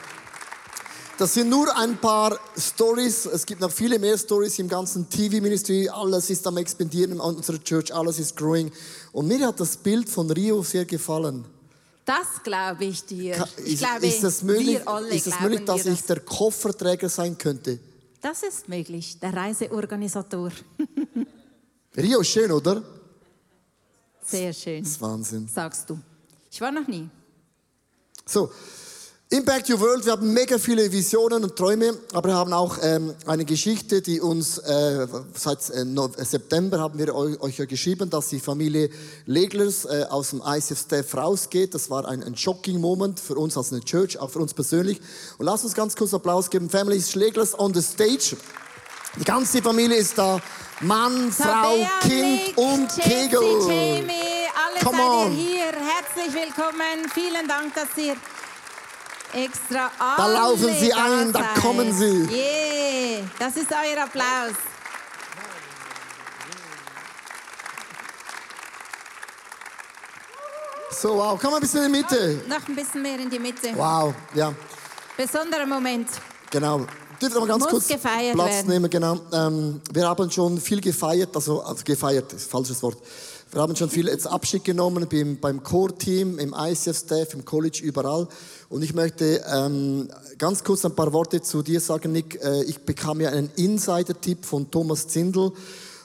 Das 1.18 1.34
sind 1.34 1.48
nur 1.48 1.76
ein 1.76 1.96
paar 1.98 2.38
Stories. 2.56 3.26
Es 3.26 3.44
gibt 3.44 3.60
noch 3.60 3.72
viele 3.72 3.98
mehr 3.98 4.16
Stories 4.16 4.56
im 4.60 4.68
ganzen 4.68 5.08
TV-Ministry. 5.08 5.88
Alles 5.88 6.30
ist 6.30 6.46
am 6.46 6.56
expandieren 6.58 7.12
in 7.12 7.20
unserer 7.20 7.62
Church. 7.62 7.92
Alles 7.92 8.20
ist 8.20 8.36
growing. 8.36 8.70
Und 9.12 9.26
mir 9.26 9.44
hat 9.46 9.58
das 9.58 9.76
Bild 9.76 10.08
von 10.08 10.30
Rio 10.30 10.62
sehr 10.62 10.84
gefallen. 10.84 11.44
Das 12.04 12.42
glaube 12.42 12.84
ich 12.84 13.04
dir. 13.04 13.48
Ich 13.64 13.74
ist, 13.74 13.78
glaube, 13.80 14.06
ist 14.06 14.22
es 14.22 14.42
möglich, 14.42 14.78
ist 15.10 15.26
es 15.26 15.40
möglich 15.40 15.64
dass 15.64 15.86
ich 15.86 16.02
der 16.04 16.20
Kofferträger 16.20 17.08
sein 17.08 17.36
könnte? 17.36 17.80
Das 18.20 18.42
ist 18.42 18.68
möglich, 18.68 19.18
der 19.20 19.32
Reiseorganisator. 19.32 20.50
Rio 21.96 22.20
ist 22.20 22.28
schön, 22.28 22.50
oder? 22.50 22.82
Sehr 24.22 24.52
schön. 24.52 24.82
Das 24.82 24.92
ist 24.92 25.00
Wahnsinn. 25.00 25.48
Sagst 25.48 25.88
du. 25.88 25.98
Ich 26.50 26.60
war 26.60 26.72
noch 26.72 26.86
nie. 26.86 27.08
So, 28.26 28.50
Impact 29.30 29.68
Your 29.68 29.78
World, 29.80 30.06
wir 30.06 30.12
haben 30.12 30.32
mega 30.32 30.56
viele 30.56 30.90
Visionen 30.90 31.44
und 31.44 31.54
Träume, 31.54 31.94
aber 32.14 32.30
wir 32.30 32.34
haben 32.34 32.54
auch 32.54 32.78
ähm, 32.80 33.14
eine 33.26 33.44
Geschichte, 33.44 34.00
die 34.00 34.22
uns 34.22 34.56
äh, 34.56 35.06
seit 35.34 35.68
äh, 35.68 35.84
no 35.84 36.10
September 36.16 36.80
haben 36.80 36.98
wir 36.98 37.14
euch, 37.14 37.38
euch 37.42 37.58
ja 37.58 37.66
geschrieben, 37.66 38.08
dass 38.08 38.28
die 38.28 38.40
Familie 38.40 38.88
Leglers 39.26 39.84
äh, 39.84 40.06
aus 40.08 40.30
dem 40.30 40.40
ICF 40.42 40.80
Staff 40.80 41.14
rausgeht. 41.14 41.74
Das 41.74 41.90
war 41.90 42.08
ein, 42.08 42.24
ein 42.24 42.38
shocking 42.38 42.80
Moment 42.80 43.20
für 43.20 43.34
uns 43.34 43.58
als 43.58 43.70
eine 43.70 43.82
Church, 43.82 44.18
auch 44.18 44.30
für 44.30 44.38
uns 44.38 44.54
persönlich. 44.54 44.98
Und 45.36 45.44
lasst 45.44 45.64
uns 45.64 45.74
ganz 45.74 45.94
kurz 45.94 46.14
Applaus 46.14 46.48
geben. 46.48 46.70
Family 46.70 47.02
Schleglers 47.02 47.58
on 47.58 47.74
the 47.74 47.82
stage. 47.82 48.34
Die 49.20 49.24
ganze 49.24 49.60
Familie 49.60 49.98
ist 49.98 50.16
da. 50.16 50.40
Mann, 50.80 51.30
Frau, 51.32 51.76
Kind 52.00 52.56
und 52.56 52.88
Kegel. 52.98 53.42
Jamie, 53.42 54.48
alle 54.56 54.82
Come 54.82 54.96
seid 54.96 55.06
on. 55.06 55.32
ihr 55.32 55.38
hier. 55.38 55.64
Herzlich 55.66 56.34
willkommen. 56.34 57.10
Vielen 57.12 57.46
Dank, 57.46 57.74
dass 57.74 57.88
ihr 58.02 58.16
extra 59.32 59.90
Da 60.16 60.26
laufen 60.26 60.74
sie 60.78 60.92
ein, 60.92 61.32
da 61.32 61.42
kommen 61.60 61.92
sie. 61.92 62.28
Yeah, 62.30 63.24
das 63.38 63.56
ist 63.56 63.68
euer 63.70 64.04
Applaus. 64.04 64.54
So, 71.00 71.16
wow, 71.16 71.38
komm 71.40 71.50
mal 71.52 71.58
ein 71.58 71.60
bisschen 71.60 71.84
in 71.84 71.92
die 71.92 71.98
Mitte. 71.98 72.40
Noch 72.48 72.66
ein 72.68 72.74
bisschen 72.74 73.02
mehr 73.02 73.18
in 73.20 73.30
die 73.30 73.38
Mitte. 73.38 73.72
Wow, 73.76 74.12
ja. 74.34 74.52
Besonderer 75.16 75.66
Moment. 75.66 76.08
Genau. 76.50 76.86
Dürft 77.20 77.34
ihr 77.34 77.40
mal 77.40 77.46
ganz 77.46 77.62
Muss 77.64 77.70
kurz 77.70 77.86
Platz 77.86 78.04
werden. 78.04 78.68
nehmen, 78.68 78.90
genau. 78.90 79.20
Ähm, 79.32 79.80
wir 79.92 80.08
haben 80.08 80.30
schon 80.30 80.60
viel 80.60 80.80
gefeiert, 80.80 81.34
also, 81.34 81.62
also 81.62 81.84
gefeiert, 81.84 82.32
ist 82.32 82.50
falsches 82.50 82.82
Wort. 82.82 82.98
Wir 83.50 83.62
haben 83.62 83.74
schon 83.76 83.88
viel 83.88 84.08
jetzt 84.08 84.26
Abschied 84.26 84.62
genommen 84.62 85.06
beim, 85.10 85.38
beim 85.38 85.62
Core-Team, 85.62 86.38
im 86.38 86.54
ICF-Staff, 86.54 87.32
im 87.32 87.46
College, 87.46 87.80
überall. 87.82 88.28
Und 88.68 88.82
ich 88.82 88.92
möchte 88.92 89.42
ähm, 89.50 90.10
ganz 90.36 90.62
kurz 90.62 90.84
ein 90.84 90.94
paar 90.94 91.14
Worte 91.14 91.40
zu 91.40 91.62
dir 91.62 91.80
sagen, 91.80 92.12
Nick. 92.12 92.38
Äh, 92.42 92.64
ich 92.64 92.80
bekam 92.80 93.22
ja 93.22 93.30
einen 93.30 93.50
Insider-Tipp 93.56 94.44
von 94.44 94.70
Thomas 94.70 95.08
Zindel 95.08 95.52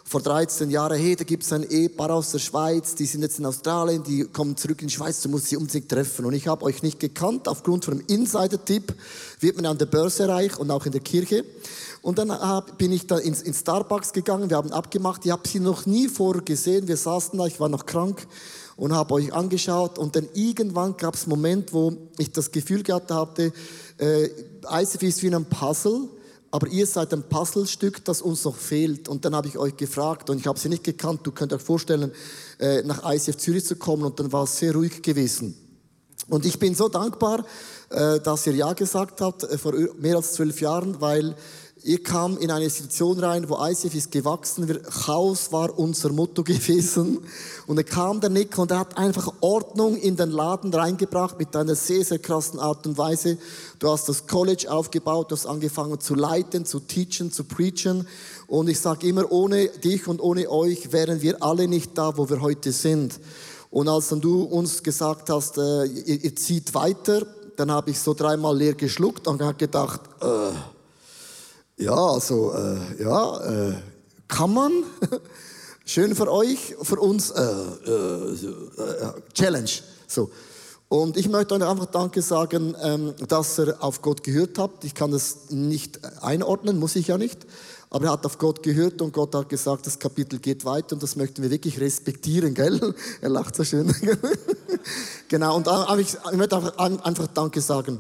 vor 0.06 0.22
13 0.22 0.70
Jahren, 0.70 0.98
hey, 0.98 1.16
da 1.16 1.24
gibt 1.24 1.44
es 1.44 1.52
ein 1.54 1.64
Ehepaar 1.64 2.12
aus 2.12 2.32
der 2.32 2.40
Schweiz, 2.40 2.94
die 2.96 3.06
sind 3.06 3.24
jetzt 3.24 3.40
in 3.40 3.46
Australien, 3.46 4.04
die 4.04 4.26
kommen 4.26 4.56
zurück 4.56 4.82
in 4.82 4.88
die 4.88 4.94
Schweiz, 4.94 5.22
du 5.22 5.30
musst 5.30 5.48
sie 5.48 5.58
unbedingt 5.58 5.90
treffen. 5.90 6.26
Und 6.26 6.34
ich 6.34 6.48
habe 6.48 6.64
euch 6.64 6.84
nicht 6.84 7.00
gekannt, 7.00 7.48
aufgrund 7.48 7.84
von 7.86 7.96
einem 7.96 8.06
Insider-Tipp 8.08 8.94
wird 9.40 9.56
man 9.56 9.66
an 9.66 9.78
der 9.78 9.86
Börse 9.86 10.28
reich 10.28 10.58
und 10.58 10.72
auch 10.72 10.86
in 10.86 10.92
der 10.92 11.02
Kirche. 11.02 11.44
Und 12.04 12.20
dann 12.20 12.32
hab, 12.32 12.78
bin 12.78 12.92
ich 12.92 13.08
da 13.08 13.18
ins, 13.18 13.42
ins 13.42 13.62
Starbucks 13.62 14.12
gegangen, 14.12 14.50
wir 14.50 14.58
haben 14.58 14.74
abgemacht, 14.74 15.26
ich 15.26 15.32
habe 15.32 15.48
sie 15.48 15.62
noch 15.62 15.86
nie 15.86 16.10
vorher 16.10 16.42
gesehen, 16.42 16.86
wir 16.90 16.98
saßen 16.98 17.40
da, 17.40 17.46
ich 17.46 17.62
war 17.62 17.70
noch 17.70 17.86
krank 17.86 18.28
und 18.76 18.92
habe 18.92 19.14
euch 19.14 19.32
angeschaut 19.34 19.98
und 19.98 20.14
dann 20.18 20.28
irgendwann 20.34 20.98
gab 20.98 21.16
es 21.16 21.24
einen 21.24 21.30
Moment, 21.30 21.72
wo 21.72 21.94
ich 22.18 22.30
das 22.34 22.52
Gefühl 22.52 22.84
gehabt 22.84 23.10
hatte, 23.10 23.54
äh, 24.00 24.26
ICF 24.70 25.02
ist 25.02 25.24
wie 25.24 25.34
ein 25.34 25.46
Puzzle, 25.46 26.10
aber 26.52 26.68
ihr 26.68 26.86
seid 26.86 27.14
ein 27.14 27.24
Puzzlestück, 27.24 28.04
das 28.04 28.22
uns 28.22 28.44
noch 28.44 28.58
fehlt. 28.58 29.08
Und 29.08 29.24
dann 29.24 29.34
habe 29.34 29.48
ich 29.48 29.58
euch 29.58 29.78
gefragt 29.78 30.30
und 30.30 30.40
ich 30.40 30.46
habe 30.46 30.60
sie 30.60 30.70
nicht 30.70 30.84
gekannt. 30.84 31.22
Du 31.24 31.32
könnt 31.32 31.54
euch 31.54 31.62
vorstellen, 31.62 32.12
äh, 32.60 32.84
nach 32.84 33.10
ICF 33.10 33.38
Zürich 33.38 33.66
zu 33.66 33.78
kommen 33.78 34.04
und 34.04 34.20
dann 34.20 34.32
war 34.32 34.44
es 34.44 34.58
sehr 34.58 34.74
ruhig 34.74 35.02
gewesen. 35.02 35.56
Und 36.30 36.46
ich 36.46 36.60
bin 36.60 36.76
so 36.76 36.90
dankbar, 36.90 37.46
äh, 37.90 38.20
dass 38.20 38.46
ihr 38.46 38.54
Ja 38.54 38.74
gesagt 38.74 39.22
habt 39.22 39.44
äh, 39.44 39.58
vor 39.58 39.74
mehr 40.00 40.18
als 40.18 40.34
zwölf 40.34 40.62
Jahren, 40.62 41.02
weil 41.02 41.36
ihr 41.84 42.02
kam 42.02 42.38
in 42.38 42.50
eine 42.50 42.70
Situation 42.70 43.20
rein, 43.20 43.50
wo 43.50 43.58
ICF 43.62 43.94
ist 43.94 44.12
gewachsen, 44.12 44.68
wir, 44.68 44.82
Chaos 44.82 45.52
war 45.52 45.78
unser 45.78 46.12
Motto 46.12 46.44
gewesen. 46.44 47.20
Und 47.68 47.76
dann 47.76 47.86
kam 47.86 48.22
der 48.22 48.30
Nick 48.30 48.58
und 48.58 48.72
er 48.72 48.80
hat 48.80 48.98
einfach 48.98 49.34
Ordnung 49.42 49.98
in 49.98 50.16
den 50.16 50.32
Laden 50.32 50.74
reingebracht 50.74 51.38
mit 51.38 51.56
einer 51.56 51.76
sehr, 51.76 52.04
sehr 52.06 52.20
krassen 52.20 52.60
Art 52.60 52.88
und 52.88 52.98
Weise. 52.98 53.38
Du 53.80 53.90
hast 53.90 54.08
das 54.08 54.28
College 54.28 54.72
aufgebaut, 54.72 55.32
du 55.32 55.36
hast 55.36 55.46
angefangen 55.46 56.00
zu 56.00 56.16
leiten, 56.16 56.66
zu 56.66 56.80
teachen, 56.80 57.32
zu 57.32 57.44
preachen. 57.44 58.08
Und 58.48 58.70
ich 58.70 58.80
sage 58.80 59.08
immer, 59.08 59.32
ohne 59.32 59.68
dich 59.68 60.08
und 60.08 60.22
ohne 60.22 60.50
euch 60.50 60.92
wären 60.94 61.22
wir 61.22 61.44
alle 61.44 61.68
nicht 61.68 61.98
da, 61.98 62.18
wo 62.18 62.30
wir 62.30 62.42
heute 62.42 62.72
sind. 62.72 63.20
Und 63.72 63.90
als 63.90 64.10
dann 64.10 64.22
du 64.22 64.44
uns 64.44 64.84
gesagt 64.84 65.30
hast, 65.30 65.58
äh, 65.58 65.86
ihr, 65.86 66.24
ihr 66.24 66.36
zieht 66.36 66.74
weiter, 66.76 67.26
dann 67.58 67.72
habe 67.72 67.92
ich 67.92 68.00
so 68.00 68.14
dreimal 68.14 68.56
leer 68.56 68.74
geschluckt 68.74 69.28
und 69.28 69.42
habe 69.42 69.56
gedacht, 69.56 70.02
äh, 70.22 70.52
ja, 71.84 71.96
also, 71.96 72.54
äh, 72.54 73.04
ja, 73.04 73.70
äh, 73.70 73.74
kann 74.28 74.54
man. 74.54 74.72
Schön 75.86 76.16
für 76.16 76.32
euch, 76.32 76.76
für 76.82 77.00
uns, 77.00 77.32
äh, 77.32 77.42
äh, 77.42 78.34
äh, 78.34 79.12
Challenge. 79.34 79.70
So. 80.08 80.32
Und 80.88 81.18
ich 81.18 81.28
möchte 81.28 81.56
euch 81.56 81.64
einfach 81.64 81.88
Danke 81.88 82.22
sagen, 82.22 82.76
ähm, 82.82 83.14
dass 83.28 83.60
ihr 83.60 83.76
auf 83.84 84.02
Gott 84.02 84.24
gehört 84.24 84.60
habt. 84.60 84.86
Ich 84.86 84.94
kann 84.94 85.12
das 85.12 85.50
nicht 85.50 86.00
einordnen, 86.22 86.80
muss 86.80 86.96
ich 86.96 87.08
ja 87.08 87.18
nicht. 87.18 87.46
Aber 87.90 88.06
er 88.06 88.12
hat 88.14 88.26
auf 88.26 88.38
Gott 88.38 88.64
gehört 88.64 89.02
und 89.02 89.12
Gott 89.12 89.36
hat 89.36 89.50
gesagt, 89.50 89.86
das 89.86 90.00
Kapitel 90.00 90.40
geht 90.40 90.66
weiter 90.66 90.94
und 90.94 91.04
das 91.04 91.16
möchten 91.16 91.44
wir 91.44 91.52
wirklich 91.52 91.80
respektieren, 91.80 92.54
gell? 92.54 92.94
Er 93.22 93.30
lacht 93.30 93.56
so 93.56 93.64
schön. 93.64 93.94
genau, 95.28 95.58
und 95.58 95.68
ich 96.00 96.16
möchte 96.34 96.80
einfach 96.80 97.28
Danke 97.28 97.60
sagen. 97.60 98.00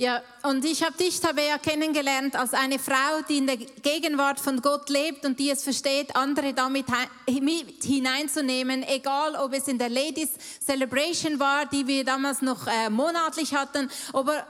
Ja, 0.00 0.22
und 0.44 0.64
ich 0.64 0.82
habe 0.82 0.96
dich, 0.96 1.20
Tabea, 1.20 1.58
kennengelernt 1.58 2.34
als 2.34 2.54
eine 2.54 2.78
Frau, 2.78 3.20
die 3.28 3.36
in 3.36 3.46
der 3.46 3.58
Gegenwart 3.58 4.40
von 4.40 4.62
Gott 4.62 4.88
lebt 4.88 5.26
und 5.26 5.38
die 5.38 5.50
es 5.50 5.62
versteht, 5.62 6.16
andere 6.16 6.54
damit 6.54 6.86
mit 7.28 7.84
hineinzunehmen, 7.84 8.82
egal 8.82 9.36
ob 9.36 9.52
es 9.52 9.68
in 9.68 9.76
der 9.76 9.90
Ladies 9.90 10.30
Celebration 10.64 11.38
war, 11.38 11.66
die 11.66 11.86
wir 11.86 12.02
damals 12.02 12.40
noch 12.40 12.66
äh, 12.66 12.88
monatlich 12.88 13.54
hatten, 13.54 13.90
oder 14.14 14.46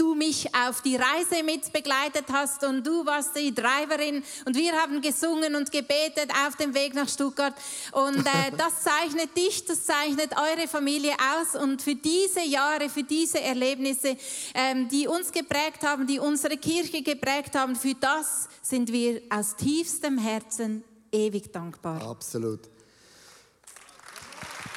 du 0.00 0.14
mich 0.14 0.54
auf 0.54 0.80
die 0.82 0.96
Reise 0.96 1.42
mit 1.44 1.72
begleitet 1.72 2.26
hast 2.32 2.64
und 2.64 2.86
du 2.86 3.04
warst 3.04 3.36
die 3.36 3.54
Driverin 3.54 4.22
und 4.44 4.56
wir 4.56 4.72
haben 4.72 5.00
gesungen 5.00 5.54
und 5.54 5.70
gebetet 5.70 6.30
auf 6.46 6.56
dem 6.56 6.74
Weg 6.74 6.94
nach 6.94 7.08
Stuttgart. 7.08 7.54
Und 7.92 8.18
äh, 8.18 8.30
das 8.56 8.82
zeichnet 8.82 9.36
dich, 9.36 9.64
das 9.64 9.84
zeichnet 9.84 10.30
eure 10.36 10.68
Familie 10.68 11.12
aus. 11.12 11.60
Und 11.60 11.82
für 11.82 11.94
diese 11.94 12.42
Jahre, 12.42 12.88
für 12.88 13.02
diese 13.02 13.40
Erlebnisse, 13.40 14.16
ähm, 14.54 14.88
die 14.88 15.06
uns 15.06 15.32
geprägt 15.32 15.84
haben, 15.84 16.06
die 16.06 16.18
unsere 16.18 16.56
Kirche 16.56 17.02
geprägt 17.02 17.54
haben, 17.54 17.76
für 17.76 17.94
das 17.94 18.48
sind 18.62 18.92
wir 18.92 19.22
aus 19.30 19.56
tiefstem 19.56 20.18
Herzen 20.18 20.84
ewig 21.12 21.52
dankbar. 21.52 22.02
Absolut. 22.02 22.60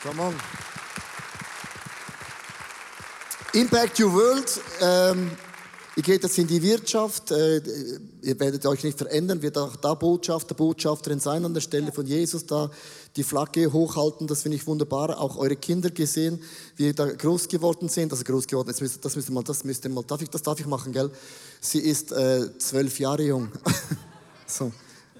Come 0.03 0.21
on. 0.21 0.70
Impact 3.53 3.99
Your 3.99 4.13
World. 4.13 4.61
Ähm, 4.79 5.31
ihr 5.97 6.03
geht 6.03 6.23
jetzt 6.23 6.37
in 6.37 6.47
die 6.47 6.61
Wirtschaft. 6.61 7.31
Äh, 7.31 7.61
ihr 8.21 8.39
werdet 8.39 8.65
euch 8.65 8.81
nicht 8.85 8.97
verändern. 8.97 9.41
Wird 9.41 9.57
auch 9.57 9.75
da 9.75 9.93
Botschafter, 9.93 10.55
Botschafterin 10.55 11.19
sein 11.19 11.43
an 11.43 11.53
der 11.53 11.59
Stelle 11.59 11.91
von 11.91 12.05
Jesus. 12.05 12.45
Da 12.45 12.71
die 13.17 13.23
Flagge 13.23 13.73
hochhalten. 13.73 14.25
Das 14.25 14.43
finde 14.43 14.55
ich 14.55 14.65
wunderbar. 14.65 15.19
Auch 15.19 15.35
eure 15.35 15.57
Kinder 15.57 15.89
gesehen, 15.89 16.41
wie 16.77 16.93
da 16.93 17.11
groß 17.11 17.49
geworden 17.49 17.89
sind. 17.89 18.13
Also 18.13 18.23
groß 18.23 18.47
geworden. 18.47 18.69
Das 18.69 18.79
müsst, 18.79 19.03
das 19.03 19.17
müsst 19.17 19.29
ihr 19.29 19.33
mal, 19.33 19.43
das 19.43 19.65
müsst 19.65 19.83
ihr 19.83 19.91
mal. 19.91 20.05
Darf 20.05 20.21
ich, 20.21 20.29
das 20.29 20.43
darf 20.43 20.57
ich 20.57 20.65
machen, 20.65 20.93
gell? 20.93 21.11
Sie 21.59 21.79
ist 21.79 22.13
äh, 22.13 22.57
zwölf 22.57 22.99
Jahre 22.99 23.23
jung. 23.23 23.49
so. 24.47 24.71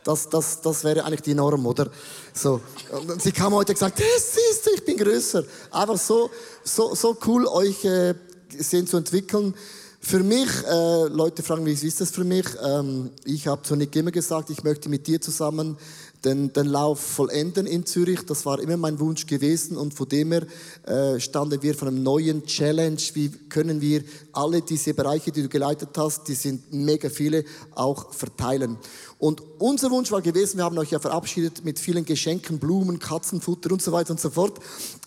Das, 0.04 0.28
das, 0.30 0.62
das 0.62 0.84
wäre 0.84 1.06
eigentlich 1.06 1.22
die 1.22 1.36
Norm, 1.36 1.66
oder? 1.66 1.90
So. 2.34 2.62
Und 3.08 3.22
sie 3.22 3.32
kam 3.32 3.54
heute 3.54 3.72
und 3.72 3.76
gesagt, 3.76 3.98
siehst 4.00 4.66
du, 4.66 4.72
ich 4.74 4.84
bin 4.84 4.98
größer. 4.98 5.44
Einfach 5.72 5.98
so, 5.98 6.30
so, 6.64 6.96
so 6.96 7.18
cool, 7.28 7.46
euch 7.48 7.86
äh, 7.86 8.16
sehen 8.58 8.88
zu 8.88 8.98
entwickeln. 8.98 9.54
Für 10.00 10.24
mich, 10.24 10.50
äh, 10.68 11.08
Leute 11.10 11.44
fragen 11.44 11.64
wie 11.64 11.74
ist 11.74 12.02
das 12.02 12.10
für 12.10 12.24
mich? 12.24 12.46
Ähm, 12.64 13.12
ich 13.24 13.46
habe 13.46 13.62
zu 13.62 13.76
Nick 13.76 13.96
immer 13.96 14.10
gesagt, 14.10 14.50
ich 14.50 14.64
möchte 14.64 14.90
mit 14.90 15.06
dir 15.06 15.22
zusammen 15.22 15.78
den, 16.24 16.54
den 16.54 16.68
Lauf 16.68 17.00
vollenden 17.00 17.66
in 17.66 17.86
Zürich. 17.86 18.26
Das 18.26 18.46
war 18.46 18.60
immer 18.60 18.78
mein 18.78 19.00
Wunsch 19.00 19.26
gewesen 19.26 19.78
und 19.78 19.94
von 19.94 20.08
dem 20.08 20.32
her 20.32 20.46
äh, 20.86 21.20
standen 21.20 21.62
wir 21.64 21.76
von 21.76 21.88
einem 21.88 22.04
neuen 22.04 22.46
Challenge. 22.46 23.02
Wie 23.14 23.30
können 23.50 23.82
wir 23.82 24.04
alle 24.34 24.62
diese 24.62 24.94
Bereiche, 24.94 25.32
die 25.32 25.42
du 25.44 25.50
geleitet 25.50 25.90
hast, 25.98 26.28
die 26.28 26.36
sind 26.36 26.72
mega 26.72 27.10
viele, 27.10 27.44
auch 27.76 28.14
verteilen. 28.14 28.78
Und 29.18 29.42
unser 29.60 29.92
Wunsch 29.92 30.12
war 30.12 30.22
gewesen, 30.22 30.58
wir 30.58 30.64
haben 30.64 30.78
euch 30.78 30.92
ja 30.92 31.00
verabschiedet 31.00 31.64
mit 31.64 31.80
vielen 31.80 32.06
Geschenken, 32.06 32.60
Blumen, 32.60 33.00
Katzenfutter 33.00 33.72
und 33.72 33.82
so 33.82 33.92
weiter 33.92 34.12
und 34.12 34.20
so 34.20 34.30
fort, 34.30 34.60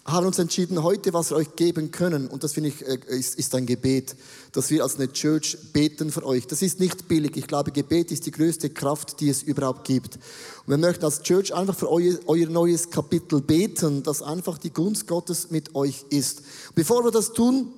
haben 0.05 0.27
uns 0.27 0.39
entschieden, 0.39 0.83
heute 0.83 1.15
was 1.15 1.31
wir 1.31 1.37
euch 1.37 1.57
geben 1.57 1.91
können. 1.91 2.27
Und 2.27 2.45
das 2.45 2.53
finde 2.53 2.69
ich, 2.69 2.87
äh, 2.87 2.99
ist, 3.09 3.39
ist 3.39 3.55
ein 3.55 3.65
Gebet, 3.65 4.17
dass 4.53 4.71
wir 4.71 4.83
als 4.83 4.97
eine 4.97 5.11
Church 5.11 5.57
beten 5.73 6.11
für 6.11 6.27
euch. 6.27 6.47
Das 6.47 6.61
ist 6.61 6.79
nicht 6.79 7.09
billig. 7.09 7.37
Ich 7.37 7.47
glaube, 7.47 7.73
Gebet 7.73 8.13
ist 8.13 8.27
die 8.27 8.31
größte 8.31 8.71
Kraft, 8.71 9.21
die 9.21 9.31
es 9.31 9.43
überhaupt 9.43 9.85
gibt. 9.85 10.17
Und 10.17 10.69
wir 10.69 10.79
möchten 10.79 11.05
als 11.05 11.23
Church 11.23 11.55
einfach 11.55 11.77
für 11.77 11.91
euer, 11.91 12.19
euer 12.27 12.49
neues 12.49 12.91
Kapitel 12.91 13.41
beten, 13.41 14.03
dass 14.03 14.21
einfach 14.21 14.59
die 14.59 14.71
Gunst 14.71 15.07
Gottes 15.07 15.51
mit 15.51 15.75
euch 15.75 16.05
ist. 16.11 16.43
Bevor 16.75 17.05
wir 17.05 17.11
das 17.11 17.33
tun, 17.33 17.69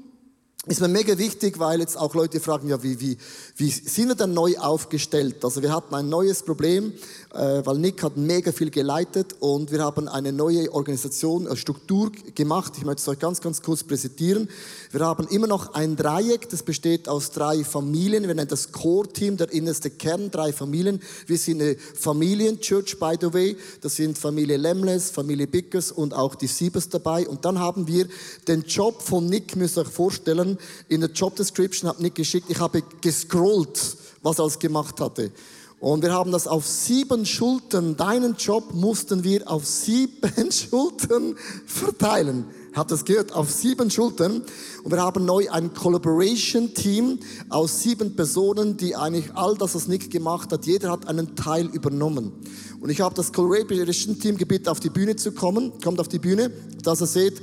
ist 0.69 0.81
mir 0.81 0.89
mega 0.89 1.17
wichtig, 1.17 1.61
weil 1.61 1.79
jetzt 1.79 1.97
auch 1.97 2.13
Leute 2.17 2.41
fragen, 2.41 2.69
ja, 2.69 2.83
wie, 2.83 3.01
wie, 3.01 3.17
wie 3.57 3.71
sind 3.71 4.09
wir 4.09 4.17
denn 4.17 4.35
neu 4.35 4.59
aufgestellt? 4.59 5.45
Also 5.45 5.63
wir 5.63 5.73
hatten 5.73 5.95
ein 5.95 6.09
neues 6.09 6.43
Problem, 6.43 6.93
äh, 7.33 7.63
weil 7.65 7.79
Nick 7.79 8.03
hat 8.03 8.17
mega 8.17 8.51
viel 8.51 8.71
geleitet 8.71 9.37
und 9.39 9.71
wir 9.71 9.85
haben 9.85 10.09
eine 10.09 10.33
neue 10.33 10.73
Organisation, 10.73 11.47
eine 11.47 11.55
äh, 11.55 11.57
Struktur 11.57 12.11
gemacht. 12.35 12.73
Ich 12.79 12.85
möchte 12.85 13.01
es 13.01 13.09
euch 13.09 13.21
ganz, 13.21 13.41
ganz 13.41 13.63
kurz 13.63 13.85
präsentieren. 13.85 14.49
Wir 14.91 15.07
haben 15.07 15.29
immer 15.29 15.47
noch 15.47 15.73
ein 15.75 15.95
Dreieck, 15.95 16.49
das 16.49 16.65
besteht 16.65 17.09
aus 17.09 17.31
drei 17.31 17.63
Familien. 17.63 18.27
Wir 18.27 18.35
nennen 18.35 18.49
das 18.49 18.73
Core-Team, 18.73 19.37
der 19.37 19.53
innerste 19.53 19.91
Kern, 19.91 20.33
drei 20.33 20.53
Familien. 20.53 21.01
Wir 21.29 21.39
sind 21.39 21.63
eine 21.63 21.77
Familienchurch, 21.77 22.99
by 22.99 23.15
the 23.21 23.33
way. 23.33 23.57
Das 23.83 23.95
sind 23.95 24.19
Familie 24.19 24.57
Lemles, 24.57 25.13
Familie 25.13 25.47
Bickers 25.47 25.93
und 25.93 26.13
auch 26.13 26.35
die 26.35 26.49
Siebers 26.49 26.89
dabei. 26.89 27.29
Und 27.29 27.45
dann 27.45 27.61
haben 27.61 27.87
wir 27.87 28.09
den 28.49 28.63
Job 28.63 29.01
von 29.01 29.27
Nick, 29.27 29.55
müsst 29.55 29.79
ihr 29.79 29.83
euch 29.83 29.89
vorstellen, 29.89 30.56
in 30.89 31.01
der 31.01 31.11
Job 31.11 31.37
Description, 31.37 31.89
habe 31.89 32.03
nicht 32.03 32.15
geschickt, 32.15 32.47
ich 32.49 32.61
habe 32.61 32.83
gescrollt, 33.01 33.97
was 34.23 34.39
er 34.39 34.43
alles 34.43 34.59
gemacht 34.59 35.01
hatte. 35.01 35.31
Und 35.79 36.03
wir 36.03 36.13
haben 36.13 36.33
das 36.33 36.47
auf 36.47 36.67
sieben 36.67 37.27
Schultern, 37.27 37.97
deinen 37.97 38.37
Job 38.37 38.73
mussten 38.73 39.25
wir 39.25 39.51
auf 39.51 39.67
sieben 39.67 40.51
Schultern 40.51 41.37
verteilen. 41.67 42.47
Habt 42.73 42.91
das 42.91 43.05
gehört? 43.05 43.33
Auf 43.33 43.51
sieben 43.51 43.91
Schultern. 43.91 44.43
Und 44.83 44.91
wir 44.91 45.03
haben 45.03 45.25
neu 45.25 45.51
ein 45.51 45.73
Collaboration-Team 45.73 47.21
aus 47.49 47.83
sieben 47.83 48.17
Personen, 48.17 48.77
die 48.77 48.95
eigentlich 48.97 49.35
all 49.35 49.55
das, 49.57 49.75
was 49.75 49.87
Nick 49.87 50.11
gemacht 50.11 50.53
hat, 50.53 50.67
jeder 50.67 50.91
hat 50.91 51.09
einen 51.09 51.37
Teil 51.37 51.67
übernommen. 51.67 52.33
Und 52.81 52.91
ich 52.91 53.01
habe 53.01 53.15
das 53.15 53.33
Collaboration-Team 53.33 54.37
gebeten, 54.37 54.69
auf 54.69 54.81
die 54.81 54.91
Bühne 54.91 55.17
zu 55.17 55.33
kommen. 55.33 55.73
Kommt 55.83 56.01
auf 56.01 56.09
die 56.09 56.19
Bühne, 56.19 56.51
dass 56.83 57.01
ihr 57.01 57.07
seht, 57.07 57.41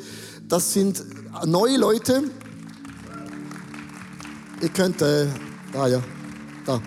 das 0.47 0.73
sind 0.73 1.03
neue 1.45 1.77
Leute, 1.77 2.23
Ihr 4.63 4.69
könnt, 4.69 5.01
äh, 5.01 5.27
da 5.73 5.87
ja, 5.89 6.01
da. 6.65 6.81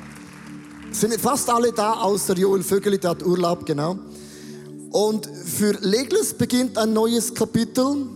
Sind 0.93 1.13
fast 1.21 1.51
alle 1.51 1.71
da, 1.73 1.93
außer 1.93 2.33
Joel 2.33 2.63
Vögeli, 2.63 2.99
der 2.99 3.11
hat 3.11 3.23
Urlaub, 3.23 3.67
genau. 3.67 3.99
Und 4.93 5.27
für 5.27 5.73
Legles 5.83 6.33
beginnt 6.33 6.79
ein 6.79 6.95
neues 6.95 7.35
Kapitel 7.35 8.07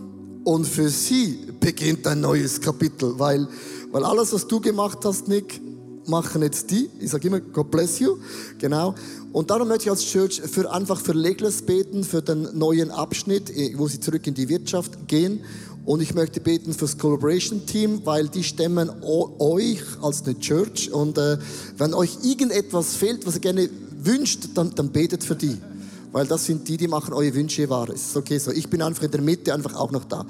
und 0.43 0.65
für 0.65 0.89
sie 0.89 1.45
beginnt 1.59 2.07
ein 2.07 2.21
neues 2.21 2.59
Kapitel, 2.59 3.19
weil, 3.19 3.47
weil 3.91 4.03
alles, 4.03 4.33
was 4.33 4.47
du 4.47 4.59
gemacht 4.59 4.97
hast, 5.03 5.27
Nick, 5.27 5.61
machen 6.07 6.41
jetzt 6.41 6.71
die. 6.71 6.89
Ich 6.99 7.11
sage 7.11 7.27
immer, 7.27 7.39
God 7.39 7.69
bless 7.69 7.99
you. 7.99 8.17
Genau. 8.57 8.95
Und 9.31 9.51
darum 9.51 9.67
möchte 9.67 9.83
ich 9.83 9.91
als 9.91 10.03
Church 10.03 10.41
für, 10.41 10.71
einfach 10.71 10.99
für 10.99 11.13
Legles 11.13 11.61
beten, 11.61 12.03
für 12.03 12.23
den 12.23 12.57
neuen 12.57 12.89
Abschnitt, 12.89 13.55
eh, 13.55 13.75
wo 13.77 13.87
sie 13.87 13.99
zurück 13.99 14.25
in 14.25 14.33
die 14.33 14.49
Wirtschaft 14.49 15.07
gehen 15.07 15.41
und 15.85 16.01
ich 16.01 16.13
möchte 16.13 16.39
beten 16.39 16.73
fürs 16.73 16.97
Collaboration 16.97 17.65
Team, 17.65 18.01
weil 18.05 18.27
die 18.27 18.43
stemmen 18.43 18.89
euch 19.01 19.81
als 20.01 20.23
eine 20.23 20.37
Church. 20.39 20.91
Und 20.91 21.17
äh, 21.17 21.37
wenn 21.77 21.93
euch 21.93 22.19
irgendetwas 22.23 22.95
fehlt, 22.95 23.25
was 23.25 23.35
ihr 23.35 23.41
gerne 23.41 23.69
wünscht, 23.97 24.49
dann, 24.53 24.75
dann 24.75 24.91
betet 24.91 25.23
für 25.23 25.35
die. 25.35 25.57
Weil 26.11 26.27
das 26.27 26.45
sind 26.45 26.67
die, 26.67 26.77
die 26.77 26.87
machen 26.87 27.13
eure 27.13 27.33
Wünsche 27.33 27.67
wahr. 27.69 27.89
Es 27.89 28.07
ist 28.07 28.17
okay 28.17 28.37
so. 28.37 28.51
Ich 28.51 28.69
bin 28.69 28.81
einfach 28.81 29.03
in 29.03 29.11
der 29.11 29.21
Mitte, 29.21 29.53
einfach 29.53 29.75
auch 29.75 29.91
noch 29.91 30.05
da. 30.05 30.25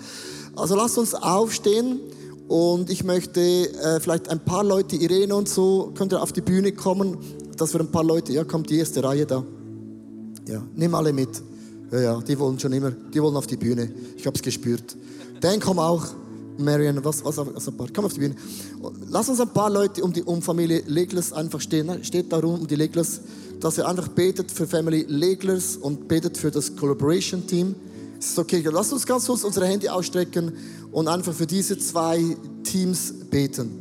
Also 0.56 0.76
lasst 0.76 0.98
uns 0.98 1.14
aufstehen. 1.14 2.00
Und 2.48 2.90
ich 2.90 3.04
möchte 3.04 3.42
äh, 3.42 4.00
vielleicht 4.00 4.30
ein 4.30 4.40
paar 4.40 4.64
Leute, 4.64 4.96
Irene 4.96 5.36
und 5.36 5.48
so, 5.48 5.92
könnt 5.96 6.12
ihr 6.14 6.22
auf 6.22 6.34
die 6.34 6.42
Bühne 6.42 6.74
kommen, 6.74 7.18
dass 7.58 7.74
wir 7.74 7.80
ein 7.80 7.92
paar 7.92 8.04
Leute, 8.04 8.34
ja, 8.34 8.44
kommt 8.44 8.70
die 8.70 8.78
erste 8.78 9.04
Reihe 9.04 9.26
da. 9.26 9.44
Ja, 10.48 10.62
nimm 10.76 10.94
alle 10.94 11.14
mit. 11.14 11.30
Ja, 11.92 12.00
ja, 12.00 12.22
die 12.22 12.40
wollen 12.40 12.58
schon 12.58 12.72
immer, 12.72 12.92
die 12.92 13.22
wollen 13.22 13.36
auf 13.36 13.48
die 13.48 13.58
Bühne. 13.58 13.92
Ich 14.16 14.26
habe 14.26 14.36
es 14.36 14.42
gespürt. 14.42 14.96
Dan, 15.42 15.60
komm 15.60 15.80
auch. 15.80 16.08
Marion, 16.58 17.04
was, 17.04 17.24
was, 17.26 17.40
also, 17.40 17.72
komm 17.94 18.06
auf 18.06 18.14
die 18.14 18.20
Bühne. 18.20 18.36
Lass 19.10 19.30
uns 19.30 19.40
ein 19.40 19.50
paar 19.50 19.70
Leute 19.70 20.04
um 20.04 20.14
die 20.14 20.22
um 20.22 20.42
Familie 20.42 20.84
Leglers 20.86 21.34
einfach 21.34 21.60
stehen. 21.60 21.88
Ne? 21.88 22.04
Steht 22.04 22.32
da 22.32 22.40
rum 22.40 22.62
um 22.62 22.68
die 22.68 22.76
Leglers, 22.76 23.22
dass 23.60 23.78
ihr 23.78 23.88
einfach 23.88 24.08
betet 24.10 24.52
für 24.52 24.68
Family 24.68 25.06
Leglers 25.08 25.78
und 25.78 26.08
betet 26.08 26.38
für 26.38 26.52
das 26.52 26.76
Collaboration 26.76 27.46
Team. 27.48 27.76
Ist 28.20 28.38
okay. 28.38 28.64
Lass 28.72 28.94
uns 28.94 29.06
ganz 29.06 29.26
kurz 29.26 29.44
unsere 29.44 29.66
Hände 29.66 29.92
ausstrecken 29.92 30.54
und 30.92 31.08
einfach 31.08 31.34
für 31.34 31.48
diese 31.48 31.78
zwei 31.78 32.38
Teams 32.64 33.14
beten. 33.30 33.81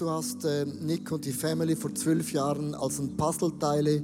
Du 0.00 0.08
hast 0.08 0.44
äh, 0.44 0.64
Nick 0.64 1.10
und 1.10 1.24
die 1.24 1.32
Family 1.32 1.74
vor 1.74 1.92
zwölf 1.94 2.32
Jahren 2.32 2.74
als 2.74 3.00
ein 3.00 3.16
Puzzleteile 3.16 4.02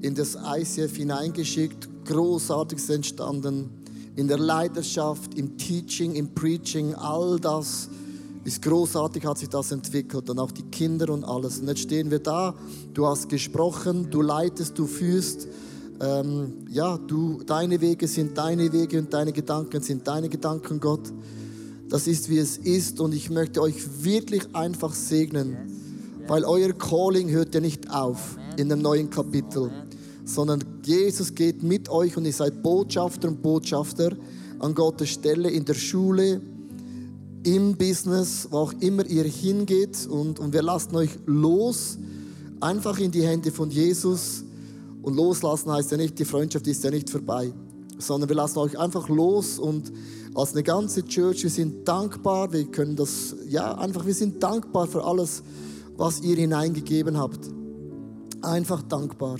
in 0.00 0.14
das 0.14 0.36
ICF 0.36 0.96
hineingeschickt. 0.96 1.88
Großartiges 2.06 2.90
entstanden. 2.90 3.70
In 4.16 4.26
der 4.26 4.38
Leidenschaft, 4.38 5.34
im 5.34 5.56
Teaching, 5.56 6.14
im 6.14 6.34
Preaching, 6.34 6.94
all 6.94 7.38
das 7.38 7.88
ist 8.44 8.62
großartig, 8.62 9.24
hat 9.26 9.38
sich 9.38 9.48
das 9.48 9.70
entwickelt. 9.70 10.28
Und 10.28 10.40
auch 10.40 10.50
die 10.50 10.64
Kinder 10.64 11.10
und 11.10 11.24
alles. 11.24 11.60
Und 11.60 11.68
jetzt 11.68 11.82
stehen 11.82 12.10
wir 12.10 12.18
da. 12.18 12.54
Du 12.92 13.06
hast 13.06 13.28
gesprochen, 13.28 14.10
du 14.10 14.22
leitest, 14.22 14.76
du 14.76 14.86
führst. 14.86 15.46
Ähm, 16.00 16.66
ja, 16.68 16.98
du, 16.98 17.42
deine 17.44 17.80
Wege 17.80 18.08
sind 18.08 18.36
deine 18.36 18.72
Wege 18.72 18.98
und 18.98 19.12
deine 19.12 19.32
Gedanken 19.32 19.82
sind 19.82 20.06
deine 20.06 20.28
Gedanken, 20.28 20.80
Gott. 20.80 21.12
Das 21.88 22.06
ist, 22.06 22.28
wie 22.28 22.38
es 22.38 22.56
ist. 22.58 23.00
Und 23.00 23.14
ich 23.14 23.30
möchte 23.30 23.62
euch 23.62 23.74
wirklich 24.02 24.42
einfach 24.54 24.94
segnen, 24.94 25.56
weil 26.26 26.44
euer 26.44 26.72
Calling 26.72 27.30
hört 27.30 27.54
ja 27.54 27.60
nicht 27.60 27.90
auf 27.90 28.36
in 28.56 28.68
dem 28.68 28.82
neuen 28.82 29.08
Kapitel, 29.08 29.70
sondern 30.24 30.62
Jesus 30.84 31.34
geht 31.34 31.62
mit 31.62 31.88
euch 31.88 32.16
und 32.16 32.24
ihr 32.26 32.32
seid 32.32 32.62
Botschafter 32.62 33.28
und 33.28 33.40
Botschafter 33.40 34.16
an 34.58 34.74
Gottes 34.74 35.10
Stelle 35.10 35.50
in 35.50 35.64
der 35.64 35.74
Schule, 35.74 36.40
im 37.44 37.76
Business, 37.76 38.46
wo 38.50 38.58
auch 38.58 38.72
immer 38.80 39.06
ihr 39.06 39.24
hingeht. 39.24 40.06
Und, 40.06 40.38
und 40.38 40.52
wir 40.52 40.62
lassen 40.62 40.94
euch 40.96 41.10
los, 41.26 41.98
einfach 42.60 42.98
in 42.98 43.10
die 43.10 43.22
Hände 43.22 43.50
von 43.50 43.70
Jesus. 43.70 44.44
Und 45.02 45.14
loslassen 45.14 45.72
heißt 45.72 45.92
ja 45.92 45.96
nicht, 45.96 46.18
die 46.18 46.24
Freundschaft 46.24 46.66
ist 46.66 46.84
ja 46.84 46.90
nicht 46.90 47.08
vorbei, 47.08 47.52
sondern 47.98 48.28
wir 48.28 48.36
lassen 48.36 48.58
euch 48.58 48.78
einfach 48.78 49.08
los 49.08 49.58
und 49.58 49.92
als 50.34 50.52
eine 50.52 50.62
ganze 50.62 51.04
Church, 51.04 51.42
wir 51.42 51.50
sind 51.50 51.86
dankbar, 51.86 52.52
wir 52.52 52.64
können 52.66 52.96
das, 52.96 53.34
ja, 53.48 53.74
einfach, 53.74 54.06
wir 54.06 54.14
sind 54.14 54.42
dankbar 54.42 54.86
für 54.86 55.04
alles, 55.04 55.42
was 55.96 56.20
ihr 56.20 56.36
hineingegeben 56.36 57.18
habt. 57.18 57.40
Einfach 58.40 58.82
dankbar. 58.82 59.38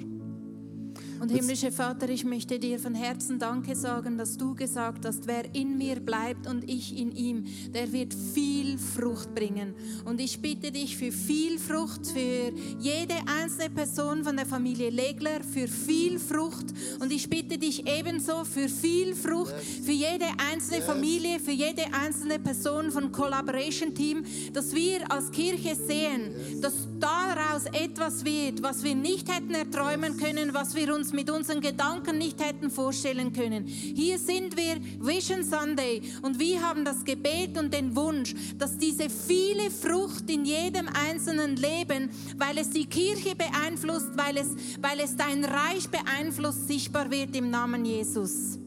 Und 1.21 1.31
himmlischer 1.31 1.73
Vater, 1.73 2.09
ich 2.09 2.25
möchte 2.25 2.59
dir 2.59 2.79
von 2.79 2.95
Herzen 2.95 3.39
Danke 3.39 3.75
sagen, 3.75 4.17
dass 4.17 4.37
du 4.37 4.55
gesagt 4.55 5.05
hast, 5.05 5.27
wer 5.27 5.53
in 5.55 5.77
mir 5.77 5.97
bleibt 6.01 6.47
und 6.47 6.69
ich 6.69 6.97
in 6.97 7.13
ihm, 7.13 7.45
der 7.75 7.93
wird 7.93 8.15
viel 8.15 8.79
Frucht 8.79 9.35
bringen. 9.35 9.75
Und 10.05 10.21
ich 10.21 10.41
bitte 10.41 10.71
dich 10.71 10.97
für 10.97 11.11
viel 11.11 11.59
Frucht, 11.59 12.07
für 12.07 12.53
jede 12.79 13.15
einzelne 13.27 13.71
Person 13.71 14.23
von 14.23 14.37
der 14.37 14.47
Familie 14.47 14.91
Legler, 14.91 15.43
für 15.43 15.67
viel 15.67 16.19
Frucht. 16.19 16.67
Und 17.01 17.13
ich 17.13 17.29
bitte 17.29 17.59
dich 17.59 17.87
ebenso 17.87 18.45
für 18.45 18.69
viel 18.69 19.15
Frucht, 19.15 19.55
für 19.85 19.93
jede 19.93 20.27
einzelne 20.53 20.83
Familie, 20.83 21.41
für 21.41 21.53
jede 21.53 21.83
einzelne 21.93 22.39
Person 22.39 22.91
von 22.93 23.11
Collaboration 23.11 23.95
Team, 23.95 24.25
dass 24.53 24.73
wir 24.73 25.11
als 25.11 25.31
Kirche 25.33 25.75
sehen, 25.75 26.61
dass 26.61 26.75
daraus 27.01 27.65
etwas 27.73 28.25
wird, 28.25 28.63
was 28.63 28.83
wir 28.83 28.95
nicht 28.95 29.29
hätten 29.33 29.55
erträumen 29.55 30.17
können, 30.17 30.55
was 30.55 30.75
wir 30.75 30.95
uns 30.95 31.08
mit 31.13 31.31
unseren 31.31 31.61
Gedanken 31.61 32.19
nicht 32.19 32.43
hätten 32.45 32.71
vorstellen 32.71 33.33
können. 33.33 33.67
Hier 33.67 34.19
sind 34.19 34.57
wir 34.57 34.77
Vision 35.01 35.43
Sunday 35.45 36.03
und 36.23 36.39
wir 36.39 36.63
haben 36.63 36.85
das 36.85 37.05
Gebet 37.05 37.59
und 37.59 37.73
den 37.73 37.95
Wunsch, 37.97 38.35
dass 38.59 38.79
diese 38.79 39.09
viele 39.11 39.71
Frucht 39.71 40.29
in 40.31 40.45
jedem 40.45 40.89
einzelnen 40.89 41.57
Leben, 41.57 42.11
weil 42.37 42.59
es 42.59 42.71
die 42.71 42.87
Kirche 42.87 43.35
beeinflusst, 43.35 44.11
weil 44.17 44.37
es, 44.37 44.49
weil 44.81 45.01
es 45.01 45.17
dein 45.17 45.45
Reich 45.45 45.89
beeinflusst, 45.89 46.69
sichtbar 46.69 47.11
wird 47.11 47.35
im 47.37 47.51
Namen 47.51 47.85
Jesus. 47.85 48.59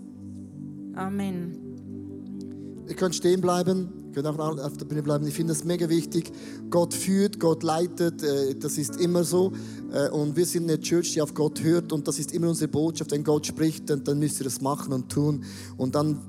Amen. 0.95 1.57
Ihr 2.87 2.95
könnt 2.95 3.15
stehen 3.15 3.41
bleiben, 3.41 4.00
könnt 4.13 4.27
auch 4.27 4.37
auf 4.39 4.77
der 4.77 4.85
Bühne 4.85 5.03
bleiben. 5.03 5.25
Ich 5.27 5.33
finde 5.33 5.53
das 5.53 5.63
mega 5.63 5.89
wichtig. 5.89 6.31
Gott 6.69 6.93
führt, 6.93 7.39
Gott 7.39 7.63
leitet, 7.63 8.23
äh, 8.23 8.55
das 8.55 8.77
ist 8.77 8.99
immer 8.99 9.23
so. 9.23 9.51
Äh, 9.91 10.09
und 10.09 10.35
wir 10.35 10.45
sind 10.45 10.63
eine 10.63 10.79
Church, 10.79 11.13
die 11.13 11.21
auf 11.21 11.33
Gott 11.33 11.61
hört 11.63 11.91
und 11.91 12.07
das 12.07 12.19
ist 12.19 12.33
immer 12.33 12.49
unsere 12.49 12.69
Botschaft. 12.69 13.11
Wenn 13.11 13.23
Gott 13.23 13.45
spricht, 13.45 13.89
dann, 13.89 14.03
dann 14.03 14.19
müsst 14.19 14.39
ihr 14.39 14.45
das 14.45 14.61
machen 14.61 14.93
und 14.93 15.09
tun. 15.09 15.43
Und 15.77 15.95
dann 15.95 16.19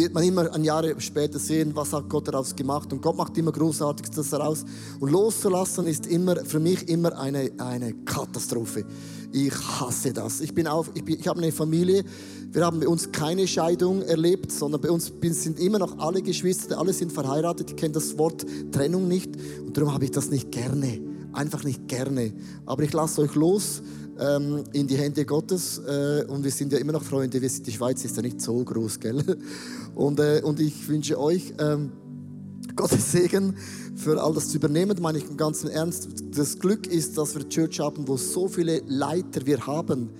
wird 0.00 0.14
man 0.14 0.24
immer 0.24 0.50
ein 0.54 0.64
Jahr 0.64 0.82
später 0.98 1.38
sehen, 1.38 1.72
was 1.74 1.92
hat 1.92 2.08
Gott 2.08 2.26
daraus 2.26 2.56
gemacht. 2.56 2.90
Und 2.90 3.02
Gott 3.02 3.18
macht 3.18 3.36
immer 3.36 3.52
Großartiges 3.52 4.30
daraus. 4.30 4.64
Und 4.98 5.10
loszulassen 5.10 5.86
ist 5.86 6.06
immer, 6.06 6.36
für 6.42 6.58
mich 6.58 6.88
immer 6.88 7.18
eine, 7.18 7.50
eine 7.58 7.92
Katastrophe. 8.06 8.86
Ich 9.30 9.52
hasse 9.54 10.14
das. 10.14 10.40
Ich, 10.40 10.54
bin 10.54 10.66
auf, 10.66 10.90
ich, 10.94 11.04
bin, 11.04 11.20
ich 11.20 11.28
habe 11.28 11.42
eine 11.42 11.52
Familie, 11.52 12.02
wir 12.50 12.64
haben 12.64 12.80
bei 12.80 12.88
uns 12.88 13.12
keine 13.12 13.46
Scheidung 13.46 14.00
erlebt, 14.00 14.50
sondern 14.50 14.80
bei 14.80 14.90
uns 14.90 15.12
sind 15.20 15.60
immer 15.60 15.78
noch 15.78 15.98
alle 15.98 16.22
Geschwister, 16.22 16.78
alle 16.78 16.94
sind 16.94 17.12
verheiratet, 17.12 17.68
die 17.68 17.74
kennen 17.74 17.92
das 17.92 18.16
Wort 18.16 18.46
Trennung 18.72 19.06
nicht 19.06 19.30
und 19.64 19.76
darum 19.76 19.92
habe 19.92 20.06
ich 20.06 20.12
das 20.12 20.30
nicht 20.30 20.50
gerne, 20.50 20.98
einfach 21.32 21.62
nicht 21.62 21.88
gerne. 21.88 22.32
Aber 22.64 22.82
ich 22.82 22.92
lasse 22.92 23.20
euch 23.20 23.34
los 23.34 23.82
ähm, 24.18 24.64
in 24.72 24.86
die 24.86 24.96
Hände 24.96 25.24
Gottes 25.24 25.78
äh, 25.78 26.24
und 26.26 26.42
wir 26.42 26.50
sind 26.50 26.72
ja 26.72 26.78
immer 26.78 26.92
noch 26.92 27.02
Freunde, 27.02 27.40
wir 27.40 27.48
sind, 27.48 27.66
die 27.66 27.72
Schweiz 27.72 28.04
ist 28.04 28.16
ja 28.16 28.22
nicht 28.22 28.40
so 28.40 28.62
groß, 28.64 28.98
gell? 29.00 29.22
Und, 29.94 30.20
äh, 30.20 30.40
und 30.44 30.60
ich 30.60 30.88
wünsche 30.88 31.18
euch 31.18 31.54
ähm, 31.58 31.92
Gottes 32.76 33.12
Segen 33.12 33.56
für 33.96 34.22
all 34.22 34.32
das 34.32 34.48
zu 34.48 34.56
übernehmen, 34.56 34.96
meine 35.00 35.18
ich 35.18 35.28
im 35.28 35.36
ganzen 35.36 35.68
Ernst. 35.68 36.08
Das 36.34 36.58
Glück 36.58 36.86
ist, 36.86 37.18
dass 37.18 37.34
wir 37.34 37.48
Church 37.48 37.80
haben, 37.80 38.08
wo 38.08 38.16
so 38.16 38.48
viele 38.48 38.82
Leiter 38.86 39.44
wir 39.44 39.66
haben 39.66 40.10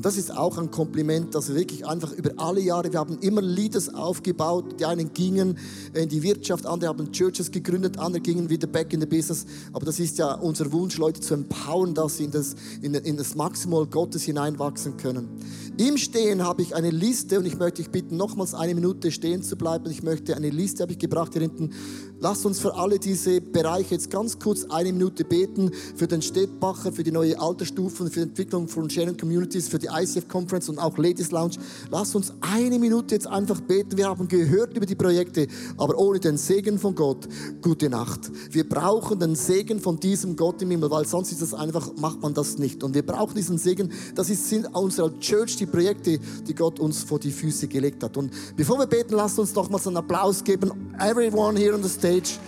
und 0.00 0.06
das 0.06 0.16
ist 0.16 0.34
auch 0.34 0.56
ein 0.56 0.70
Kompliment, 0.70 1.34
dass 1.34 1.50
wir 1.50 1.56
wirklich 1.56 1.86
einfach 1.86 2.10
über 2.12 2.30
alle 2.38 2.62
Jahre, 2.62 2.90
wir 2.90 2.98
haben 2.98 3.18
immer 3.18 3.42
Leaders 3.42 3.92
aufgebaut. 3.92 4.80
Die 4.80 4.86
einen 4.86 5.12
gingen 5.12 5.58
in 5.92 6.08
die 6.08 6.22
Wirtschaft, 6.22 6.64
andere 6.64 6.88
haben 6.88 7.12
Churches 7.12 7.50
gegründet, 7.50 7.98
andere 7.98 8.22
gingen 8.22 8.48
wieder 8.48 8.66
back 8.66 8.94
in 8.94 9.00
the 9.02 9.06
business. 9.06 9.44
Aber 9.74 9.84
das 9.84 10.00
ist 10.00 10.16
ja 10.16 10.32
unser 10.36 10.72
Wunsch, 10.72 10.96
Leute 10.96 11.20
zu 11.20 11.34
empowern, 11.34 11.92
dass 11.92 12.16
sie 12.16 12.24
in 12.24 12.30
das, 12.30 12.56
in, 12.80 12.94
in 12.94 13.18
das 13.18 13.34
Maximal 13.34 13.84
Gottes 13.84 14.22
hineinwachsen 14.22 14.96
können. 14.96 15.28
Im 15.76 15.98
Stehen 15.98 16.44
habe 16.44 16.62
ich 16.62 16.74
eine 16.74 16.90
Liste 16.90 17.38
und 17.38 17.44
ich 17.44 17.58
möchte 17.58 17.82
dich 17.82 17.90
bitten, 17.90 18.16
nochmals 18.16 18.54
eine 18.54 18.74
Minute 18.74 19.10
stehen 19.10 19.42
zu 19.42 19.56
bleiben. 19.56 19.90
Ich 19.90 20.02
möchte 20.02 20.34
eine 20.34 20.48
Liste, 20.48 20.82
habe 20.82 20.92
ich 20.92 20.98
gebracht 20.98 21.34
hier 21.34 21.42
hinten. 21.42 21.74
Lasst 22.20 22.46
uns 22.46 22.58
für 22.58 22.74
alle 22.74 22.98
diese 22.98 23.40
Bereiche 23.40 23.94
jetzt 23.94 24.10
ganz 24.10 24.38
kurz 24.38 24.64
eine 24.64 24.92
Minute 24.92 25.24
beten. 25.24 25.70
Für 25.96 26.06
den 26.06 26.22
Städtbacher, 26.22 26.92
für 26.92 27.02
die 27.02 27.12
neue 27.12 27.38
Altersstufen, 27.38 28.10
für 28.10 28.20
die 28.20 28.28
Entwicklung 28.30 28.68
von 28.68 28.88
Sharing 28.88 29.16
Communities, 29.16 29.68
für 29.68 29.78
die 29.78 29.89
ICF 29.90 30.28
Conference 30.28 30.68
und 30.68 30.78
auch 30.78 30.96
Ladies 30.98 31.30
Lounge. 31.30 31.56
Lasst 31.90 32.14
uns 32.16 32.32
eine 32.40 32.78
Minute 32.78 33.14
jetzt 33.14 33.26
einfach 33.26 33.60
beten. 33.60 33.96
Wir 33.96 34.08
haben 34.08 34.28
gehört 34.28 34.76
über 34.76 34.86
die 34.86 34.94
Projekte, 34.94 35.46
aber 35.76 35.98
ohne 35.98 36.20
den 36.20 36.36
Segen 36.36 36.78
von 36.78 36.94
Gott, 36.94 37.28
gute 37.62 37.90
Nacht. 37.90 38.30
Wir 38.50 38.68
brauchen 38.68 39.18
den 39.18 39.34
Segen 39.34 39.80
von 39.80 39.98
diesem 39.98 40.36
Gott 40.36 40.62
im 40.62 40.70
Himmel, 40.70 40.90
weil 40.90 41.06
sonst 41.06 41.32
ist 41.32 41.42
das 41.42 41.54
einfach, 41.54 41.90
macht 41.96 42.20
man 42.22 42.34
das 42.34 42.58
nicht. 42.58 42.82
Und 42.82 42.94
wir 42.94 43.04
brauchen 43.04 43.34
diesen 43.34 43.58
Segen. 43.58 43.90
Das 44.14 44.28
sind 44.28 44.66
unsere 44.74 45.18
Church, 45.18 45.56
die 45.56 45.66
Projekte, 45.66 46.18
die 46.46 46.54
Gott 46.54 46.80
uns 46.80 47.02
vor 47.02 47.18
die 47.18 47.30
Füße 47.30 47.68
gelegt 47.68 48.02
hat. 48.02 48.16
Und 48.16 48.32
bevor 48.56 48.78
wir 48.78 48.86
beten, 48.86 49.14
lasst 49.14 49.38
uns 49.38 49.52
doch 49.52 49.68
mal 49.68 49.80
einen 49.84 49.96
Applaus 49.96 50.44
geben. 50.44 50.70
Everyone 50.98 51.58
here 51.58 51.74
on 51.74 51.82
the 51.82 51.88
stage. 51.88 52.38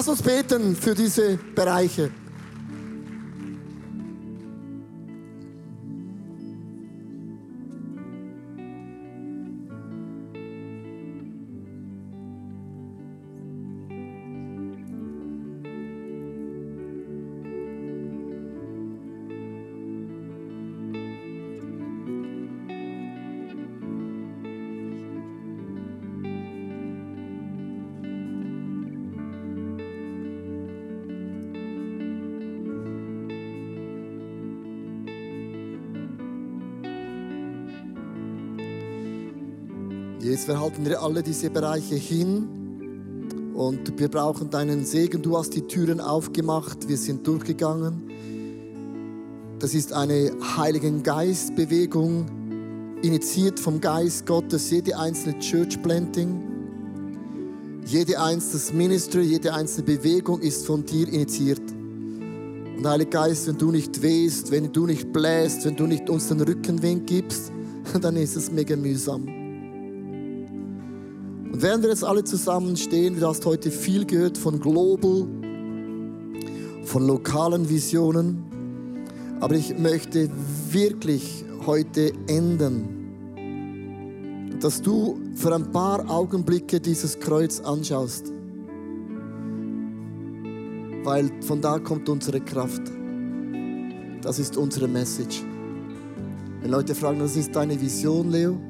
Lass 0.00 0.08
uns 0.08 0.22
beten 0.22 0.74
für 0.74 0.94
diese 0.94 1.36
Bereiche. 1.36 2.10
Jesus, 40.40 40.48
wir 40.48 40.60
halten 40.60 40.84
dir 40.84 41.02
alle 41.02 41.22
diese 41.22 41.50
Bereiche 41.50 41.96
hin 41.96 43.52
und 43.54 43.98
wir 43.98 44.08
brauchen 44.08 44.48
deinen 44.48 44.86
Segen. 44.86 45.20
Du 45.20 45.36
hast 45.36 45.50
die 45.50 45.62
Türen 45.62 46.00
aufgemacht, 46.00 46.88
wir 46.88 46.96
sind 46.96 47.26
durchgegangen. 47.26 48.10
Das 49.58 49.74
ist 49.74 49.92
eine 49.92 50.32
Heiligen 50.56 51.02
Geist-Bewegung, 51.02 52.24
initiiert 53.02 53.60
vom 53.60 53.82
Geist 53.82 54.24
Gottes, 54.24 54.70
jede 54.70 54.96
einzelne 54.96 55.38
Church 55.40 55.80
Planting. 55.82 56.40
Jede 57.84 58.18
einzelne 58.18 58.78
Ministry, 58.78 59.22
jede 59.22 59.52
einzelne 59.52 59.84
Bewegung 59.84 60.40
ist 60.40 60.64
von 60.64 60.86
dir 60.86 61.06
initiiert. 61.08 61.62
Und 62.78 62.86
Heiliger 62.86 63.10
Geist, 63.26 63.46
wenn 63.46 63.58
du 63.58 63.70
nicht 63.70 64.00
wehst, 64.00 64.50
wenn 64.50 64.72
du 64.72 64.86
nicht 64.86 65.12
bläst, 65.12 65.66
wenn 65.66 65.76
du 65.76 65.86
nicht 65.86 66.08
uns 66.08 66.28
den 66.28 66.40
Rückenwind 66.40 67.06
gibst, 67.06 67.52
dann 68.00 68.16
ist 68.16 68.36
es 68.36 68.50
mega 68.50 68.76
mühsam. 68.76 69.39
Während 71.62 71.82
wir 71.82 71.90
jetzt 71.90 72.04
alle 72.04 72.24
zusammen 72.24 72.74
stehen, 72.74 73.20
du 73.20 73.26
hast 73.26 73.44
heute 73.44 73.70
viel 73.70 74.06
gehört 74.06 74.38
von 74.38 74.58
Global, 74.58 75.26
von 76.84 77.06
lokalen 77.06 77.68
Visionen, 77.68 79.04
aber 79.40 79.56
ich 79.56 79.76
möchte 79.76 80.30
wirklich 80.70 81.44
heute 81.66 82.14
enden, 82.28 82.88
dass 84.58 84.80
du 84.80 85.20
für 85.34 85.54
ein 85.54 85.70
paar 85.70 86.10
Augenblicke 86.10 86.80
dieses 86.80 87.20
Kreuz 87.20 87.60
anschaust, 87.60 88.32
weil 91.04 91.30
von 91.42 91.60
da 91.60 91.78
kommt 91.78 92.08
unsere 92.08 92.40
Kraft. 92.40 92.90
Das 94.22 94.38
ist 94.38 94.56
unsere 94.56 94.88
Message. 94.88 95.44
Wenn 96.62 96.70
Leute 96.70 96.94
fragen, 96.94 97.20
was 97.20 97.36
ist 97.36 97.54
deine 97.54 97.78
Vision, 97.78 98.30
Leo? 98.30 98.69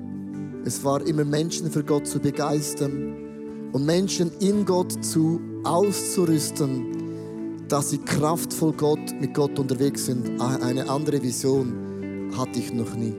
Es 0.64 0.84
war 0.84 1.04
immer 1.06 1.24
Menschen 1.24 1.70
für 1.70 1.82
Gott 1.82 2.06
zu 2.06 2.18
begeistern 2.18 3.70
und 3.72 3.86
Menschen 3.86 4.30
in 4.40 4.66
Gott 4.66 5.04
zu 5.04 5.40
auszurüsten, 5.64 7.66
dass 7.68 7.90
sie 7.90 7.98
kraftvoll 7.98 8.74
Gott, 8.74 9.20
mit 9.20 9.32
Gott 9.32 9.58
unterwegs 9.58 10.06
sind. 10.06 10.40
Eine 10.40 10.90
andere 10.90 11.22
Vision 11.22 12.30
hatte 12.36 12.58
ich 12.58 12.72
noch 12.72 12.94
nie. 12.94 13.14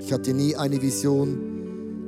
Ich 0.00 0.12
hatte 0.12 0.34
nie 0.34 0.54
eine 0.56 0.80
Vision, 0.80 2.06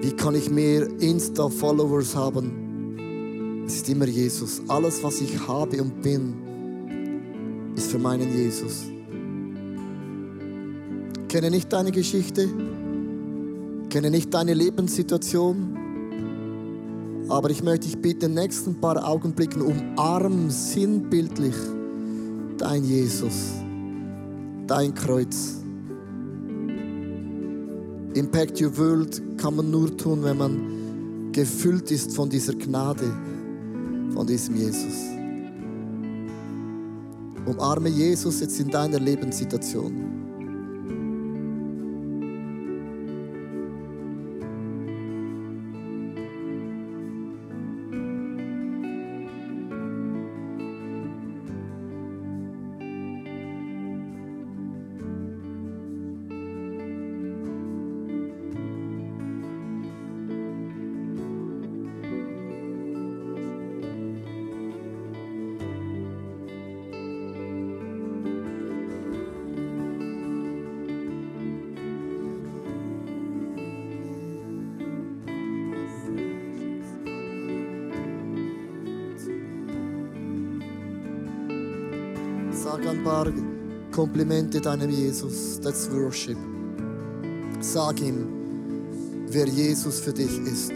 wie 0.00 0.12
kann 0.12 0.34
ich 0.34 0.50
mehr 0.50 0.88
Insta-Followers 0.98 2.16
haben. 2.16 3.64
Es 3.66 3.76
ist 3.76 3.88
immer 3.88 4.06
Jesus. 4.06 4.62
Alles, 4.68 5.02
was 5.02 5.20
ich 5.20 5.46
habe 5.46 5.80
und 5.80 6.02
bin, 6.02 7.72
ist 7.76 7.90
für 7.90 7.98
meinen 7.98 8.36
Jesus. 8.36 8.86
Kenne 11.28 11.50
nicht 11.50 11.72
deine 11.72 11.92
Geschichte, 11.92 12.48
kenne 13.92 14.10
nicht 14.10 14.32
deine 14.32 14.54
Lebenssituation, 14.54 15.76
aber 17.28 17.50
ich 17.50 17.62
möchte 17.62 17.88
dich 17.88 18.00
bitten, 18.00 18.24
in 18.24 18.34
den 18.34 18.42
nächsten 18.42 18.80
paar 18.80 19.06
Augenblicken 19.06 19.60
umarm 19.60 20.48
sinnbildlich 20.48 21.54
dein 22.56 22.84
Jesus, 22.84 23.52
dein 24.66 24.94
Kreuz. 24.94 25.58
Impact 28.14 28.62
Your 28.62 28.78
World 28.78 29.20
kann 29.36 29.56
man 29.56 29.70
nur 29.70 29.94
tun, 29.94 30.24
wenn 30.24 30.38
man 30.38 31.30
gefüllt 31.32 31.90
ist 31.90 32.16
von 32.16 32.30
dieser 32.30 32.54
Gnade, 32.54 33.12
von 34.14 34.26
diesem 34.26 34.56
Jesus. 34.56 34.94
Umarme 37.44 37.90
Jesus 37.90 38.40
jetzt 38.40 38.58
in 38.58 38.70
deiner 38.70 38.98
Lebenssituation. 38.98 40.11
Sag 82.72 82.86
ein 82.86 83.04
paar 83.04 83.26
Komplimente 83.90 84.58
deinem 84.58 84.88
Jesus. 84.88 85.60
That's 85.60 85.90
worship. 85.90 86.38
Sag 87.60 88.00
ihm, 88.00 88.26
wer 89.28 89.46
Jesus 89.46 90.00
für 90.00 90.14
dich 90.14 90.38
ist. 90.38 90.72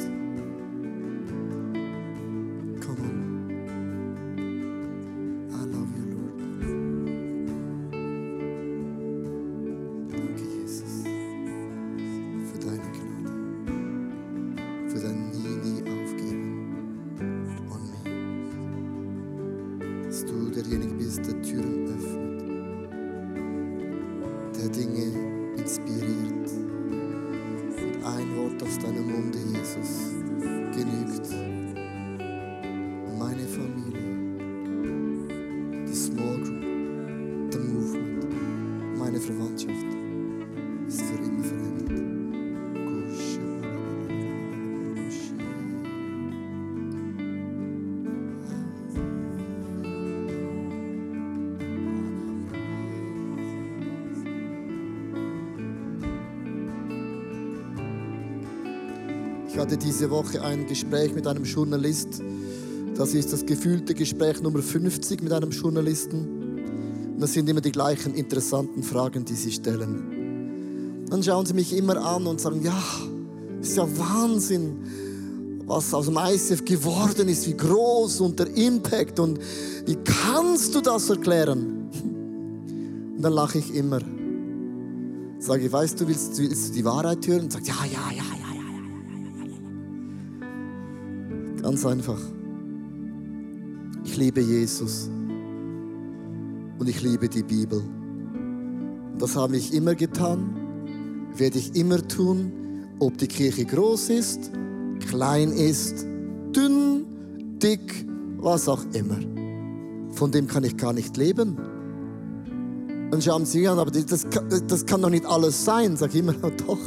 Ich 59.57 59.63
hatte 59.63 59.79
diese 59.79 60.11
Woche 60.11 60.43
ein 60.43 60.67
Gespräch 60.67 61.15
mit 61.15 61.27
einem 61.27 61.45
Journalist. 61.45 62.21
Das 62.95 63.15
ist 63.15 63.33
das 63.33 63.47
gefühlte 63.47 63.95
Gespräch 63.95 64.43
Nummer 64.43 64.59
50 64.59 65.23
mit 65.23 65.33
einem 65.33 65.51
Journalisten. 65.51 67.15
Und 67.15 67.21
das 67.23 67.33
sind 67.33 67.49
immer 67.49 67.63
die 67.63 67.73
gleichen 67.73 68.13
interessanten 68.13 68.83
Fragen, 68.83 69.25
die 69.25 69.33
sie 69.33 69.51
stellen. 69.51 71.07
Dann 71.09 71.23
schauen 71.23 71.47
sie 71.47 71.55
mich 71.55 71.75
immer 71.75 71.97
an 72.05 72.27
und 72.27 72.39
sagen, 72.39 72.61
ja, 72.63 72.79
ist 73.63 73.79
ja 73.79 73.89
Wahnsinn, 73.97 75.63
was 75.65 75.95
aus 75.95 76.05
dem 76.05 76.19
ICF 76.19 76.63
geworden 76.63 77.27
ist, 77.27 77.49
wie 77.49 77.57
groß 77.57 78.21
und 78.21 78.39
der 78.39 78.55
Impact 78.55 79.19
und 79.19 79.39
wie 79.87 79.97
kannst 80.05 80.75
du 80.75 80.83
das 80.83 81.09
erklären? 81.09 81.89
Und 83.17 83.23
dann 83.23 83.33
lache 83.33 83.57
ich 83.57 83.75
immer. 83.75 84.01
Sage 85.39 85.65
ich, 85.65 85.73
weißt 85.73 85.99
du, 85.99 86.09
willst, 86.09 86.39
willst 86.39 86.69
du 86.69 86.73
die 86.75 86.85
Wahrheit 86.85 87.27
hören? 87.27 87.45
Und 87.45 87.55
sagt, 87.55 87.67
ja, 87.67 87.75
ja, 87.91 88.11
ja, 88.11 88.17
ja, 88.17 88.17
ja, 88.17 88.21
ja, 88.21 88.36
ja, 88.36 88.36
Ganz 91.77 91.85
einfach. 91.85 92.18
Ich 94.03 94.16
liebe 94.16 94.41
Jesus 94.41 95.11
und 96.79 96.89
ich 96.89 97.03
liebe 97.03 97.29
die 97.29 97.43
Bibel. 97.43 97.83
Und 99.12 99.20
das 99.20 99.37
habe 99.37 99.59
ich 99.59 99.74
immer 99.74 99.95
getan, 99.95 100.57
werde 101.37 101.59
ich 101.59 101.77
immer 101.77 101.99
tun, 102.09 102.51
ob 102.99 103.18
die 103.18 103.27
Kirche 103.27 103.66
groß 103.66 104.09
ist, 104.09 104.53
klein 105.07 105.53
ist, 105.53 106.07
dünn, 106.57 107.05
dick, 107.62 108.07
was 108.39 108.70
auch 108.70 108.83
immer. 108.95 109.18
Von 110.12 110.33
dem 110.33 110.47
kann 110.47 110.64
ich 110.64 110.79
gar 110.79 110.95
nicht 110.95 111.18
leben. 111.18 111.59
Dann 113.11 113.20
schauen 113.20 113.45
sie 113.45 113.68
an, 113.68 113.79
aber 113.79 113.91
das, 113.91 114.27
das 114.66 114.87
kann 114.87 115.03
doch 115.03 115.11
nicht 115.11 115.27
alles 115.27 115.62
sein. 115.62 115.95
Sag 115.99 116.14
ich 116.14 116.20
immer, 116.20 116.33
doch, 116.66 116.79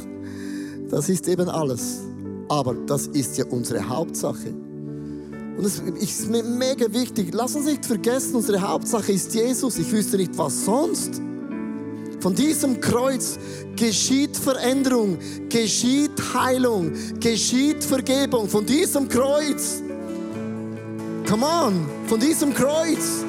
das 0.90 1.08
ist 1.08 1.28
eben 1.28 1.48
alles. 1.48 2.00
Aber 2.48 2.74
das 2.74 3.06
ist 3.06 3.38
ja 3.38 3.44
unsere 3.46 3.88
Hauptsache. 3.88 4.52
Und 5.60 5.66
es 5.66 5.78
ist 5.78 6.30
mir 6.30 6.42
mega 6.42 6.90
wichtig. 6.90 7.34
Lass 7.34 7.54
uns 7.54 7.66
nicht 7.66 7.84
vergessen, 7.84 8.34
unsere 8.36 8.62
Hauptsache 8.62 9.12
ist 9.12 9.34
Jesus. 9.34 9.76
Ich 9.76 9.92
wüsste 9.92 10.16
nicht, 10.16 10.38
was 10.38 10.64
sonst. 10.64 11.20
Von 12.20 12.34
diesem 12.34 12.80
Kreuz 12.80 13.38
geschieht 13.76 14.38
Veränderung, 14.38 15.18
geschieht 15.50 16.12
Heilung, 16.32 16.92
geschieht 17.20 17.84
Vergebung. 17.84 18.48
Von 18.48 18.64
diesem 18.64 19.06
Kreuz. 19.06 19.82
Come 21.28 21.44
on, 21.44 21.86
von 22.06 22.18
diesem 22.18 22.54
Kreuz 22.54 23.26